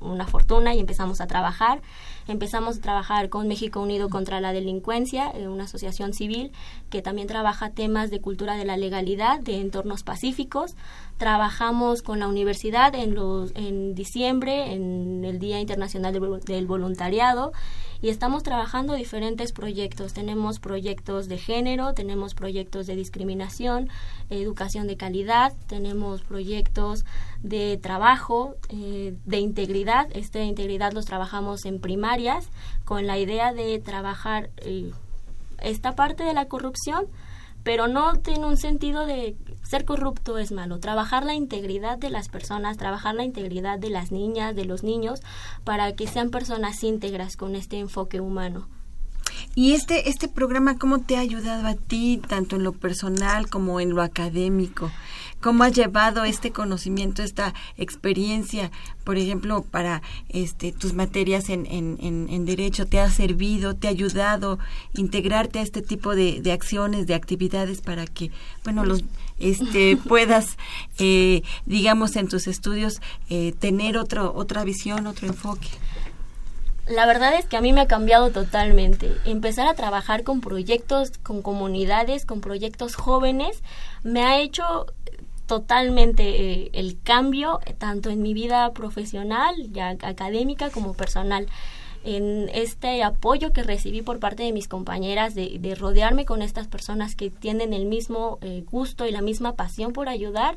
una 0.00 0.26
fortuna 0.26 0.74
y 0.74 0.78
empezamos 0.78 1.20
a 1.20 1.26
trabajar. 1.26 1.82
Empezamos 2.28 2.76
a 2.76 2.80
trabajar 2.82 3.30
con 3.30 3.48
México 3.48 3.80
Unido 3.80 4.10
contra 4.10 4.38
la 4.42 4.52
Delincuencia, 4.52 5.30
eh, 5.34 5.48
una 5.48 5.64
asociación 5.64 6.12
civil 6.12 6.52
que 6.90 7.00
también 7.00 7.26
trabaja 7.26 7.70
temas 7.70 8.10
de 8.10 8.20
cultura 8.20 8.54
de 8.54 8.66
la 8.66 8.76
legalidad, 8.76 9.40
de 9.40 9.62
entornos 9.62 10.02
pacíficos. 10.02 10.76
Trabajamos 11.16 12.02
con 12.02 12.20
la 12.20 12.28
universidad 12.28 12.94
en, 12.94 13.14
los, 13.14 13.52
en 13.54 13.94
diciembre, 13.94 14.74
en 14.74 15.24
el 15.24 15.38
Día 15.38 15.58
Internacional 15.58 16.12
del 16.44 16.66
Voluntariado 16.66 17.52
y 18.00 18.10
estamos 18.10 18.42
trabajando 18.42 18.94
diferentes 18.94 19.52
proyectos. 19.52 20.12
Tenemos 20.12 20.60
proyectos 20.60 21.28
de 21.28 21.38
género, 21.38 21.94
tenemos 21.94 22.34
proyectos 22.34 22.86
de 22.86 22.94
discriminación, 22.94 23.88
educación 24.30 24.86
de 24.86 24.96
calidad, 24.96 25.54
tenemos 25.66 26.22
proyectos 26.22 27.04
de 27.42 27.76
trabajo, 27.78 28.54
eh, 28.68 29.14
de 29.24 29.38
integridad. 29.38 30.08
Este 30.12 30.44
integridad 30.44 30.92
los 30.92 31.06
trabajamos 31.06 31.64
en 31.64 31.80
con 32.84 33.06
la 33.06 33.18
idea 33.18 33.52
de 33.52 33.78
trabajar 33.78 34.50
eh, 34.58 34.92
esta 35.60 35.94
parte 35.94 36.24
de 36.24 36.34
la 36.34 36.46
corrupción, 36.46 37.06
pero 37.62 37.88
no 37.88 38.12
en 38.26 38.44
un 38.44 38.56
sentido 38.56 39.06
de 39.06 39.36
ser 39.62 39.84
corrupto 39.84 40.38
es 40.38 40.52
malo. 40.52 40.78
Trabajar 40.78 41.24
la 41.24 41.34
integridad 41.34 41.98
de 41.98 42.10
las 42.10 42.28
personas, 42.28 42.76
trabajar 42.76 43.14
la 43.14 43.24
integridad 43.24 43.78
de 43.78 43.90
las 43.90 44.10
niñas, 44.10 44.56
de 44.56 44.64
los 44.64 44.82
niños, 44.82 45.20
para 45.64 45.92
que 45.92 46.06
sean 46.06 46.30
personas 46.30 46.82
íntegras 46.82 47.36
con 47.36 47.54
este 47.54 47.78
enfoque 47.78 48.20
humano. 48.20 48.66
¿Y 49.54 49.72
este, 49.74 50.08
este 50.08 50.28
programa 50.28 50.78
cómo 50.78 51.00
te 51.00 51.16
ha 51.16 51.20
ayudado 51.20 51.66
a 51.66 51.74
ti, 51.74 52.20
tanto 52.26 52.56
en 52.56 52.62
lo 52.62 52.72
personal 52.72 53.48
como 53.48 53.80
en 53.80 53.90
lo 53.90 54.02
académico? 54.02 54.90
¿Cómo 55.40 55.64
has 55.64 55.72
llevado 55.72 56.24
este 56.24 56.50
conocimiento, 56.50 57.22
esta 57.22 57.54
experiencia, 57.76 58.70
por 59.04 59.18
ejemplo, 59.18 59.62
para 59.62 60.02
este, 60.28 60.72
tus 60.72 60.94
materias 60.94 61.48
en, 61.48 61.66
en, 61.70 62.44
derecho? 62.44 62.86
¿Te 62.86 63.00
ha 63.00 63.10
servido, 63.10 63.74
te 63.74 63.86
ha 63.86 63.90
ayudado 63.90 64.58
integrarte 64.94 65.60
a 65.60 65.62
este 65.62 65.80
tipo 65.80 66.16
de, 66.16 66.40
de 66.40 66.52
acciones, 66.52 67.06
de 67.06 67.14
actividades 67.14 67.80
para 67.82 68.06
que, 68.06 68.30
bueno, 68.64 68.84
los 68.84 69.04
este, 69.38 69.96
puedas, 70.08 70.56
eh, 70.98 71.42
digamos, 71.66 72.16
en 72.16 72.28
tus 72.28 72.46
estudios 72.48 73.00
eh, 73.30 73.54
tener 73.58 73.96
otro, 73.96 74.34
otra 74.34 74.64
visión, 74.64 75.06
otro 75.06 75.28
enfoque? 75.28 75.68
La 76.88 77.04
verdad 77.04 77.34
es 77.34 77.44
que 77.44 77.58
a 77.58 77.60
mí 77.60 77.74
me 77.74 77.82
ha 77.82 77.86
cambiado 77.86 78.30
totalmente. 78.30 79.14
Empezar 79.26 79.68
a 79.68 79.74
trabajar 79.74 80.24
con 80.24 80.40
proyectos, 80.40 81.10
con 81.22 81.42
comunidades, 81.42 82.24
con 82.24 82.40
proyectos 82.40 82.94
jóvenes, 82.94 83.62
me 84.04 84.22
ha 84.22 84.40
hecho 84.40 84.86
totalmente 85.48 86.22
eh, 86.28 86.70
el 86.74 87.00
cambio, 87.02 87.58
tanto 87.78 88.10
en 88.10 88.22
mi 88.22 88.34
vida 88.34 88.72
profesional, 88.72 89.56
ya 89.72 89.96
académica, 90.02 90.70
como 90.70 90.94
personal. 90.94 91.46
En 92.04 92.48
este 92.54 93.02
apoyo 93.02 93.52
que 93.52 93.64
recibí 93.64 94.02
por 94.02 94.20
parte 94.20 94.44
de 94.44 94.52
mis 94.52 94.68
compañeras 94.68 95.34
de, 95.34 95.58
de 95.58 95.74
rodearme 95.74 96.24
con 96.24 96.42
estas 96.42 96.68
personas 96.68 97.16
que 97.16 97.30
tienen 97.30 97.72
el 97.72 97.86
mismo 97.86 98.38
eh, 98.42 98.62
gusto 98.70 99.06
y 99.06 99.10
la 99.10 99.22
misma 99.22 99.56
pasión 99.56 99.92
por 99.92 100.08
ayudar 100.08 100.56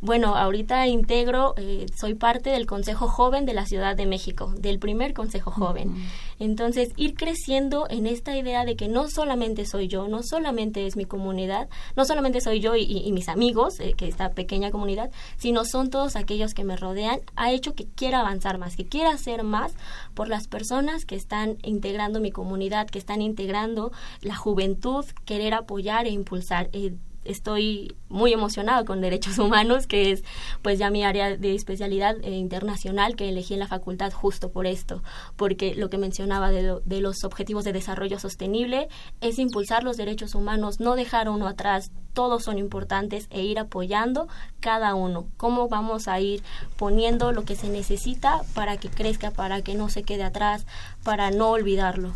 bueno, 0.00 0.36
ahorita 0.36 0.86
integro, 0.86 1.54
eh, 1.56 1.86
soy 1.98 2.14
parte 2.14 2.50
del 2.50 2.66
Consejo 2.66 3.08
Joven 3.08 3.46
de 3.46 3.54
la 3.54 3.66
Ciudad 3.66 3.96
de 3.96 4.06
México, 4.06 4.52
del 4.56 4.78
primer 4.78 5.14
Consejo 5.14 5.50
Joven. 5.50 5.94
Entonces, 6.38 6.90
ir 6.96 7.14
creciendo 7.14 7.86
en 7.88 8.06
esta 8.06 8.36
idea 8.36 8.64
de 8.64 8.76
que 8.76 8.88
no 8.88 9.08
solamente 9.08 9.64
soy 9.64 9.88
yo, 9.88 10.08
no 10.08 10.22
solamente 10.22 10.86
es 10.86 10.96
mi 10.96 11.06
comunidad, 11.06 11.68
no 11.96 12.04
solamente 12.04 12.40
soy 12.40 12.60
yo 12.60 12.76
y, 12.76 13.10
mis 13.12 13.28
amigos, 13.28 13.80
eh, 13.80 13.94
que 13.96 14.06
esta 14.06 14.30
pequeña 14.30 14.70
comunidad, 14.70 15.10
sino 15.38 15.64
son 15.64 15.90
todos 15.90 16.16
aquellos 16.16 16.52
que 16.52 16.64
me 16.64 16.76
rodean, 16.76 17.20
ha 17.36 17.52
hecho 17.52 17.74
que 17.74 17.86
quiera 17.86 18.20
avanzar 18.20 18.58
más, 18.58 18.76
que 18.76 18.86
quiera 18.86 19.10
hacer 19.10 19.42
más 19.42 19.72
por 20.14 20.28
las 20.28 20.46
personas 20.46 21.06
que 21.06 21.16
están 21.16 21.56
integrando 21.62 22.20
mi 22.20 22.30
comunidad, 22.30 22.88
que 22.88 22.98
están 22.98 23.22
integrando 23.22 23.92
la 24.20 24.36
juventud, 24.36 25.04
querer 25.24 25.54
apoyar 25.54 26.06
e 26.06 26.10
impulsar. 26.10 26.68
Eh, 26.72 26.94
estoy 27.28 27.94
muy 28.08 28.32
emocionado 28.32 28.84
con 28.84 29.00
derechos 29.00 29.38
humanos, 29.38 29.86
que 29.86 30.12
es 30.12 30.24
pues 30.62 30.78
ya 30.78 30.90
mi 30.90 31.04
área 31.04 31.36
de 31.36 31.54
especialidad 31.54 32.16
eh, 32.22 32.30
internacional 32.30 33.16
que 33.16 33.28
elegí 33.28 33.54
en 33.54 33.60
la 33.60 33.68
facultad 33.68 34.12
justo 34.12 34.50
por 34.50 34.66
esto, 34.66 35.02
porque 35.36 35.74
lo 35.74 35.90
que 35.90 35.98
mencionaba 35.98 36.50
de, 36.50 36.80
de, 36.84 37.00
los 37.00 37.24
objetivos 37.24 37.64
de 37.64 37.72
desarrollo 37.72 38.18
sostenible 38.18 38.88
es 39.20 39.38
impulsar 39.38 39.84
los 39.84 39.96
derechos 39.96 40.34
humanos, 40.34 40.80
no 40.80 40.96
dejar 40.96 41.28
uno 41.28 41.46
atrás, 41.46 41.90
todos 42.12 42.44
son 42.44 42.58
importantes 42.58 43.26
e 43.30 43.42
ir 43.42 43.58
apoyando 43.58 44.26
cada 44.60 44.94
uno, 44.94 45.26
cómo 45.36 45.68
vamos 45.68 46.08
a 46.08 46.18
ir 46.20 46.42
poniendo 46.76 47.32
lo 47.32 47.44
que 47.44 47.56
se 47.56 47.68
necesita 47.68 48.42
para 48.54 48.78
que 48.78 48.88
crezca, 48.88 49.30
para 49.30 49.60
que 49.60 49.74
no 49.74 49.90
se 49.90 50.02
quede 50.02 50.24
atrás, 50.24 50.66
para 51.04 51.30
no 51.30 51.50
olvidarlo 51.50 52.12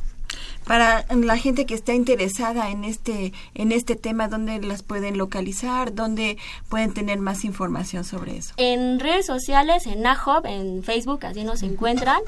para 0.67 1.05
la 1.15 1.37
gente 1.37 1.67
que 1.67 1.75
está 1.75 1.95
interesada 1.95 2.71
en 2.71 2.85
este 2.85 3.33
en 3.55 3.73
este 3.73 3.97
tema 3.97 4.29
dónde 4.29 4.61
las 4.61 4.83
pueden 4.83 5.19
localizar 5.19 5.95
dónde 5.95 6.37
pueden 6.69 6.93
tener 6.95 7.19
más 7.19 7.45
información 7.45 8.05
sobre 8.05 8.37
eso 8.37 8.55
en 8.57 9.01
redes 9.01 9.27
sociales 9.27 9.87
en 9.87 10.03
Nahob 10.03 10.47
en 10.47 10.83
Facebook 10.83 11.25
así 11.27 11.45
nos 11.45 11.63
encuentran. 11.63 12.21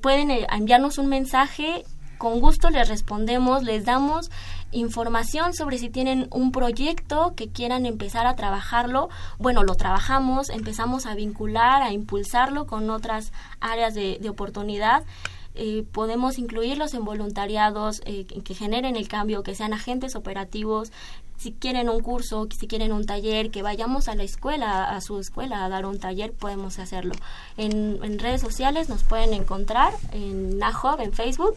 Pueden 0.00 0.30
eh, 0.30 0.46
enviarnos 0.50 0.98
un 0.98 1.06
mensaje. 1.06 1.84
Con 2.18 2.38
gusto 2.38 2.70
les 2.70 2.88
respondemos 2.88 3.64
les 3.64 3.84
damos 3.84 4.30
información 4.70 5.54
sobre 5.54 5.78
si 5.78 5.90
tienen 5.90 6.28
un 6.30 6.52
proyecto 6.52 7.34
que 7.36 7.48
quieran 7.48 7.84
empezar 7.84 8.26
a 8.26 8.36
trabajarlo, 8.36 9.10
bueno, 9.38 9.64
lo 9.64 9.74
trabajamos, 9.74 10.48
empezamos 10.48 11.04
a 11.06 11.14
vincular, 11.14 11.82
a 11.82 11.92
impulsarlo 11.92 12.66
con 12.66 12.88
otras 12.90 13.32
áreas 13.60 13.94
de, 13.94 14.18
de 14.20 14.30
oportunidad 14.30 15.02
eh, 15.54 15.84
podemos 15.92 16.38
incluirlos 16.38 16.94
en 16.94 17.04
voluntariados 17.04 18.00
eh, 18.06 18.24
que 18.24 18.54
generen 18.54 18.96
el 18.96 19.08
cambio, 19.08 19.42
que 19.42 19.54
sean 19.54 19.72
agentes 19.72 20.16
operativos, 20.16 20.92
si 21.42 21.52
quieren 21.52 21.88
un 21.88 22.00
curso, 22.00 22.46
si 22.56 22.68
quieren 22.68 22.92
un 22.92 23.04
taller, 23.04 23.50
que 23.50 23.62
vayamos 23.62 24.08
a 24.08 24.14
la 24.14 24.22
escuela, 24.22 24.84
a 24.84 25.00
su 25.00 25.18
escuela 25.18 25.64
a 25.64 25.68
dar 25.68 25.86
un 25.86 25.98
taller, 25.98 26.32
podemos 26.32 26.78
hacerlo. 26.78 27.14
En, 27.56 28.18
redes 28.20 28.40
sociales 28.40 28.88
nos 28.88 29.02
pueden 29.02 29.34
encontrar 29.34 29.92
en 30.12 30.58
NAJOB, 30.58 31.00
en 31.00 31.12
Facebook. 31.12 31.56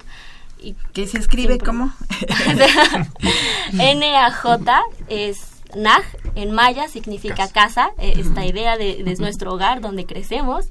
Y 0.60 0.74
¿Qué 0.94 1.06
se 1.06 1.20
escribe 1.20 1.60
como? 1.60 1.94
N-A-J 3.74 4.82
es 5.10 5.38
Naj, 5.76 6.04
en 6.34 6.52
maya 6.52 6.88
significa 6.88 7.48
casa, 7.50 7.92
eh, 8.00 8.16
esta 8.18 8.46
idea 8.46 8.78
de, 8.78 9.04
de, 9.04 9.16
nuestro 9.16 9.54
hogar 9.54 9.82
donde 9.82 10.06
crecemos. 10.06 10.66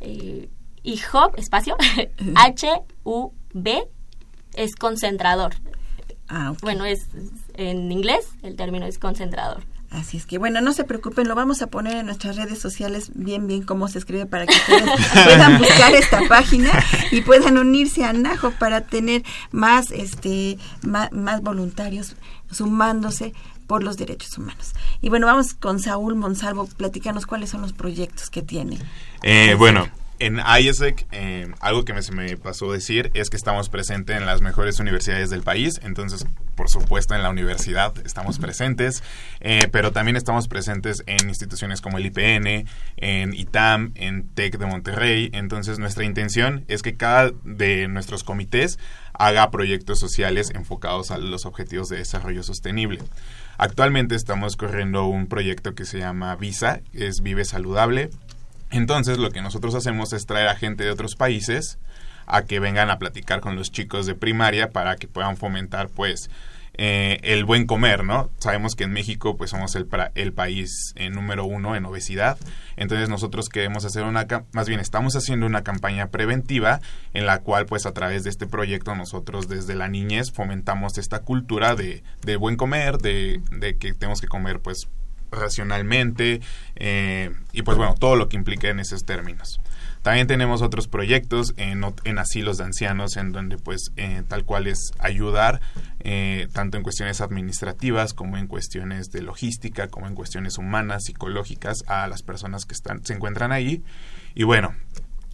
Eh, 0.00 0.48
y 0.88 0.98
Hub, 1.12 1.34
espacio, 1.36 1.76
H-U-B, 2.34 3.88
es 4.54 4.74
concentrador. 4.74 5.54
Ah, 6.30 6.54
Bueno, 6.62 6.86
es 6.86 7.08
en 7.54 7.92
inglés 7.92 8.30
el 8.42 8.56
término 8.56 8.86
es 8.86 8.98
concentrador. 8.98 9.64
Así 9.90 10.16
es 10.16 10.24
que 10.24 10.38
bueno, 10.38 10.62
no 10.62 10.72
se 10.72 10.84
preocupen, 10.84 11.28
lo 11.28 11.34
vamos 11.34 11.60
a 11.60 11.66
poner 11.66 11.96
en 11.96 12.06
nuestras 12.06 12.36
redes 12.36 12.58
sociales 12.58 13.10
bien, 13.14 13.46
bien 13.46 13.62
cómo 13.62 13.88
se 13.88 13.98
escribe 13.98 14.24
para 14.24 14.46
que 14.46 14.54
ustedes 14.54 14.82
puedan 15.24 15.58
buscar 15.58 15.94
esta 15.94 16.20
página 16.26 16.70
y 17.10 17.20
puedan 17.20 17.58
unirse 17.58 18.04
a 18.04 18.14
Najo 18.14 18.50
para 18.52 18.82
tener 18.82 19.24
más, 19.50 19.90
este, 19.90 20.56
más, 20.82 21.12
más 21.12 21.42
voluntarios 21.42 22.16
sumándose 22.50 23.34
por 23.66 23.82
los 23.82 23.98
derechos 23.98 24.38
humanos. 24.38 24.72
Y 25.02 25.10
bueno, 25.10 25.26
vamos 25.26 25.52
con 25.52 25.80
Saúl 25.80 26.14
Monsalvo, 26.14 26.66
platícanos 26.66 27.26
cuáles 27.26 27.50
son 27.50 27.60
los 27.60 27.74
proyectos 27.74 28.30
que 28.30 28.40
tiene. 28.40 28.78
Eh, 29.22 29.54
bueno, 29.54 29.88
en 30.18 30.38
IESEC, 30.38 31.06
eh, 31.12 31.48
algo 31.60 31.84
que 31.84 31.92
me, 31.92 32.02
se 32.02 32.12
me 32.12 32.36
pasó 32.36 32.72
decir 32.72 33.10
es 33.14 33.30
que 33.30 33.36
estamos 33.36 33.68
presentes 33.68 34.16
en 34.16 34.26
las 34.26 34.40
mejores 34.40 34.80
universidades 34.80 35.30
del 35.30 35.42
país, 35.42 35.80
entonces, 35.82 36.26
por 36.54 36.68
supuesto, 36.68 37.14
en 37.14 37.22
la 37.22 37.30
universidad 37.30 37.94
estamos 38.04 38.38
presentes, 38.38 39.02
eh, 39.40 39.68
pero 39.70 39.92
también 39.92 40.16
estamos 40.16 40.48
presentes 40.48 41.02
en 41.06 41.28
instituciones 41.28 41.80
como 41.80 41.98
el 41.98 42.06
IPN, 42.06 42.66
en 42.96 43.34
ITAM, 43.34 43.92
en 43.94 44.28
TEC 44.28 44.58
de 44.58 44.66
Monterrey, 44.66 45.30
entonces 45.32 45.78
nuestra 45.78 46.04
intención 46.04 46.64
es 46.68 46.82
que 46.82 46.96
cada 46.96 47.30
de 47.44 47.88
nuestros 47.88 48.24
comités 48.24 48.78
haga 49.12 49.50
proyectos 49.50 49.98
sociales 49.98 50.50
enfocados 50.54 51.10
a 51.10 51.18
los 51.18 51.44
objetivos 51.44 51.88
de 51.88 51.98
desarrollo 51.98 52.42
sostenible. 52.42 53.00
Actualmente 53.58 54.14
estamos 54.14 54.56
corriendo 54.56 55.06
un 55.06 55.26
proyecto 55.26 55.74
que 55.74 55.84
se 55.84 55.98
llama 55.98 56.34
Visa, 56.36 56.80
es 56.92 57.20
Vive 57.22 57.44
Saludable, 57.44 58.10
entonces 58.70 59.18
lo 59.18 59.30
que 59.30 59.42
nosotros 59.42 59.74
hacemos 59.74 60.12
es 60.12 60.26
traer 60.26 60.48
a 60.48 60.56
gente 60.56 60.84
de 60.84 60.90
otros 60.90 61.16
países 61.16 61.78
a 62.26 62.42
que 62.42 62.60
vengan 62.60 62.90
a 62.90 62.98
platicar 62.98 63.40
con 63.40 63.56
los 63.56 63.72
chicos 63.72 64.06
de 64.06 64.14
primaria 64.14 64.70
para 64.70 64.96
que 64.96 65.08
puedan 65.08 65.36
fomentar 65.36 65.88
pues 65.88 66.30
eh, 66.80 67.18
el 67.24 67.44
buen 67.44 67.66
comer, 67.66 68.04
¿no? 68.04 68.30
Sabemos 68.38 68.76
que 68.76 68.84
en 68.84 68.92
México 68.92 69.36
pues 69.36 69.50
somos 69.50 69.74
el, 69.74 69.88
el 70.14 70.32
país 70.32 70.92
eh, 70.94 71.10
número 71.10 71.44
uno 71.44 71.74
en 71.74 71.84
obesidad, 71.84 72.38
entonces 72.76 73.08
nosotros 73.08 73.48
queremos 73.48 73.84
hacer 73.84 74.04
una, 74.04 74.28
más 74.52 74.68
bien 74.68 74.78
estamos 74.78 75.16
haciendo 75.16 75.46
una 75.46 75.64
campaña 75.64 76.06
preventiva 76.06 76.80
en 77.14 77.26
la 77.26 77.40
cual 77.40 77.66
pues 77.66 77.84
a 77.84 77.92
través 77.92 78.22
de 78.22 78.30
este 78.30 78.46
proyecto 78.46 78.94
nosotros 78.94 79.48
desde 79.48 79.74
la 79.74 79.88
niñez 79.88 80.30
fomentamos 80.30 80.98
esta 80.98 81.18
cultura 81.22 81.74
de, 81.74 82.04
de 82.24 82.36
buen 82.36 82.56
comer, 82.56 82.98
de, 82.98 83.40
de 83.50 83.76
que 83.76 83.92
tenemos 83.92 84.20
que 84.20 84.28
comer 84.28 84.60
pues 84.60 84.86
racionalmente 85.30 86.40
eh, 86.76 87.30
y 87.52 87.62
pues 87.62 87.76
bueno, 87.76 87.94
todo 87.98 88.16
lo 88.16 88.28
que 88.28 88.36
implica 88.36 88.68
en 88.68 88.80
esos 88.80 89.04
términos. 89.04 89.60
También 90.02 90.26
tenemos 90.26 90.62
otros 90.62 90.88
proyectos 90.88 91.54
en, 91.56 91.84
en 92.04 92.18
asilos 92.18 92.56
de 92.56 92.64
ancianos 92.64 93.16
en 93.16 93.32
donde 93.32 93.58
pues 93.58 93.90
eh, 93.96 94.22
tal 94.28 94.44
cual 94.44 94.66
es 94.66 94.92
ayudar 94.98 95.60
eh, 96.00 96.48
tanto 96.52 96.76
en 96.76 96.82
cuestiones 96.82 97.20
administrativas 97.20 98.14
como 98.14 98.36
en 98.36 98.46
cuestiones 98.46 99.10
de 99.10 99.22
logística, 99.22 99.88
como 99.88 100.06
en 100.06 100.14
cuestiones 100.14 100.56
humanas, 100.56 101.04
psicológicas 101.04 101.82
a 101.88 102.06
las 102.06 102.22
personas 102.22 102.64
que 102.64 102.74
están, 102.74 103.04
se 103.04 103.14
encuentran 103.14 103.52
ahí. 103.52 103.82
Y 104.34 104.44
bueno, 104.44 104.74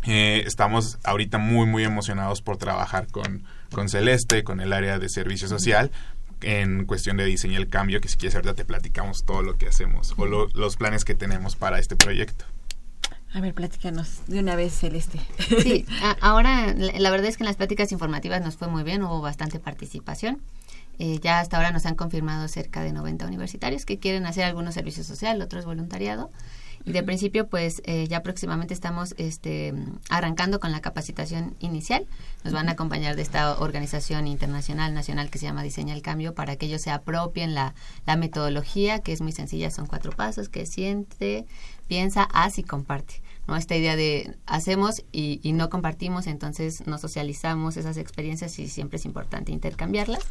estamos 0.07 0.99
ahorita 1.05 1.39
muy 1.39 1.67
muy 1.67 1.85
emocionados 1.85 2.43
por 2.43 2.57
trabajar 2.57 3.07
con, 3.07 3.45
con 3.71 3.89
Celeste, 3.89 4.45
con 4.45 4.61
el 4.61 4.73
área 4.73 4.99
de 4.99 5.09
servicio 5.09 5.49
social, 5.49 5.91
en 6.45 6.85
cuestión 6.85 7.17
de 7.17 7.25
diseño 7.25 7.59
el 7.59 7.69
cambio, 7.69 8.01
que 8.01 8.09
si 8.09 8.17
quieres 8.17 8.35
ahorita 8.35 8.55
te 8.55 8.65
platicamos 8.65 9.25
todo 9.25 9.43
lo 9.43 9.57
que 9.57 9.67
hacemos 9.67 10.15
o 10.17 10.27
los 10.27 10.77
planes 10.77 11.05
que 11.05 11.15
tenemos 11.15 11.57
para 11.57 11.79
este 11.79 11.97
proyecto. 11.97 12.45
A 13.33 13.41
ver, 13.41 13.53
platícanos 13.53 14.21
de 14.29 14.39
una 14.39 14.55
vez, 14.55 14.73
Celeste. 14.79 15.21
Sí, 15.61 15.87
ahora 16.21 16.73
la 16.75 17.11
verdad 17.11 17.27
es 17.27 17.37
que 17.37 17.43
en 17.43 17.47
las 17.47 17.57
pláticas 17.57 17.91
informativas 17.91 18.41
nos 18.41 18.55
fue 18.57 18.69
muy 18.69 18.85
bien, 18.85 19.03
hubo 19.03 19.21
bastante 19.21 19.59
participación. 19.59 20.41
Eh, 21.01 21.19
ya 21.21 21.41
hasta 21.41 21.57
ahora 21.57 21.73
nos 21.73 21.87
han 21.87 21.97
confirmado 21.97 22.47
cerca 22.47 22.83
de 22.83 22.93
90 22.93 23.27
universitarios 23.27 23.85
que 23.85 23.99
quieren 23.99 24.27
hacer 24.27 24.45
algunos 24.45 24.75
servicios 24.75 25.07
social, 25.07 25.43
otros 25.43 25.65
voluntariado. 25.65 26.31
Y 26.87 26.93
de 26.93 27.03
principio, 27.03 27.49
pues 27.49 27.81
eh, 27.87 28.07
ya 28.09 28.23
próximamente 28.23 28.75
estamos 28.75 29.15
este, 29.17 29.73
arrancando 30.11 30.61
con 30.61 30.71
la 30.71 30.81
capacitación 30.81 31.57
inicial. 31.61 32.07
Nos 32.45 32.53
van 32.53 32.69
a 32.69 32.73
acompañar 32.73 33.17
de 33.17 33.23
esta 33.23 33.59
organización 33.59 34.27
internacional, 34.27 34.93
nacional, 34.93 35.31
que 35.31 35.39
se 35.39 35.47
llama 35.47 35.63
Diseña 35.63 35.95
el 35.95 36.03
Cambio, 36.03 36.35
para 36.35 36.57
que 36.57 36.67
ellos 36.67 36.83
se 36.83 36.91
apropien 36.91 37.55
la, 37.55 37.75
la 38.07 38.17
metodología, 38.17 38.99
que 38.99 39.13
es 39.13 39.23
muy 39.23 39.33
sencilla, 39.33 39.71
son 39.71 39.87
cuatro 39.87 40.13
pasos, 40.13 40.51
que 40.51 40.67
siente, 40.67 41.47
piensa, 41.89 42.23
haz 42.25 42.59
y 42.59 42.63
comparte. 42.65 43.24
¿No? 43.47 43.57
Esta 43.57 43.77
idea 43.77 43.97
de 43.97 44.37
hacemos 44.47 45.03
y, 45.13 45.41
no 45.53 45.71
compartimos, 45.71 46.27
entonces 46.27 46.87
no 46.87 46.99
socializamos 46.99 47.77
esas 47.77 47.97
experiencias 47.97 48.59
y 48.59 48.69
siempre 48.69 48.97
es 48.97 49.05
importante 49.05 49.53
intercambiarlas. 49.53 50.23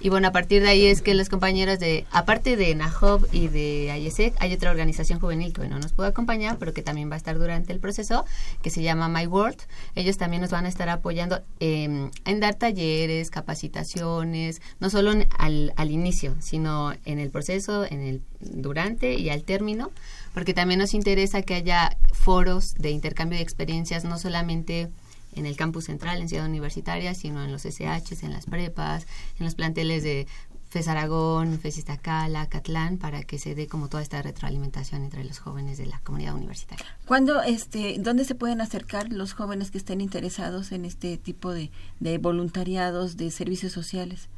Y 0.00 0.08
bueno, 0.08 0.26
a 0.26 0.32
partir 0.32 0.62
de 0.62 0.68
ahí 0.68 0.86
es 0.86 1.00
que 1.00 1.14
los 1.14 1.28
compañeros 1.28 1.78
de, 1.78 2.06
aparte 2.10 2.56
de 2.56 2.74
NAHOB 2.74 3.28
y 3.32 3.46
de 3.46 3.96
IESEC, 3.96 4.34
hay 4.40 4.52
otra 4.52 4.72
organización 4.72 5.20
juvenil 5.20 5.52
que 5.52 5.68
no 5.68 5.78
nos 5.78 5.92
puede 5.92 6.08
acompañar, 6.08 6.58
pero 6.58 6.72
que 6.72 6.82
también 6.82 7.08
va 7.08 7.14
a 7.14 7.18
estar 7.18 7.38
durante 7.38 7.72
el 7.72 7.78
proceso, 7.78 8.24
que 8.62 8.70
se 8.70 8.82
llama 8.82 9.08
My 9.08 9.28
World. 9.28 9.58
Ellos 9.94 10.18
también 10.18 10.42
nos 10.42 10.50
van 10.50 10.66
a 10.66 10.68
estar 10.68 10.88
apoyando 10.88 11.40
en 11.60 12.10
dar 12.40 12.56
talleres, 12.56 13.30
capacitaciones, 13.30 14.60
no 14.80 14.90
solo 14.90 15.12
al, 15.38 15.72
al 15.76 15.90
inicio, 15.92 16.34
sino 16.40 16.92
en 17.04 17.20
el 17.20 17.30
proceso, 17.30 17.84
en 17.84 18.00
el 18.00 18.22
durante 18.40 19.14
y 19.14 19.30
al 19.30 19.44
término, 19.44 19.92
porque 20.34 20.54
también 20.54 20.80
nos 20.80 20.94
interesa 20.94 21.42
que 21.42 21.54
haya 21.54 21.96
foros 22.12 22.74
de 22.74 22.90
intercambio 22.90 23.38
de 23.38 23.42
experiencias, 23.42 24.04
no 24.04 24.18
solamente 24.18 24.90
en 25.34 25.46
el 25.46 25.56
campus 25.56 25.84
central, 25.84 26.20
en 26.20 26.28
Ciudad 26.28 26.46
Universitaria, 26.46 27.14
sino 27.14 27.42
en 27.42 27.52
los 27.52 27.62
SHs, 27.62 28.22
en 28.22 28.32
las 28.32 28.46
prepas, 28.46 29.06
en 29.38 29.46
los 29.46 29.54
planteles 29.54 30.02
de 30.02 30.26
FES 30.72 30.88
Aragón, 30.88 31.58
FES 31.58 31.78
Iztacala, 31.78 32.46
Catlán, 32.48 32.96
para 32.96 33.22
que 33.24 33.38
se 33.38 33.54
dé 33.54 33.66
como 33.66 33.88
toda 33.88 34.02
esta 34.02 34.22
retroalimentación 34.22 35.04
entre 35.04 35.22
los 35.22 35.38
jóvenes 35.38 35.76
de 35.76 35.84
la 35.84 36.00
comunidad 36.00 36.34
universitaria. 36.34 36.86
¿Cuándo, 37.04 37.42
este, 37.42 37.96
dónde 37.98 38.24
se 38.24 38.34
pueden 38.34 38.62
acercar 38.62 39.12
los 39.12 39.34
jóvenes 39.34 39.70
que 39.70 39.76
estén 39.76 40.00
interesados 40.00 40.72
en 40.72 40.86
este 40.86 41.18
tipo 41.18 41.52
de, 41.52 41.70
de 42.00 42.16
voluntariados, 42.16 43.18
de 43.18 43.30
servicios 43.30 43.72
sociales? 43.72 44.30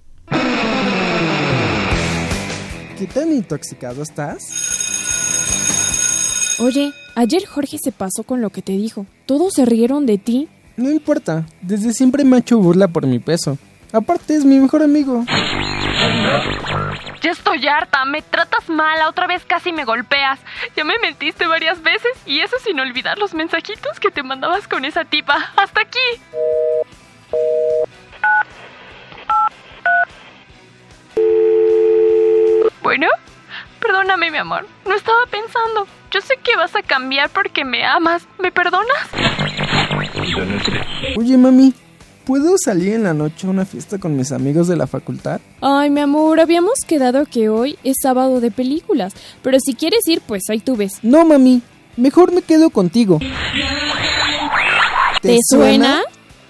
¿Qué 2.98 3.06
tan 3.06 3.32
intoxicado 3.32 4.02
estás? 4.02 4.65
Oye, 6.58 6.92
ayer 7.14 7.44
Jorge 7.46 7.76
se 7.78 7.92
pasó 7.92 8.22
con 8.24 8.40
lo 8.40 8.48
que 8.50 8.62
te 8.62 8.72
dijo. 8.72 9.04
Todos 9.26 9.52
se 9.54 9.66
rieron 9.66 10.06
de 10.06 10.16
ti. 10.16 10.48
No 10.76 10.90
importa, 10.90 11.44
desde 11.60 11.92
siempre 11.92 12.24
me 12.24 12.36
ha 12.36 12.38
hecho 12.40 12.58
burla 12.58 12.88
por 12.88 13.06
mi 13.06 13.18
peso. 13.18 13.58
Aparte 13.92 14.34
es 14.34 14.44
mi 14.44 14.58
mejor 14.58 14.82
amigo. 14.82 15.24
Ya 17.22 17.30
estoy 17.30 17.66
harta, 17.66 18.04
me 18.04 18.22
tratas 18.22 18.68
mal, 18.68 18.98
la 18.98 19.08
otra 19.08 19.26
vez 19.26 19.44
casi 19.44 19.72
me 19.72 19.84
golpeas. 19.84 20.38
Ya 20.76 20.84
me 20.84 20.98
mentiste 20.98 21.46
varias 21.46 21.82
veces 21.82 22.12
y 22.24 22.40
eso 22.40 22.56
sin 22.64 22.80
olvidar 22.80 23.18
los 23.18 23.34
mensajitos 23.34 24.00
que 24.00 24.10
te 24.10 24.22
mandabas 24.22 24.66
con 24.66 24.84
esa 24.84 25.04
tipa. 25.04 25.36
Hasta 25.56 25.82
aquí. 25.82 25.98
Bueno, 32.82 33.08
perdóname 33.86 34.30
mi 34.30 34.38
amor, 34.38 34.66
no 34.84 34.94
estaba 34.94 35.26
pensando. 35.30 35.86
Yo 36.10 36.20
sé 36.20 36.34
que 36.42 36.56
vas 36.56 36.74
a 36.74 36.82
cambiar 36.82 37.30
porque 37.30 37.64
me 37.64 37.84
amas. 37.84 38.26
¿Me 38.38 38.50
perdonas? 38.50 38.86
Oye 41.16 41.36
mami, 41.36 41.74
¿puedo 42.24 42.56
salir 42.58 42.94
en 42.94 43.04
la 43.04 43.14
noche 43.14 43.46
a 43.46 43.50
una 43.50 43.64
fiesta 43.64 43.98
con 43.98 44.16
mis 44.16 44.32
amigos 44.32 44.68
de 44.68 44.76
la 44.76 44.86
facultad? 44.86 45.40
Ay, 45.60 45.90
mi 45.90 46.00
amor, 46.00 46.40
habíamos 46.40 46.80
quedado 46.86 47.26
que 47.26 47.48
hoy 47.48 47.78
es 47.84 47.96
sábado 48.02 48.40
de 48.40 48.50
películas. 48.50 49.14
Pero 49.42 49.58
si 49.60 49.74
quieres 49.74 50.06
ir, 50.06 50.20
pues 50.20 50.42
ahí 50.50 50.60
tú 50.60 50.76
ves. 50.76 50.98
No 51.02 51.24
mami, 51.24 51.62
mejor 51.96 52.32
me 52.32 52.42
quedo 52.42 52.70
contigo. 52.70 53.18
¿Te 55.22 55.38
suena? 55.48 56.02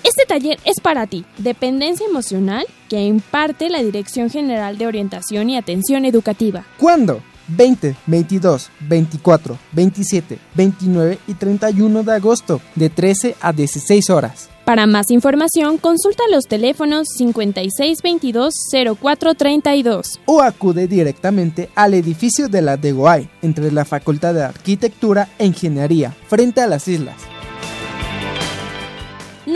Este 0.03 0.25
taller 0.27 0.59
es 0.65 0.81
para 0.81 1.07
ti, 1.07 1.25
Dependencia 1.39 2.07
Emocional, 2.07 2.67
que 2.89 3.05
imparte 3.05 3.69
la 3.69 3.83
Dirección 3.83 4.31
General 4.31 4.79
de 4.79 4.87
Orientación 4.87 5.51
y 5.51 5.57
Atención 5.57 6.05
Educativa. 6.05 6.65
¿Cuándo? 6.79 7.21
20, 7.49 7.97
22, 8.07 8.71
24, 8.81 9.59
27, 9.73 10.39
29 10.55 11.19
y 11.27 11.35
31 11.35 12.03
de 12.03 12.13
agosto, 12.13 12.61
de 12.75 12.89
13 12.91 13.37
a 13.41 13.53
16 13.53 14.11
horas. 14.11 14.51
Para 14.65 14.89
más 14.89 15.11
información, 15.11 15.79
consulta 15.79 16.25
los 16.29 16.47
teléfonos 16.47 17.07
5622-0432. 17.21 20.19
O 20.27 20.43
acude 20.43 20.89
directamente 20.89 21.71
al 21.77 21.95
edificio 21.95 22.49
de 22.49 22.63
la 22.63 22.77
DEGOAI, 22.77 23.31
entre 23.43 23.71
la 23.71 23.85
Facultad 23.85 24.35
de 24.35 24.43
Arquitectura 24.43 25.29
e 25.39 25.47
Ingeniería, 25.47 26.13
frente 26.27 26.63
a 26.63 26.67
las 26.67 26.89
islas. 26.89 27.36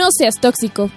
No 0.01 0.09
seas 0.17 0.37
tóxico. 0.37 0.91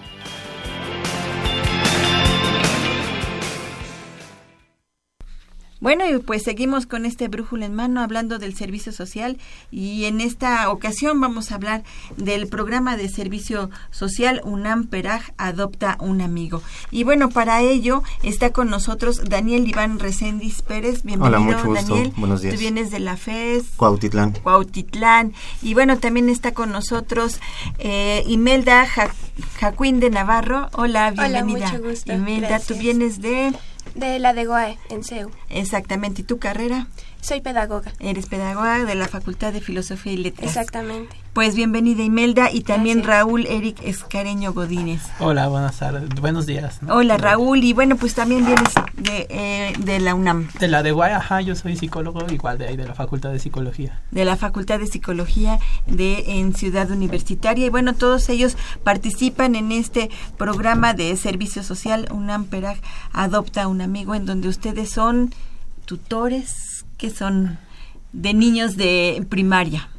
Bueno, 5.84 6.06
y 6.10 6.18
pues 6.20 6.44
seguimos 6.44 6.86
con 6.86 7.06
este 7.06 7.28
brújula 7.28 7.66
en 7.66 7.76
mano 7.76 8.00
hablando 8.02 8.40
del 8.40 8.56
servicio 8.56 8.94
social 8.94 9.38
y 9.70 10.06
en 10.06 10.22
esta 10.22 10.70
ocasión 10.70 11.20
vamos 11.20 11.52
a 11.52 11.56
hablar 11.56 11.84
del 12.16 12.48
programa 12.48 12.96
de 12.96 13.10
servicio 13.10 13.70
social 13.92 14.40
UNAM 14.46 14.88
Peraj 14.88 15.32
Adopta 15.38 15.98
un 16.00 16.22
Amigo. 16.22 16.64
Y 16.90 17.04
bueno, 17.04 17.28
para 17.32 17.60
ello 17.62 18.02
está 18.24 18.52
con 18.52 18.70
nosotros 18.70 19.26
Daniel 19.30 19.68
Iván 19.68 20.00
Reséndiz 20.00 20.62
Pérez. 20.62 21.04
Bienvenido, 21.04 21.38
Hola, 21.38 21.40
mucho 21.58 21.66
gusto. 21.68 21.94
Daniel. 21.96 22.14
Buenos 22.16 22.42
días. 22.42 22.54
Tú 22.56 22.62
vienes 22.62 22.90
de 22.90 23.00
la 23.02 23.18
FES. 23.18 23.66
Cuautitlán. 23.76 24.32
Cuautitlán. 24.42 25.34
Y 25.62 25.74
bueno, 25.74 26.00
también 26.00 26.30
está 26.30 26.54
con 26.54 26.72
nosotros 26.72 27.42
eh, 27.80 28.24
Imelda 28.28 28.86
Ja- 28.88 29.14
Jacuín 29.60 30.00
de 30.00 30.12
Navarro. 30.12 30.70
Hola, 30.72 31.12
Hola, 31.12 31.30
bienvenida. 31.44 31.72
mucho 31.74 31.84
gusto. 31.84 32.14
Imelda, 32.14 32.48
tú 32.48 32.76
Gracias. 32.76 32.80
vienes 32.80 33.22
de... 33.22 33.52
De 33.96 34.20
la 34.20 34.34
de 34.34 34.46
GOAE, 34.46 34.78
en 34.90 35.04
CEU. 35.04 35.32
Exactamente. 35.50 36.22
¿Y 36.22 36.26
tu 36.26 36.40
carrera? 36.40 36.88
Soy 37.24 37.40
pedagoga. 37.40 37.94
Eres 38.02 38.26
pedagoga 38.26 38.84
de 38.84 38.96
la 38.96 39.08
Facultad 39.08 39.54
de 39.54 39.62
Filosofía 39.62 40.12
y 40.12 40.18
Letras. 40.18 40.46
Exactamente. 40.46 41.16
Pues 41.32 41.56
bienvenida 41.56 42.04
Imelda 42.04 42.52
y 42.52 42.62
también 42.62 43.02
Raúl 43.02 43.46
Eric 43.48 43.78
Escareño 43.82 44.52
Godínez. 44.52 45.02
Hola, 45.20 45.48
buenas 45.48 45.80
tardes, 45.80 46.10
buenos 46.20 46.46
días. 46.46 46.84
¿no? 46.84 46.96
Hola 46.96 47.16
Raúl 47.16 47.64
y 47.64 47.72
bueno 47.72 47.96
pues 47.96 48.14
también 48.14 48.46
vienes 48.46 48.74
de, 48.98 49.26
eh, 49.30 49.74
de 49.80 50.02
la 50.02 50.16
UNAM, 50.16 50.50
De 50.60 50.68
la 50.68 50.84
de 50.84 50.92
Guay, 50.92 51.14
ajá, 51.14 51.40
yo 51.40 51.56
soy 51.56 51.78
psicólogo, 51.78 52.26
igual 52.30 52.58
de 52.58 52.68
ahí, 52.68 52.76
de 52.76 52.86
la 52.86 52.94
Facultad 52.94 53.32
de 53.32 53.40
Psicología. 53.40 54.02
de 54.12 54.26
la 54.26 54.36
Facultad 54.36 54.80
de 54.80 54.88
Psicología 54.88 55.60
de 55.88 56.40
en 56.40 56.54
Ciudad 56.54 56.92
Universitaria 56.92 57.66
y 57.66 57.70
bueno 57.70 57.94
todos 57.94 58.28
ellos 58.28 58.58
participan 58.84 59.56
en 59.56 59.72
este 59.72 60.10
programa 60.38 60.94
de 60.94 61.16
servicio 61.16 61.64
social 61.64 62.10
UNAM 62.12 62.48
Peraj 62.48 62.80
Adopta 63.14 63.70
un 63.70 63.82
Amigo 63.82 64.14
en 64.14 64.26
donde 64.26 64.50
ustedes 64.50 64.92
son 64.92 65.34
tutores 65.86 66.73
que 67.04 67.10
son 67.10 67.60
de 68.14 68.34
niños 68.34 68.78
de 68.78 69.26
primaria. 69.28 69.90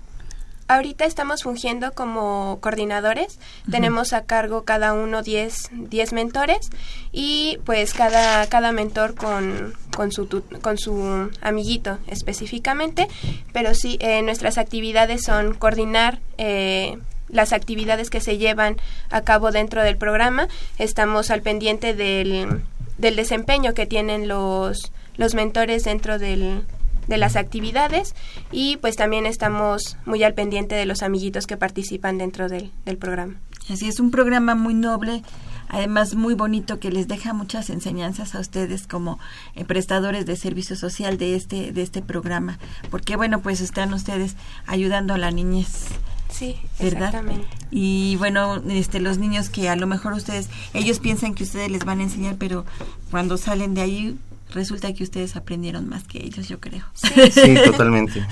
Ahorita 0.68 1.04
estamos 1.04 1.42
fungiendo 1.42 1.92
como 1.92 2.56
coordinadores. 2.62 3.38
Tenemos 3.70 4.14
a 4.14 4.24
cargo 4.24 4.64
cada 4.64 4.94
uno 4.94 5.22
10 5.22 5.68
10 5.90 6.12
mentores 6.14 6.70
y 7.12 7.58
pues 7.66 7.92
cada, 7.92 8.46
cada 8.46 8.72
mentor 8.72 9.14
con, 9.16 9.74
con, 9.94 10.12
su, 10.12 10.42
con 10.62 10.78
su 10.78 11.30
amiguito 11.42 11.98
específicamente. 12.06 13.08
Pero 13.52 13.74
sí, 13.74 13.98
eh, 14.00 14.22
nuestras 14.22 14.56
actividades 14.56 15.24
son 15.24 15.52
coordinar 15.52 16.20
eh, 16.38 16.96
las 17.28 17.52
actividades 17.52 18.08
que 18.08 18.20
se 18.22 18.38
llevan 18.38 18.78
a 19.10 19.20
cabo 19.20 19.50
dentro 19.50 19.82
del 19.82 19.98
programa. 19.98 20.48
Estamos 20.78 21.30
al 21.30 21.42
pendiente 21.42 21.92
del, 21.92 22.62
del 22.96 23.14
desempeño 23.14 23.74
que 23.74 23.84
tienen 23.84 24.26
los, 24.26 24.90
los 25.18 25.34
mentores 25.34 25.84
dentro 25.84 26.18
del, 26.18 26.62
de 27.06 27.18
las 27.18 27.36
actividades 27.36 28.14
y 28.52 28.76
pues 28.78 28.96
también 28.96 29.26
estamos 29.26 29.96
muy 30.06 30.22
al 30.22 30.34
pendiente 30.34 30.74
de 30.74 30.86
los 30.86 31.02
amiguitos 31.02 31.46
que 31.46 31.56
participan 31.56 32.18
dentro 32.18 32.48
del, 32.48 32.72
del 32.84 32.96
programa. 32.96 33.34
Así 33.70 33.88
es 33.88 33.98
un 33.98 34.10
programa 34.10 34.54
muy 34.54 34.74
noble, 34.74 35.22
además 35.68 36.14
muy 36.14 36.34
bonito 36.34 36.78
que 36.78 36.90
les 36.90 37.08
deja 37.08 37.32
muchas 37.32 37.70
enseñanzas 37.70 38.34
a 38.34 38.40
ustedes 38.40 38.86
como 38.86 39.18
eh, 39.54 39.64
prestadores 39.64 40.26
de 40.26 40.36
servicio 40.36 40.76
social 40.76 41.16
de 41.16 41.34
este 41.34 41.72
de 41.72 41.82
este 41.82 42.02
programa, 42.02 42.58
porque 42.90 43.16
bueno, 43.16 43.40
pues 43.40 43.60
están 43.60 43.94
ustedes 43.94 44.36
ayudando 44.66 45.14
a 45.14 45.18
la 45.18 45.30
niñez. 45.30 45.86
Sí, 46.28 46.56
¿verdad? 46.80 47.08
exactamente. 47.08 47.46
Y 47.70 48.16
bueno, 48.16 48.56
este 48.68 49.00
los 49.00 49.18
niños 49.18 49.48
que 49.48 49.68
a 49.68 49.76
lo 49.76 49.86
mejor 49.86 50.12
ustedes 50.12 50.50
ellos 50.74 50.98
piensan 50.98 51.34
que 51.34 51.44
ustedes 51.44 51.70
les 51.70 51.84
van 51.84 52.00
a 52.00 52.02
enseñar, 52.02 52.36
pero 52.38 52.66
cuando 53.10 53.38
salen 53.38 53.74
de 53.74 53.80
ahí 53.80 54.18
resulta 54.54 54.92
que 54.94 55.02
ustedes 55.02 55.36
aprendieron 55.36 55.88
más 55.88 56.04
que 56.04 56.24
ellos, 56.24 56.48
yo 56.48 56.60
creo. 56.60 56.84
Sí, 57.30 57.54
totalmente. 57.64 58.26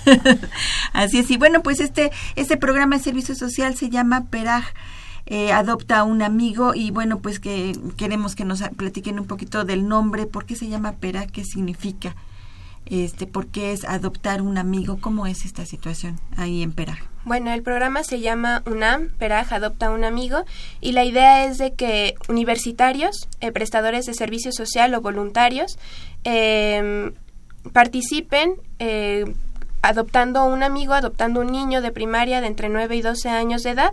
Así 0.92 1.18
es, 1.18 1.30
y 1.30 1.36
bueno, 1.36 1.62
pues 1.62 1.80
este, 1.80 2.10
este 2.36 2.56
programa 2.56 2.96
de 2.96 3.02
servicio 3.02 3.34
social 3.34 3.76
se 3.76 3.90
llama 3.90 4.26
Peraj. 4.30 4.64
eh, 5.26 5.52
adopta 5.52 5.98
a 6.00 6.04
un 6.04 6.20
amigo 6.22 6.74
y 6.74 6.90
bueno 6.90 7.20
pues 7.20 7.38
que 7.38 7.72
queremos 7.96 8.34
que 8.34 8.44
nos 8.44 8.60
platiquen 8.76 9.20
un 9.20 9.26
poquito 9.26 9.64
del 9.64 9.86
nombre 9.86 10.26
por 10.26 10.46
qué 10.46 10.56
se 10.56 10.68
llama 10.68 10.92
Peraj 10.94 11.30
qué 11.30 11.44
significa 11.44 12.16
este 12.86 13.28
por 13.28 13.46
qué 13.46 13.72
es 13.72 13.84
adoptar 13.84 14.42
un 14.42 14.58
amigo 14.58 14.98
cómo 15.00 15.28
es 15.28 15.44
esta 15.44 15.64
situación 15.64 16.18
ahí 16.36 16.62
en 16.64 16.72
Peraj 16.72 16.98
Bueno, 17.24 17.52
el 17.52 17.62
programa 17.62 18.02
se 18.02 18.18
llama 18.18 18.64
UNAM, 18.66 19.10
Peraj 19.16 19.52
Adopta 19.52 19.90
un 19.90 20.02
Amigo, 20.02 20.44
y 20.80 20.90
la 20.90 21.04
idea 21.04 21.44
es 21.44 21.56
de 21.58 21.72
que 21.72 22.16
universitarios, 22.28 23.28
eh, 23.40 23.52
prestadores 23.52 24.06
de 24.06 24.14
servicio 24.14 24.50
social 24.50 24.92
o 24.94 25.00
voluntarios, 25.00 25.78
eh, 26.24 27.12
participen 27.72 28.54
eh, 28.78 29.24
adoptando 29.82 30.44
un 30.44 30.62
amigo, 30.62 30.94
adoptando 30.94 31.40
un 31.40 31.52
niño 31.52 31.80
de 31.82 31.92
primaria 31.92 32.40
de 32.40 32.46
entre 32.46 32.68
9 32.68 32.96
y 32.96 33.02
12 33.02 33.28
años 33.28 33.62
de 33.62 33.70
edad, 33.70 33.92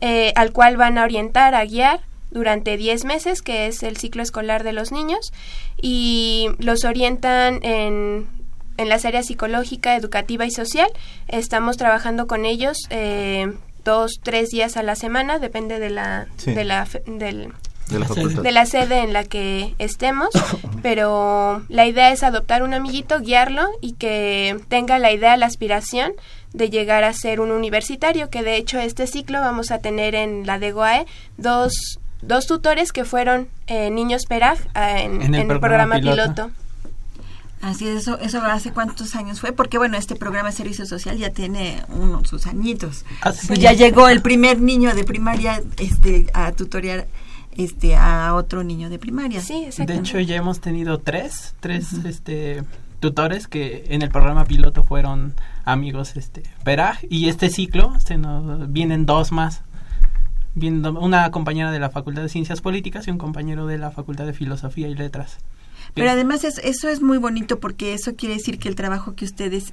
eh, 0.00 0.32
al 0.36 0.52
cual 0.52 0.76
van 0.76 0.98
a 0.98 1.04
orientar, 1.04 1.54
a 1.54 1.64
guiar 1.64 2.00
durante 2.30 2.76
10 2.76 3.04
meses, 3.04 3.42
que 3.42 3.66
es 3.66 3.82
el 3.82 3.96
ciclo 3.96 4.22
escolar 4.22 4.62
de 4.62 4.72
los 4.72 4.92
niños, 4.92 5.32
y 5.80 6.48
los 6.58 6.84
orientan 6.84 7.60
en 7.62 8.26
en 8.78 8.88
las 8.88 9.04
áreas 9.04 9.26
psicológica, 9.26 9.96
educativa 9.96 10.46
y 10.46 10.52
social. 10.52 10.88
Estamos 11.26 11.76
trabajando 11.76 12.26
con 12.28 12.46
ellos 12.46 12.78
eh, 12.90 13.52
dos, 13.84 14.20
tres 14.22 14.50
días 14.50 14.76
a 14.76 14.82
la 14.84 14.94
semana, 14.94 15.38
depende 15.40 15.80
de 15.80 15.90
la, 15.90 16.28
Sí. 16.36 16.54
de 16.54 16.64
la, 16.64 16.86
del, 17.06 17.52
De 17.88 17.98
la 17.98 18.06
facultad. 18.06 18.42
de 18.42 18.52
la 18.52 18.66
sede 18.66 19.02
en 19.02 19.12
la 19.12 19.24
que 19.24 19.74
estemos, 19.78 20.28
pero 20.82 21.62
la 21.68 21.86
idea 21.86 22.12
es 22.12 22.22
adoptar 22.22 22.62
un 22.62 22.74
amiguito, 22.74 23.20
guiarlo 23.20 23.68
y 23.80 23.92
que 23.92 24.60
tenga 24.68 24.98
la 24.98 25.12
idea, 25.12 25.36
la 25.36 25.46
aspiración 25.46 26.12
de 26.52 26.70
llegar 26.70 27.04
a 27.04 27.12
ser 27.12 27.40
un 27.40 27.50
universitario, 27.50 28.30
que 28.30 28.42
de 28.42 28.56
hecho 28.56 28.78
este 28.78 29.06
ciclo 29.06 29.40
vamos 29.40 29.70
a 29.70 29.78
tener 29.78 30.14
en 30.14 30.46
la 30.46 30.58
de 30.58 30.72
GOAE 30.72 31.06
dos, 31.36 31.98
dos 32.22 32.46
tutores 32.46 32.92
que 32.92 33.04
fueron 33.04 33.48
eh, 33.66 33.90
niños 33.90 34.26
Peraj 34.26 34.58
ah, 34.74 35.00
en, 35.00 35.22
En 35.22 35.34
el 35.34 35.42
en 35.42 35.48
programa 35.48 35.60
programa 35.60 35.94
piloto. 35.96 36.32
piloto. 36.32 36.50
Así 37.60 37.88
es, 37.88 38.02
eso, 38.02 38.18
eso 38.20 38.40
hace 38.42 38.72
cuántos 38.72 39.16
años 39.16 39.40
fue, 39.40 39.52
porque 39.52 39.78
bueno, 39.78 39.96
este 39.96 40.14
programa 40.14 40.50
de 40.50 40.56
servicio 40.56 40.86
social 40.86 41.18
ya 41.18 41.30
tiene 41.30 41.82
uno, 41.88 42.24
sus 42.24 42.46
añitos. 42.46 43.04
Pues 43.48 43.58
ya 43.58 43.72
llegó 43.72 44.08
el 44.08 44.22
primer 44.22 44.60
niño 44.60 44.94
de 44.94 45.02
primaria 45.02 45.60
este, 45.76 46.26
a 46.34 46.52
tutorear 46.52 47.08
este, 47.58 47.94
a 47.96 48.34
otro 48.34 48.64
niño 48.64 48.88
de 48.88 48.98
primaria. 48.98 49.42
Sí, 49.42 49.66
De 49.84 49.94
hecho, 49.96 50.18
ya 50.20 50.36
hemos 50.36 50.60
tenido 50.60 50.98
tres, 50.98 51.54
tres 51.60 51.92
este, 52.06 52.62
tutores 53.00 53.46
que 53.48 53.84
en 53.90 54.00
el 54.02 54.08
programa 54.08 54.44
piloto 54.46 54.82
fueron 54.84 55.34
amigos 55.64 56.16
este, 56.16 56.42
Peraj 56.64 56.98
y 57.10 57.28
este 57.28 57.50
ciclo 57.50 57.92
se 58.00 58.16
nos 58.16 58.72
vienen 58.72 59.04
dos 59.04 59.32
más. 59.32 59.62
Vienen 60.54 60.82
do- 60.82 60.98
una 60.98 61.30
compañera 61.30 61.70
de 61.70 61.78
la 61.78 61.90
Facultad 61.90 62.22
de 62.22 62.28
Ciencias 62.28 62.60
Políticas 62.60 63.06
y 63.06 63.10
un 63.10 63.18
compañero 63.18 63.66
de 63.66 63.76
la 63.78 63.90
Facultad 63.90 64.24
de 64.24 64.32
Filosofía 64.32 64.88
y 64.88 64.94
Letras. 64.94 65.38
Pero 65.94 66.10
además 66.10 66.44
es- 66.44 66.58
eso 66.58 66.88
es 66.88 67.00
muy 67.02 67.18
bonito 67.18 67.60
porque 67.60 67.92
eso 67.94 68.14
quiere 68.16 68.34
decir 68.36 68.58
que 68.58 68.68
el 68.68 68.74
trabajo 68.74 69.14
que 69.14 69.24
ustedes 69.24 69.72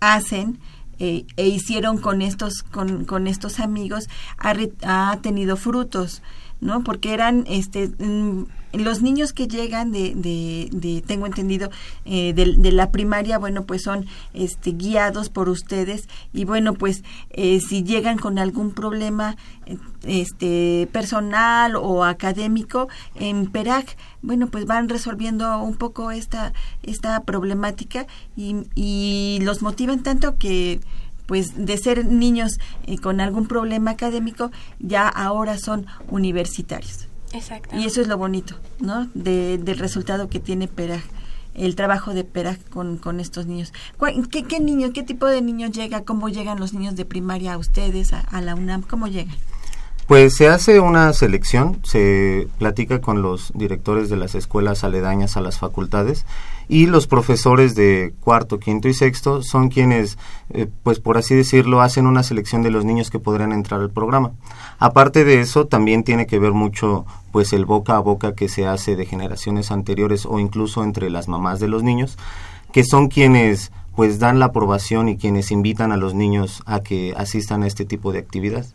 hacen 0.00 0.58
eh, 0.98 1.24
e 1.36 1.48
hicieron 1.48 1.96
con 1.98 2.20
estos 2.20 2.62
con, 2.62 3.04
con 3.06 3.26
estos 3.26 3.58
amigos 3.60 4.08
ha, 4.36 4.52
re- 4.52 4.72
ha 4.84 5.18
tenido 5.22 5.56
frutos 5.56 6.22
no 6.60 6.82
porque 6.82 7.12
eran 7.12 7.44
este 7.48 7.90
los 8.72 9.02
niños 9.02 9.32
que 9.32 9.48
llegan 9.48 9.90
de, 9.90 10.14
de, 10.14 11.02
tengo 11.06 11.26
entendido 11.26 11.70
eh, 12.04 12.32
de, 12.32 12.72
la 12.72 12.90
primaria 12.90 13.38
bueno 13.38 13.64
pues 13.64 13.82
son 13.82 14.06
este 14.32 14.72
guiados 14.72 15.28
por 15.28 15.48
ustedes 15.48 16.08
y 16.32 16.44
bueno 16.44 16.74
pues 16.74 17.02
eh, 17.30 17.60
si 17.60 17.82
llegan 17.82 18.18
con 18.18 18.38
algún 18.38 18.72
problema 18.72 19.36
este 20.04 20.88
personal 20.92 21.74
o 21.76 22.04
académico 22.04 22.88
en 23.16 23.46
PERAC 23.50 23.96
bueno 24.22 24.48
pues 24.48 24.66
van 24.66 24.88
resolviendo 24.88 25.60
un 25.62 25.76
poco 25.76 26.12
esta 26.12 26.52
esta 26.82 27.24
problemática 27.24 28.06
y, 28.36 28.56
y 28.74 29.38
los 29.42 29.62
motivan 29.62 30.02
tanto 30.02 30.38
que 30.38 30.80
pues 31.30 31.52
de 31.64 31.76
ser 31.78 32.04
niños 32.06 32.58
eh, 32.86 32.98
con 32.98 33.20
algún 33.20 33.46
problema 33.46 33.92
académico 33.92 34.50
ya 34.80 35.06
ahora 35.06 35.56
son 35.58 35.86
universitarios 36.08 37.06
Exacto. 37.32 37.76
y 37.76 37.84
eso 37.84 38.00
es 38.00 38.08
lo 38.08 38.18
bonito 38.18 38.56
no 38.80 39.08
de, 39.14 39.56
del 39.58 39.78
resultado 39.78 40.28
que 40.28 40.40
tiene 40.40 40.66
PERAC 40.66 41.04
el 41.54 41.76
trabajo 41.76 42.14
de 42.14 42.24
PERAC 42.24 42.68
con, 42.68 42.96
con 42.96 43.20
estos 43.20 43.46
niños 43.46 43.72
¿Cuál- 43.96 44.28
¿Qué, 44.28 44.42
¿Qué 44.42 44.58
niño, 44.58 44.92
qué 44.92 45.04
tipo 45.04 45.26
de 45.26 45.40
niños 45.40 45.70
llega? 45.70 46.02
¿Cómo 46.04 46.28
llegan 46.28 46.58
los 46.58 46.72
niños 46.72 46.96
de 46.96 47.04
primaria 47.04 47.52
a 47.54 47.58
ustedes, 47.58 48.12
a, 48.12 48.20
a 48.20 48.40
la 48.40 48.56
UNAM? 48.56 48.82
¿Cómo 48.82 49.06
llegan? 49.06 49.36
Pues 50.10 50.34
se 50.34 50.48
hace 50.48 50.80
una 50.80 51.12
selección, 51.12 51.78
se 51.84 52.48
platica 52.58 53.00
con 53.00 53.22
los 53.22 53.52
directores 53.54 54.10
de 54.10 54.16
las 54.16 54.34
escuelas 54.34 54.82
aledañas 54.82 55.36
a 55.36 55.40
las 55.40 55.60
facultades 55.60 56.26
y 56.68 56.86
los 56.86 57.06
profesores 57.06 57.76
de 57.76 58.12
cuarto, 58.18 58.58
quinto 58.58 58.88
y 58.88 58.94
sexto 58.94 59.44
son 59.44 59.68
quienes, 59.68 60.18
eh, 60.52 60.66
pues 60.82 60.98
por 60.98 61.16
así 61.16 61.36
decirlo, 61.36 61.80
hacen 61.80 62.08
una 62.08 62.24
selección 62.24 62.64
de 62.64 62.72
los 62.72 62.84
niños 62.84 63.08
que 63.08 63.20
podrán 63.20 63.52
entrar 63.52 63.80
al 63.80 63.90
programa. 63.90 64.32
Aparte 64.80 65.24
de 65.24 65.38
eso, 65.38 65.68
también 65.68 66.02
tiene 66.02 66.26
que 66.26 66.40
ver 66.40 66.54
mucho 66.54 67.06
pues 67.30 67.52
el 67.52 67.64
boca 67.64 67.94
a 67.94 68.00
boca 68.00 68.34
que 68.34 68.48
se 68.48 68.66
hace 68.66 68.96
de 68.96 69.06
generaciones 69.06 69.70
anteriores 69.70 70.26
o 70.26 70.40
incluso 70.40 70.82
entre 70.82 71.08
las 71.08 71.28
mamás 71.28 71.60
de 71.60 71.68
los 71.68 71.84
niños, 71.84 72.18
que 72.72 72.82
son 72.82 73.06
quienes 73.06 73.70
pues 73.94 74.18
dan 74.18 74.40
la 74.40 74.46
aprobación 74.46 75.08
y 75.08 75.16
quienes 75.16 75.52
invitan 75.52 75.92
a 75.92 75.96
los 75.96 76.14
niños 76.14 76.64
a 76.66 76.80
que 76.80 77.14
asistan 77.16 77.62
a 77.62 77.68
este 77.68 77.84
tipo 77.84 78.10
de 78.10 78.18
actividad. 78.18 78.66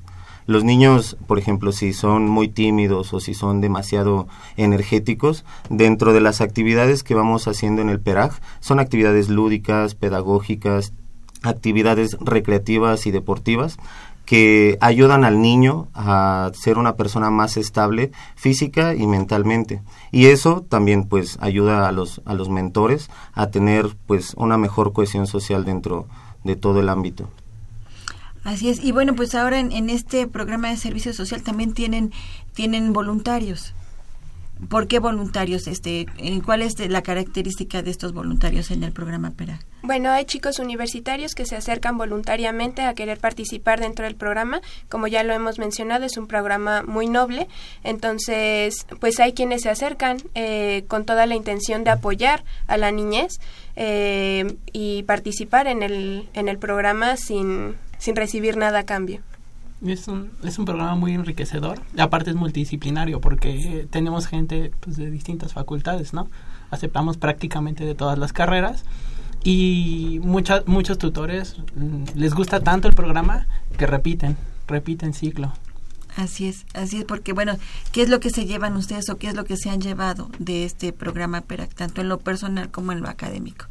Los 0.48 0.64
niños, 0.64 1.18
por 1.26 1.40
ejemplo, 1.40 1.72
si 1.72 1.92
son 1.94 2.28
muy 2.28 2.48
tímidos 2.48 3.14
o 3.14 3.20
si 3.20 3.34
son 3.34 3.62
demasiado 3.62 4.28
energéticos, 4.58 5.44
dentro 5.70 6.14
de 6.14 6.22
las 6.22 6.40
actividades 6.40 7.04
que 7.04 7.16
vamos 7.16 7.48
haciendo 7.48 7.82
en 7.82 7.90
el 7.90 8.00
PERAG, 8.00 8.32
son 8.60 8.80
actividades 8.80 9.30
lúdicas, 9.30 9.96
pedagógicas, 9.96 10.94
actividades 11.42 12.18
recreativas 12.20 13.08
y 13.08 13.12
deportivas 13.12 13.78
que 14.26 14.78
ayudan 14.82 15.24
al 15.24 15.42
niño 15.42 15.88
a 15.94 16.52
ser 16.54 16.78
una 16.78 16.96
persona 16.96 17.30
más 17.30 17.58
estable 17.58 18.12
física 18.36 18.96
y 18.96 19.08
mentalmente. 19.08 19.82
Y 20.12 20.28
eso 20.28 20.66
también 20.68 21.08
pues 21.08 21.38
ayuda 21.42 21.88
a 21.88 21.92
los 21.92 22.22
a 22.26 22.34
los 22.34 22.50
mentores 22.50 23.10
a 23.34 23.52
tener 23.52 23.96
pues 24.08 24.34
una 24.36 24.58
mejor 24.58 24.94
cohesión 24.94 25.28
social 25.28 25.64
dentro 25.64 26.08
de 26.44 26.56
todo 26.56 26.80
el 26.80 26.90
ámbito. 26.90 27.30
Así 28.46 28.70
es. 28.70 28.82
Y 28.82 28.92
bueno, 28.92 29.16
pues 29.16 29.36
ahora 29.36 29.60
en, 29.60 29.72
en 29.72 29.90
este 29.90 30.28
programa 30.28 30.70
de 30.70 30.78
servicio 30.78 31.14
social 31.14 31.42
también 31.42 31.74
tienen, 31.74 32.14
tienen 32.54 32.94
voluntarios. 32.94 33.74
¿Por 34.70 34.88
qué 34.88 35.00
voluntarios? 35.00 35.68
Este, 35.68 36.06
eh, 36.18 36.42
¿Cuál 36.44 36.62
es 36.62 36.80
la 36.90 37.02
característica 37.02 37.82
de 37.82 37.92
estos 37.92 38.14
voluntarios 38.14 38.72
en 38.72 38.84
el 38.84 38.94
programa 38.94 39.32
PERA? 39.32 39.60
Bueno, 39.82 40.10
hay 40.10 40.26
chicos 40.26 40.60
universitarios 40.60 41.36
que 41.36 41.46
se 41.46 41.56
acercan 41.56 41.98
voluntariamente 41.98 42.82
a 42.82 42.94
querer 42.94 43.20
participar 43.20 43.82
dentro 43.82 44.06
del 44.06 44.16
programa. 44.16 44.62
Como 44.90 45.08
ya 45.08 45.24
lo 45.24 45.34
hemos 45.34 45.60
mencionado, 45.60 46.06
es 46.06 46.18
un 46.18 46.28
programa 46.28 46.84
muy 46.84 47.08
noble. 47.08 47.48
Entonces, 47.84 48.88
pues 49.00 49.20
hay 49.20 49.34
quienes 49.34 49.64
se 49.64 49.70
acercan 49.70 50.18
eh, 50.36 50.86
con 50.88 51.06
toda 51.06 51.26
la 51.26 51.36
intención 51.36 51.84
de 51.84 51.92
apoyar 51.92 52.44
a 52.66 52.78
la 52.78 52.92
niñez 52.92 53.40
eh, 53.76 54.56
y 54.72 55.04
participar 55.04 55.68
en 55.68 55.84
el, 55.84 56.30
en 56.34 56.48
el 56.48 56.58
programa 56.58 57.18
sin, 57.18 57.76
sin 57.98 58.16
recibir 58.16 58.58
nada 58.58 58.80
a 58.80 58.84
cambio. 58.84 59.22
Es 59.86 60.08
un, 60.08 60.32
es 60.44 60.58
un 60.58 60.66
programa 60.66 60.96
muy 60.96 61.14
enriquecedor. 61.14 61.82
Y 61.96 62.02
Aparte 62.02 62.30
es 62.30 62.36
multidisciplinario 62.36 63.20
porque 63.20 63.50
eh, 63.50 63.88
tenemos 63.90 64.28
gente 64.28 64.72
pues, 64.80 64.96
de 64.96 65.12
distintas 65.12 65.54
facultades, 65.54 66.14
¿no? 66.14 66.30
Aceptamos 66.72 67.18
prácticamente 67.18 67.86
de 67.86 67.94
todas 67.94 68.18
las 68.18 68.34
carreras 68.34 68.84
y 69.44 70.20
muchas 70.24 70.66
muchos 70.66 70.98
tutores 70.98 71.58
mm, 71.76 72.04
les 72.16 72.34
gusta 72.34 72.62
tanto 72.62 72.88
el 72.88 72.96
programa 72.96 73.48
que 73.78 73.86
repiten, 73.86 74.38
repiten 74.68 75.14
ciclo. 75.14 75.54
Así 76.16 76.48
es, 76.48 76.66
así 76.74 77.00
es, 77.00 77.06
porque 77.06 77.34
bueno, 77.34 77.58
¿qué 77.92 78.02
es 78.02 78.10
lo 78.10 78.22
que 78.22 78.30
se 78.30 78.46
llevan 78.46 78.78
ustedes 78.78 79.10
o 79.10 79.18
qué 79.18 79.28
es 79.28 79.36
lo 79.36 79.44
que 79.44 79.58
se 79.58 79.70
han 79.70 79.82
llevado 79.82 80.30
de 80.40 80.64
este 80.64 80.94
programa 80.94 81.42
PERAC, 81.42 81.76
tanto 81.76 82.02
en 82.02 82.08
lo 82.08 82.20
personal 82.20 82.72
como 82.72 82.94
en 82.94 83.02
lo 83.02 83.10
académico? 83.10 83.66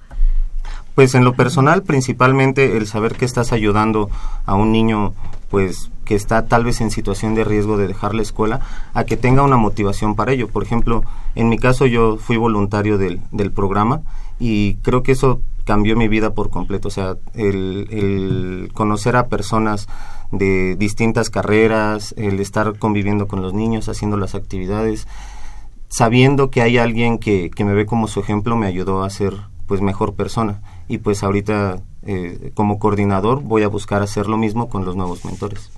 Pues 0.95 1.17
en 1.17 1.25
lo 1.25 1.35
personal, 1.35 1.83
principalmente 1.83 2.77
el 2.77 2.87
saber 2.87 3.17
que 3.17 3.25
estás 3.25 3.53
ayudando 3.53 4.11
a 4.47 4.55
un 4.55 4.71
niño, 4.71 5.13
pues 5.51 5.91
que 6.05 6.15
está 6.15 6.47
tal 6.47 6.65
vez 6.65 6.81
en 6.81 6.91
situación 6.91 7.35
de 7.35 7.43
riesgo 7.43 7.77
de 7.77 7.89
dejar 7.89 8.15
la 8.15 8.23
escuela, 8.23 8.61
a 8.93 9.05
que 9.05 9.17
tenga 9.17 9.43
una 9.43 9.57
motivación 9.57 10.15
para 10.15 10.33
ello. 10.33 10.49
Por 10.49 10.63
ejemplo, 10.63 11.03
en 11.35 11.49
mi 11.49 11.59
caso 11.59 11.87
yo 11.87 12.17
fui 12.17 12.37
voluntario 12.37 12.97
del, 12.97 13.21
del 13.33 13.51
programa 13.51 14.03
y 14.39 14.75
creo 14.77 15.03
que 15.03 15.13
eso 15.13 15.41
cambió 15.65 15.97
mi 15.97 16.07
vida 16.07 16.31
por 16.31 16.51
completo. 16.51 16.89
O 16.89 16.93
sea, 16.93 17.17
el, 17.35 17.89
el 17.91 18.71
conocer 18.73 19.17
a 19.17 19.27
personas 19.27 19.89
de 20.31 20.77
distintas 20.77 21.29
carreras, 21.29 22.15
el 22.17 22.39
estar 22.39 22.79
conviviendo 22.79 23.27
con 23.27 23.43
los 23.43 23.53
niños, 23.53 23.89
haciendo 23.89 24.17
las 24.17 24.37
actividades, 24.37 25.09
sabiendo 25.89 26.51
que 26.51 26.63
hay 26.63 26.79
alguien 26.79 27.19
que, 27.19 27.51
que 27.51 27.65
me 27.65 27.75
ve 27.75 27.85
como 27.85 28.07
su 28.07 28.21
ejemplo, 28.21 28.57
me 28.57 28.67
ayudó 28.67 29.03
a 29.03 29.11
ser 29.11 29.35
pues 29.67 29.81
mejor 29.81 30.15
persona 30.15 30.61
y 30.89 30.99
pues 30.99 31.23
ahorita 31.23 31.83
eh, 32.07 32.53
como 32.55 32.79
coordinador 32.79 33.43
voy 33.43 33.63
a 33.63 33.69
buscar 33.69 34.03
hacer 34.03 34.27
lo 34.27 34.37
mismo 34.37 34.69
con 34.69 34.85
los 34.85 34.97
nuevos 34.97 35.25
mentores. 35.25 35.71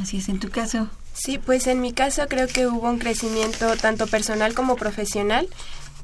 Así 0.00 0.18
es, 0.18 0.28
en 0.28 0.38
tu 0.38 0.50
caso. 0.50 0.88
Sí, 1.12 1.38
pues 1.38 1.66
en 1.66 1.80
mi 1.80 1.92
caso 1.92 2.26
creo 2.28 2.46
que 2.46 2.66
hubo 2.66 2.88
un 2.88 2.98
crecimiento 2.98 3.76
tanto 3.76 4.06
personal 4.06 4.54
como 4.54 4.76
profesional. 4.76 5.48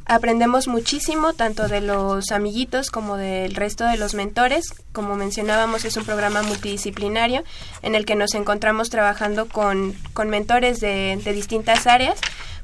Aprendemos 0.06 0.68
muchísimo 0.68 1.32
tanto 1.32 1.66
de 1.66 1.80
los 1.80 2.30
amiguitos 2.30 2.90
como 2.90 3.16
del 3.16 3.54
resto 3.54 3.84
de 3.84 3.96
los 3.96 4.14
mentores. 4.14 4.74
Como 4.92 5.16
mencionábamos, 5.16 5.84
es 5.84 5.96
un 5.96 6.04
programa 6.04 6.42
multidisciplinario 6.42 7.42
en 7.82 7.94
el 7.94 8.04
que 8.04 8.14
nos 8.14 8.34
encontramos 8.34 8.90
trabajando 8.90 9.48
con, 9.48 9.94
con 10.12 10.28
mentores 10.28 10.80
de, 10.80 11.18
de 11.24 11.32
distintas 11.32 11.86
áreas 11.86 12.20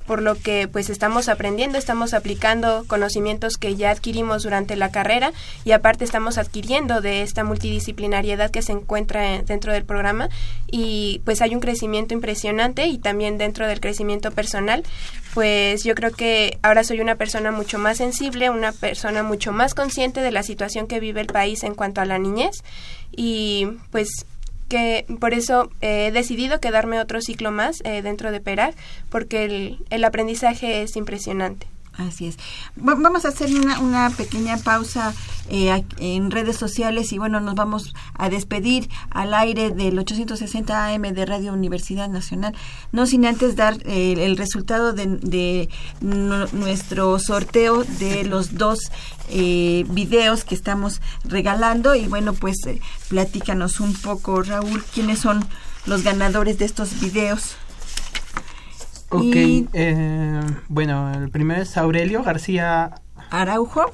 por 0.07 0.23
lo 0.23 0.35
que 0.35 0.69
pues 0.69 0.91
estamos 0.91 1.29
aprendiendo, 1.29 1.79
estamos 1.79 2.15
aplicando 2.15 2.85
conocimientos 2.87 3.57
que 3.57 3.77
ya 3.77 3.91
adquirimos 3.91 4.43
durante 4.43 4.77
la 4.77 4.91
carrera 4.91 5.33
y 5.65 5.73
aparte 5.73 6.05
estamos 6.05 6.39
adquiriendo 6.39 7.01
de 7.01 7.23
esta 7.23 7.45
multidisciplinariedad 7.45 8.51
que 8.51 8.63
se 8.63 8.73
encuentra 8.73 9.43
dentro 9.43 9.73
del 9.73 9.85
programa 9.85 10.29
y 10.71 11.21
pues 11.25 11.43
hay 11.43 11.55
un 11.55 11.61
crecimiento 11.61 12.15
impresionante 12.15 12.87
y 12.87 12.99
también 12.99 13.39
dentro 13.39 13.67
del 13.67 13.81
crecimiento 13.81 14.31
personal. 14.31 14.83
Pues 15.35 15.85
yo 15.85 15.95
creo 15.95 16.11
que 16.11 16.59
ahora 16.63 16.83
soy 16.83 17.01
una 17.01 17.15
persona 17.15 17.53
mucho 17.53 17.79
más 17.79 17.99
sensible, 17.99 18.51
una 18.51 18.73
persona 18.73 19.23
mucho 19.23 19.53
más 19.53 19.75
consciente 19.75 20.23
de 20.23 20.33
la 20.33 20.43
situación 20.43 20.89
que 20.89 20.99
vive 20.99 21.21
el 21.21 21.29
país 21.29 21.63
en 21.63 21.75
cuanto 21.75 22.01
a 22.01 22.05
la 22.05 22.19
niñez 22.19 22.65
y 23.13 23.69
pues 23.91 24.27
que 24.71 25.05
por 25.18 25.35
eso 25.35 25.71
he 25.83 26.11
decidido 26.12 26.61
quedarme 26.61 27.01
otro 27.01 27.21
ciclo 27.21 27.51
más 27.51 27.83
eh, 27.85 28.01
dentro 28.01 28.33
de 28.33 28.41
PERAG 28.41 28.75
porque 29.11 29.45
el, 29.45 29.79
el 29.91 30.05
aprendizaje 30.05 30.81
es 30.81 30.97
impresionante. 30.97 31.66
Así 32.09 32.27
es. 32.27 32.39
vamos 32.77 33.25
a 33.25 33.29
hacer 33.29 33.51
una, 33.55 33.79
una 33.81 34.11
pequeña 34.11 34.57
pausa 34.57 35.13
eh, 35.51 35.85
en 35.99 36.31
redes 36.31 36.57
sociales 36.57 37.13
y 37.13 37.19
bueno, 37.19 37.41
nos 37.41 37.55
vamos 37.55 37.93
a 38.15 38.31
despedir 38.31 38.89
al 39.11 39.35
aire 39.35 39.71
del 39.71 39.99
860 39.99 40.87
AM 40.87 41.03
de 41.03 41.27
Radio 41.27 41.53
Universidad 41.53 42.09
Nacional, 42.09 42.55
no 42.93 43.05
sin 43.05 43.27
antes 43.27 43.55
dar 43.55 43.77
eh, 43.85 44.15
el 44.19 44.37
resultado 44.37 44.93
de, 44.95 45.69
nuestro 46.01 47.19
sorteo 47.19 47.85
de 47.85 48.25
los 48.25 48.57
dos 48.57 48.79
eh, 49.29 49.85
videos 49.91 50.45
que 50.45 50.55
estamos 50.55 51.03
regalando 51.25 51.95
y 51.95 52.07
bueno, 52.07 52.33
pues 52.33 52.57
platícanos 53.09 53.81
un 53.81 53.93
poco, 53.93 54.43
Raúl, 54.43 54.83
quiénes 54.95 55.19
son 55.19 55.45
los 55.85 56.03
ganadores 56.03 56.59
de 56.59 56.65
estos 56.65 56.99
videos. 57.01 57.57
Ok, 59.11 59.35
eh, 59.35 60.41
bueno, 60.69 61.13
el 61.13 61.31
primero 61.31 61.63
es 61.63 61.77
Aurelio 61.77 62.23
García 62.23 62.95
Araujo. 63.31 63.93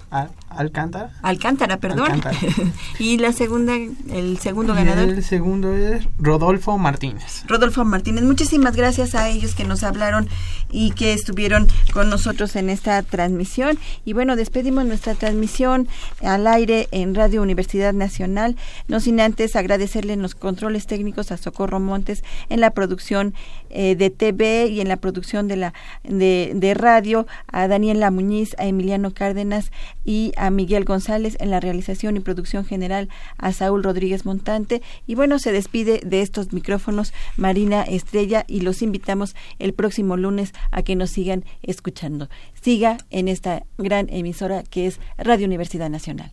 Alcántara. 0.48 1.10
Alcántara, 1.22 1.76
perdón. 1.76 2.22
y 2.98 3.18
la 3.18 3.32
segunda, 3.32 3.74
el 3.74 4.38
segundo 4.38 4.74
ganador. 4.74 5.10
El 5.10 5.22
segundo 5.22 5.76
es 5.76 6.08
Rodolfo 6.18 6.78
Martínez. 6.78 7.44
Rodolfo 7.46 7.84
Martínez, 7.84 8.24
muchísimas 8.24 8.74
gracias 8.74 9.14
a 9.14 9.28
ellos 9.28 9.54
que 9.54 9.64
nos 9.64 9.82
hablaron 9.82 10.28
y 10.70 10.92
que 10.92 11.12
estuvieron 11.12 11.68
con 11.92 12.08
nosotros 12.08 12.56
en 12.56 12.70
esta 12.70 13.02
transmisión. 13.02 13.78
Y 14.06 14.14
bueno, 14.14 14.34
despedimos 14.34 14.86
nuestra 14.86 15.14
transmisión 15.14 15.88
al 16.22 16.46
aire 16.46 16.88
en 16.90 17.14
Radio 17.14 17.42
Universidad 17.42 17.92
Nacional, 17.92 18.56
no 18.88 19.00
sin 19.00 19.20
antes 19.20 19.56
agradecerle 19.56 20.14
en 20.14 20.22
los 20.22 20.34
controles 20.34 20.86
técnicos 20.86 21.32
a 21.32 21.36
Socorro 21.36 21.80
Montes 21.80 22.24
en 22.48 22.60
la 22.60 22.70
producción 22.70 23.34
eh, 23.70 23.96
de 23.96 24.10
TV 24.10 24.66
y 24.66 24.80
en 24.80 24.88
la 24.88 24.96
producción 24.96 25.48
de 25.48 25.56
la 25.56 25.74
de, 26.04 26.52
de 26.54 26.74
radio, 26.74 27.26
a 27.46 27.68
Daniela 27.68 28.10
Muñiz, 28.10 28.54
a 28.58 28.66
Emiliano 28.66 29.12
Cárdenas 29.12 29.72
y 30.04 30.32
a 30.36 30.50
Miguel 30.50 30.84
González 30.84 31.36
en 31.40 31.50
la 31.50 31.60
realización 31.60 32.16
y 32.16 32.20
producción 32.20 32.64
general, 32.64 33.08
a 33.38 33.52
Saúl 33.52 33.82
Rodríguez 33.82 34.24
Montante. 34.24 34.82
Y 35.06 35.14
bueno, 35.14 35.38
se 35.38 35.52
despide 35.52 36.00
de 36.04 36.22
estos 36.22 36.52
micrófonos 36.52 37.12
Marina 37.36 37.82
Estrella 37.82 38.44
y 38.46 38.60
los 38.60 38.82
invitamos 38.82 39.34
el 39.58 39.74
próximo 39.74 40.16
lunes 40.16 40.52
a 40.70 40.82
que 40.82 40.96
nos 40.96 41.10
sigan 41.10 41.44
escuchando. 41.62 42.28
Siga 42.60 42.98
en 43.10 43.28
esta 43.28 43.64
gran 43.78 44.08
emisora 44.10 44.62
que 44.62 44.86
es 44.86 45.00
Radio 45.18 45.46
Universidad 45.46 45.90
Nacional. 45.90 46.32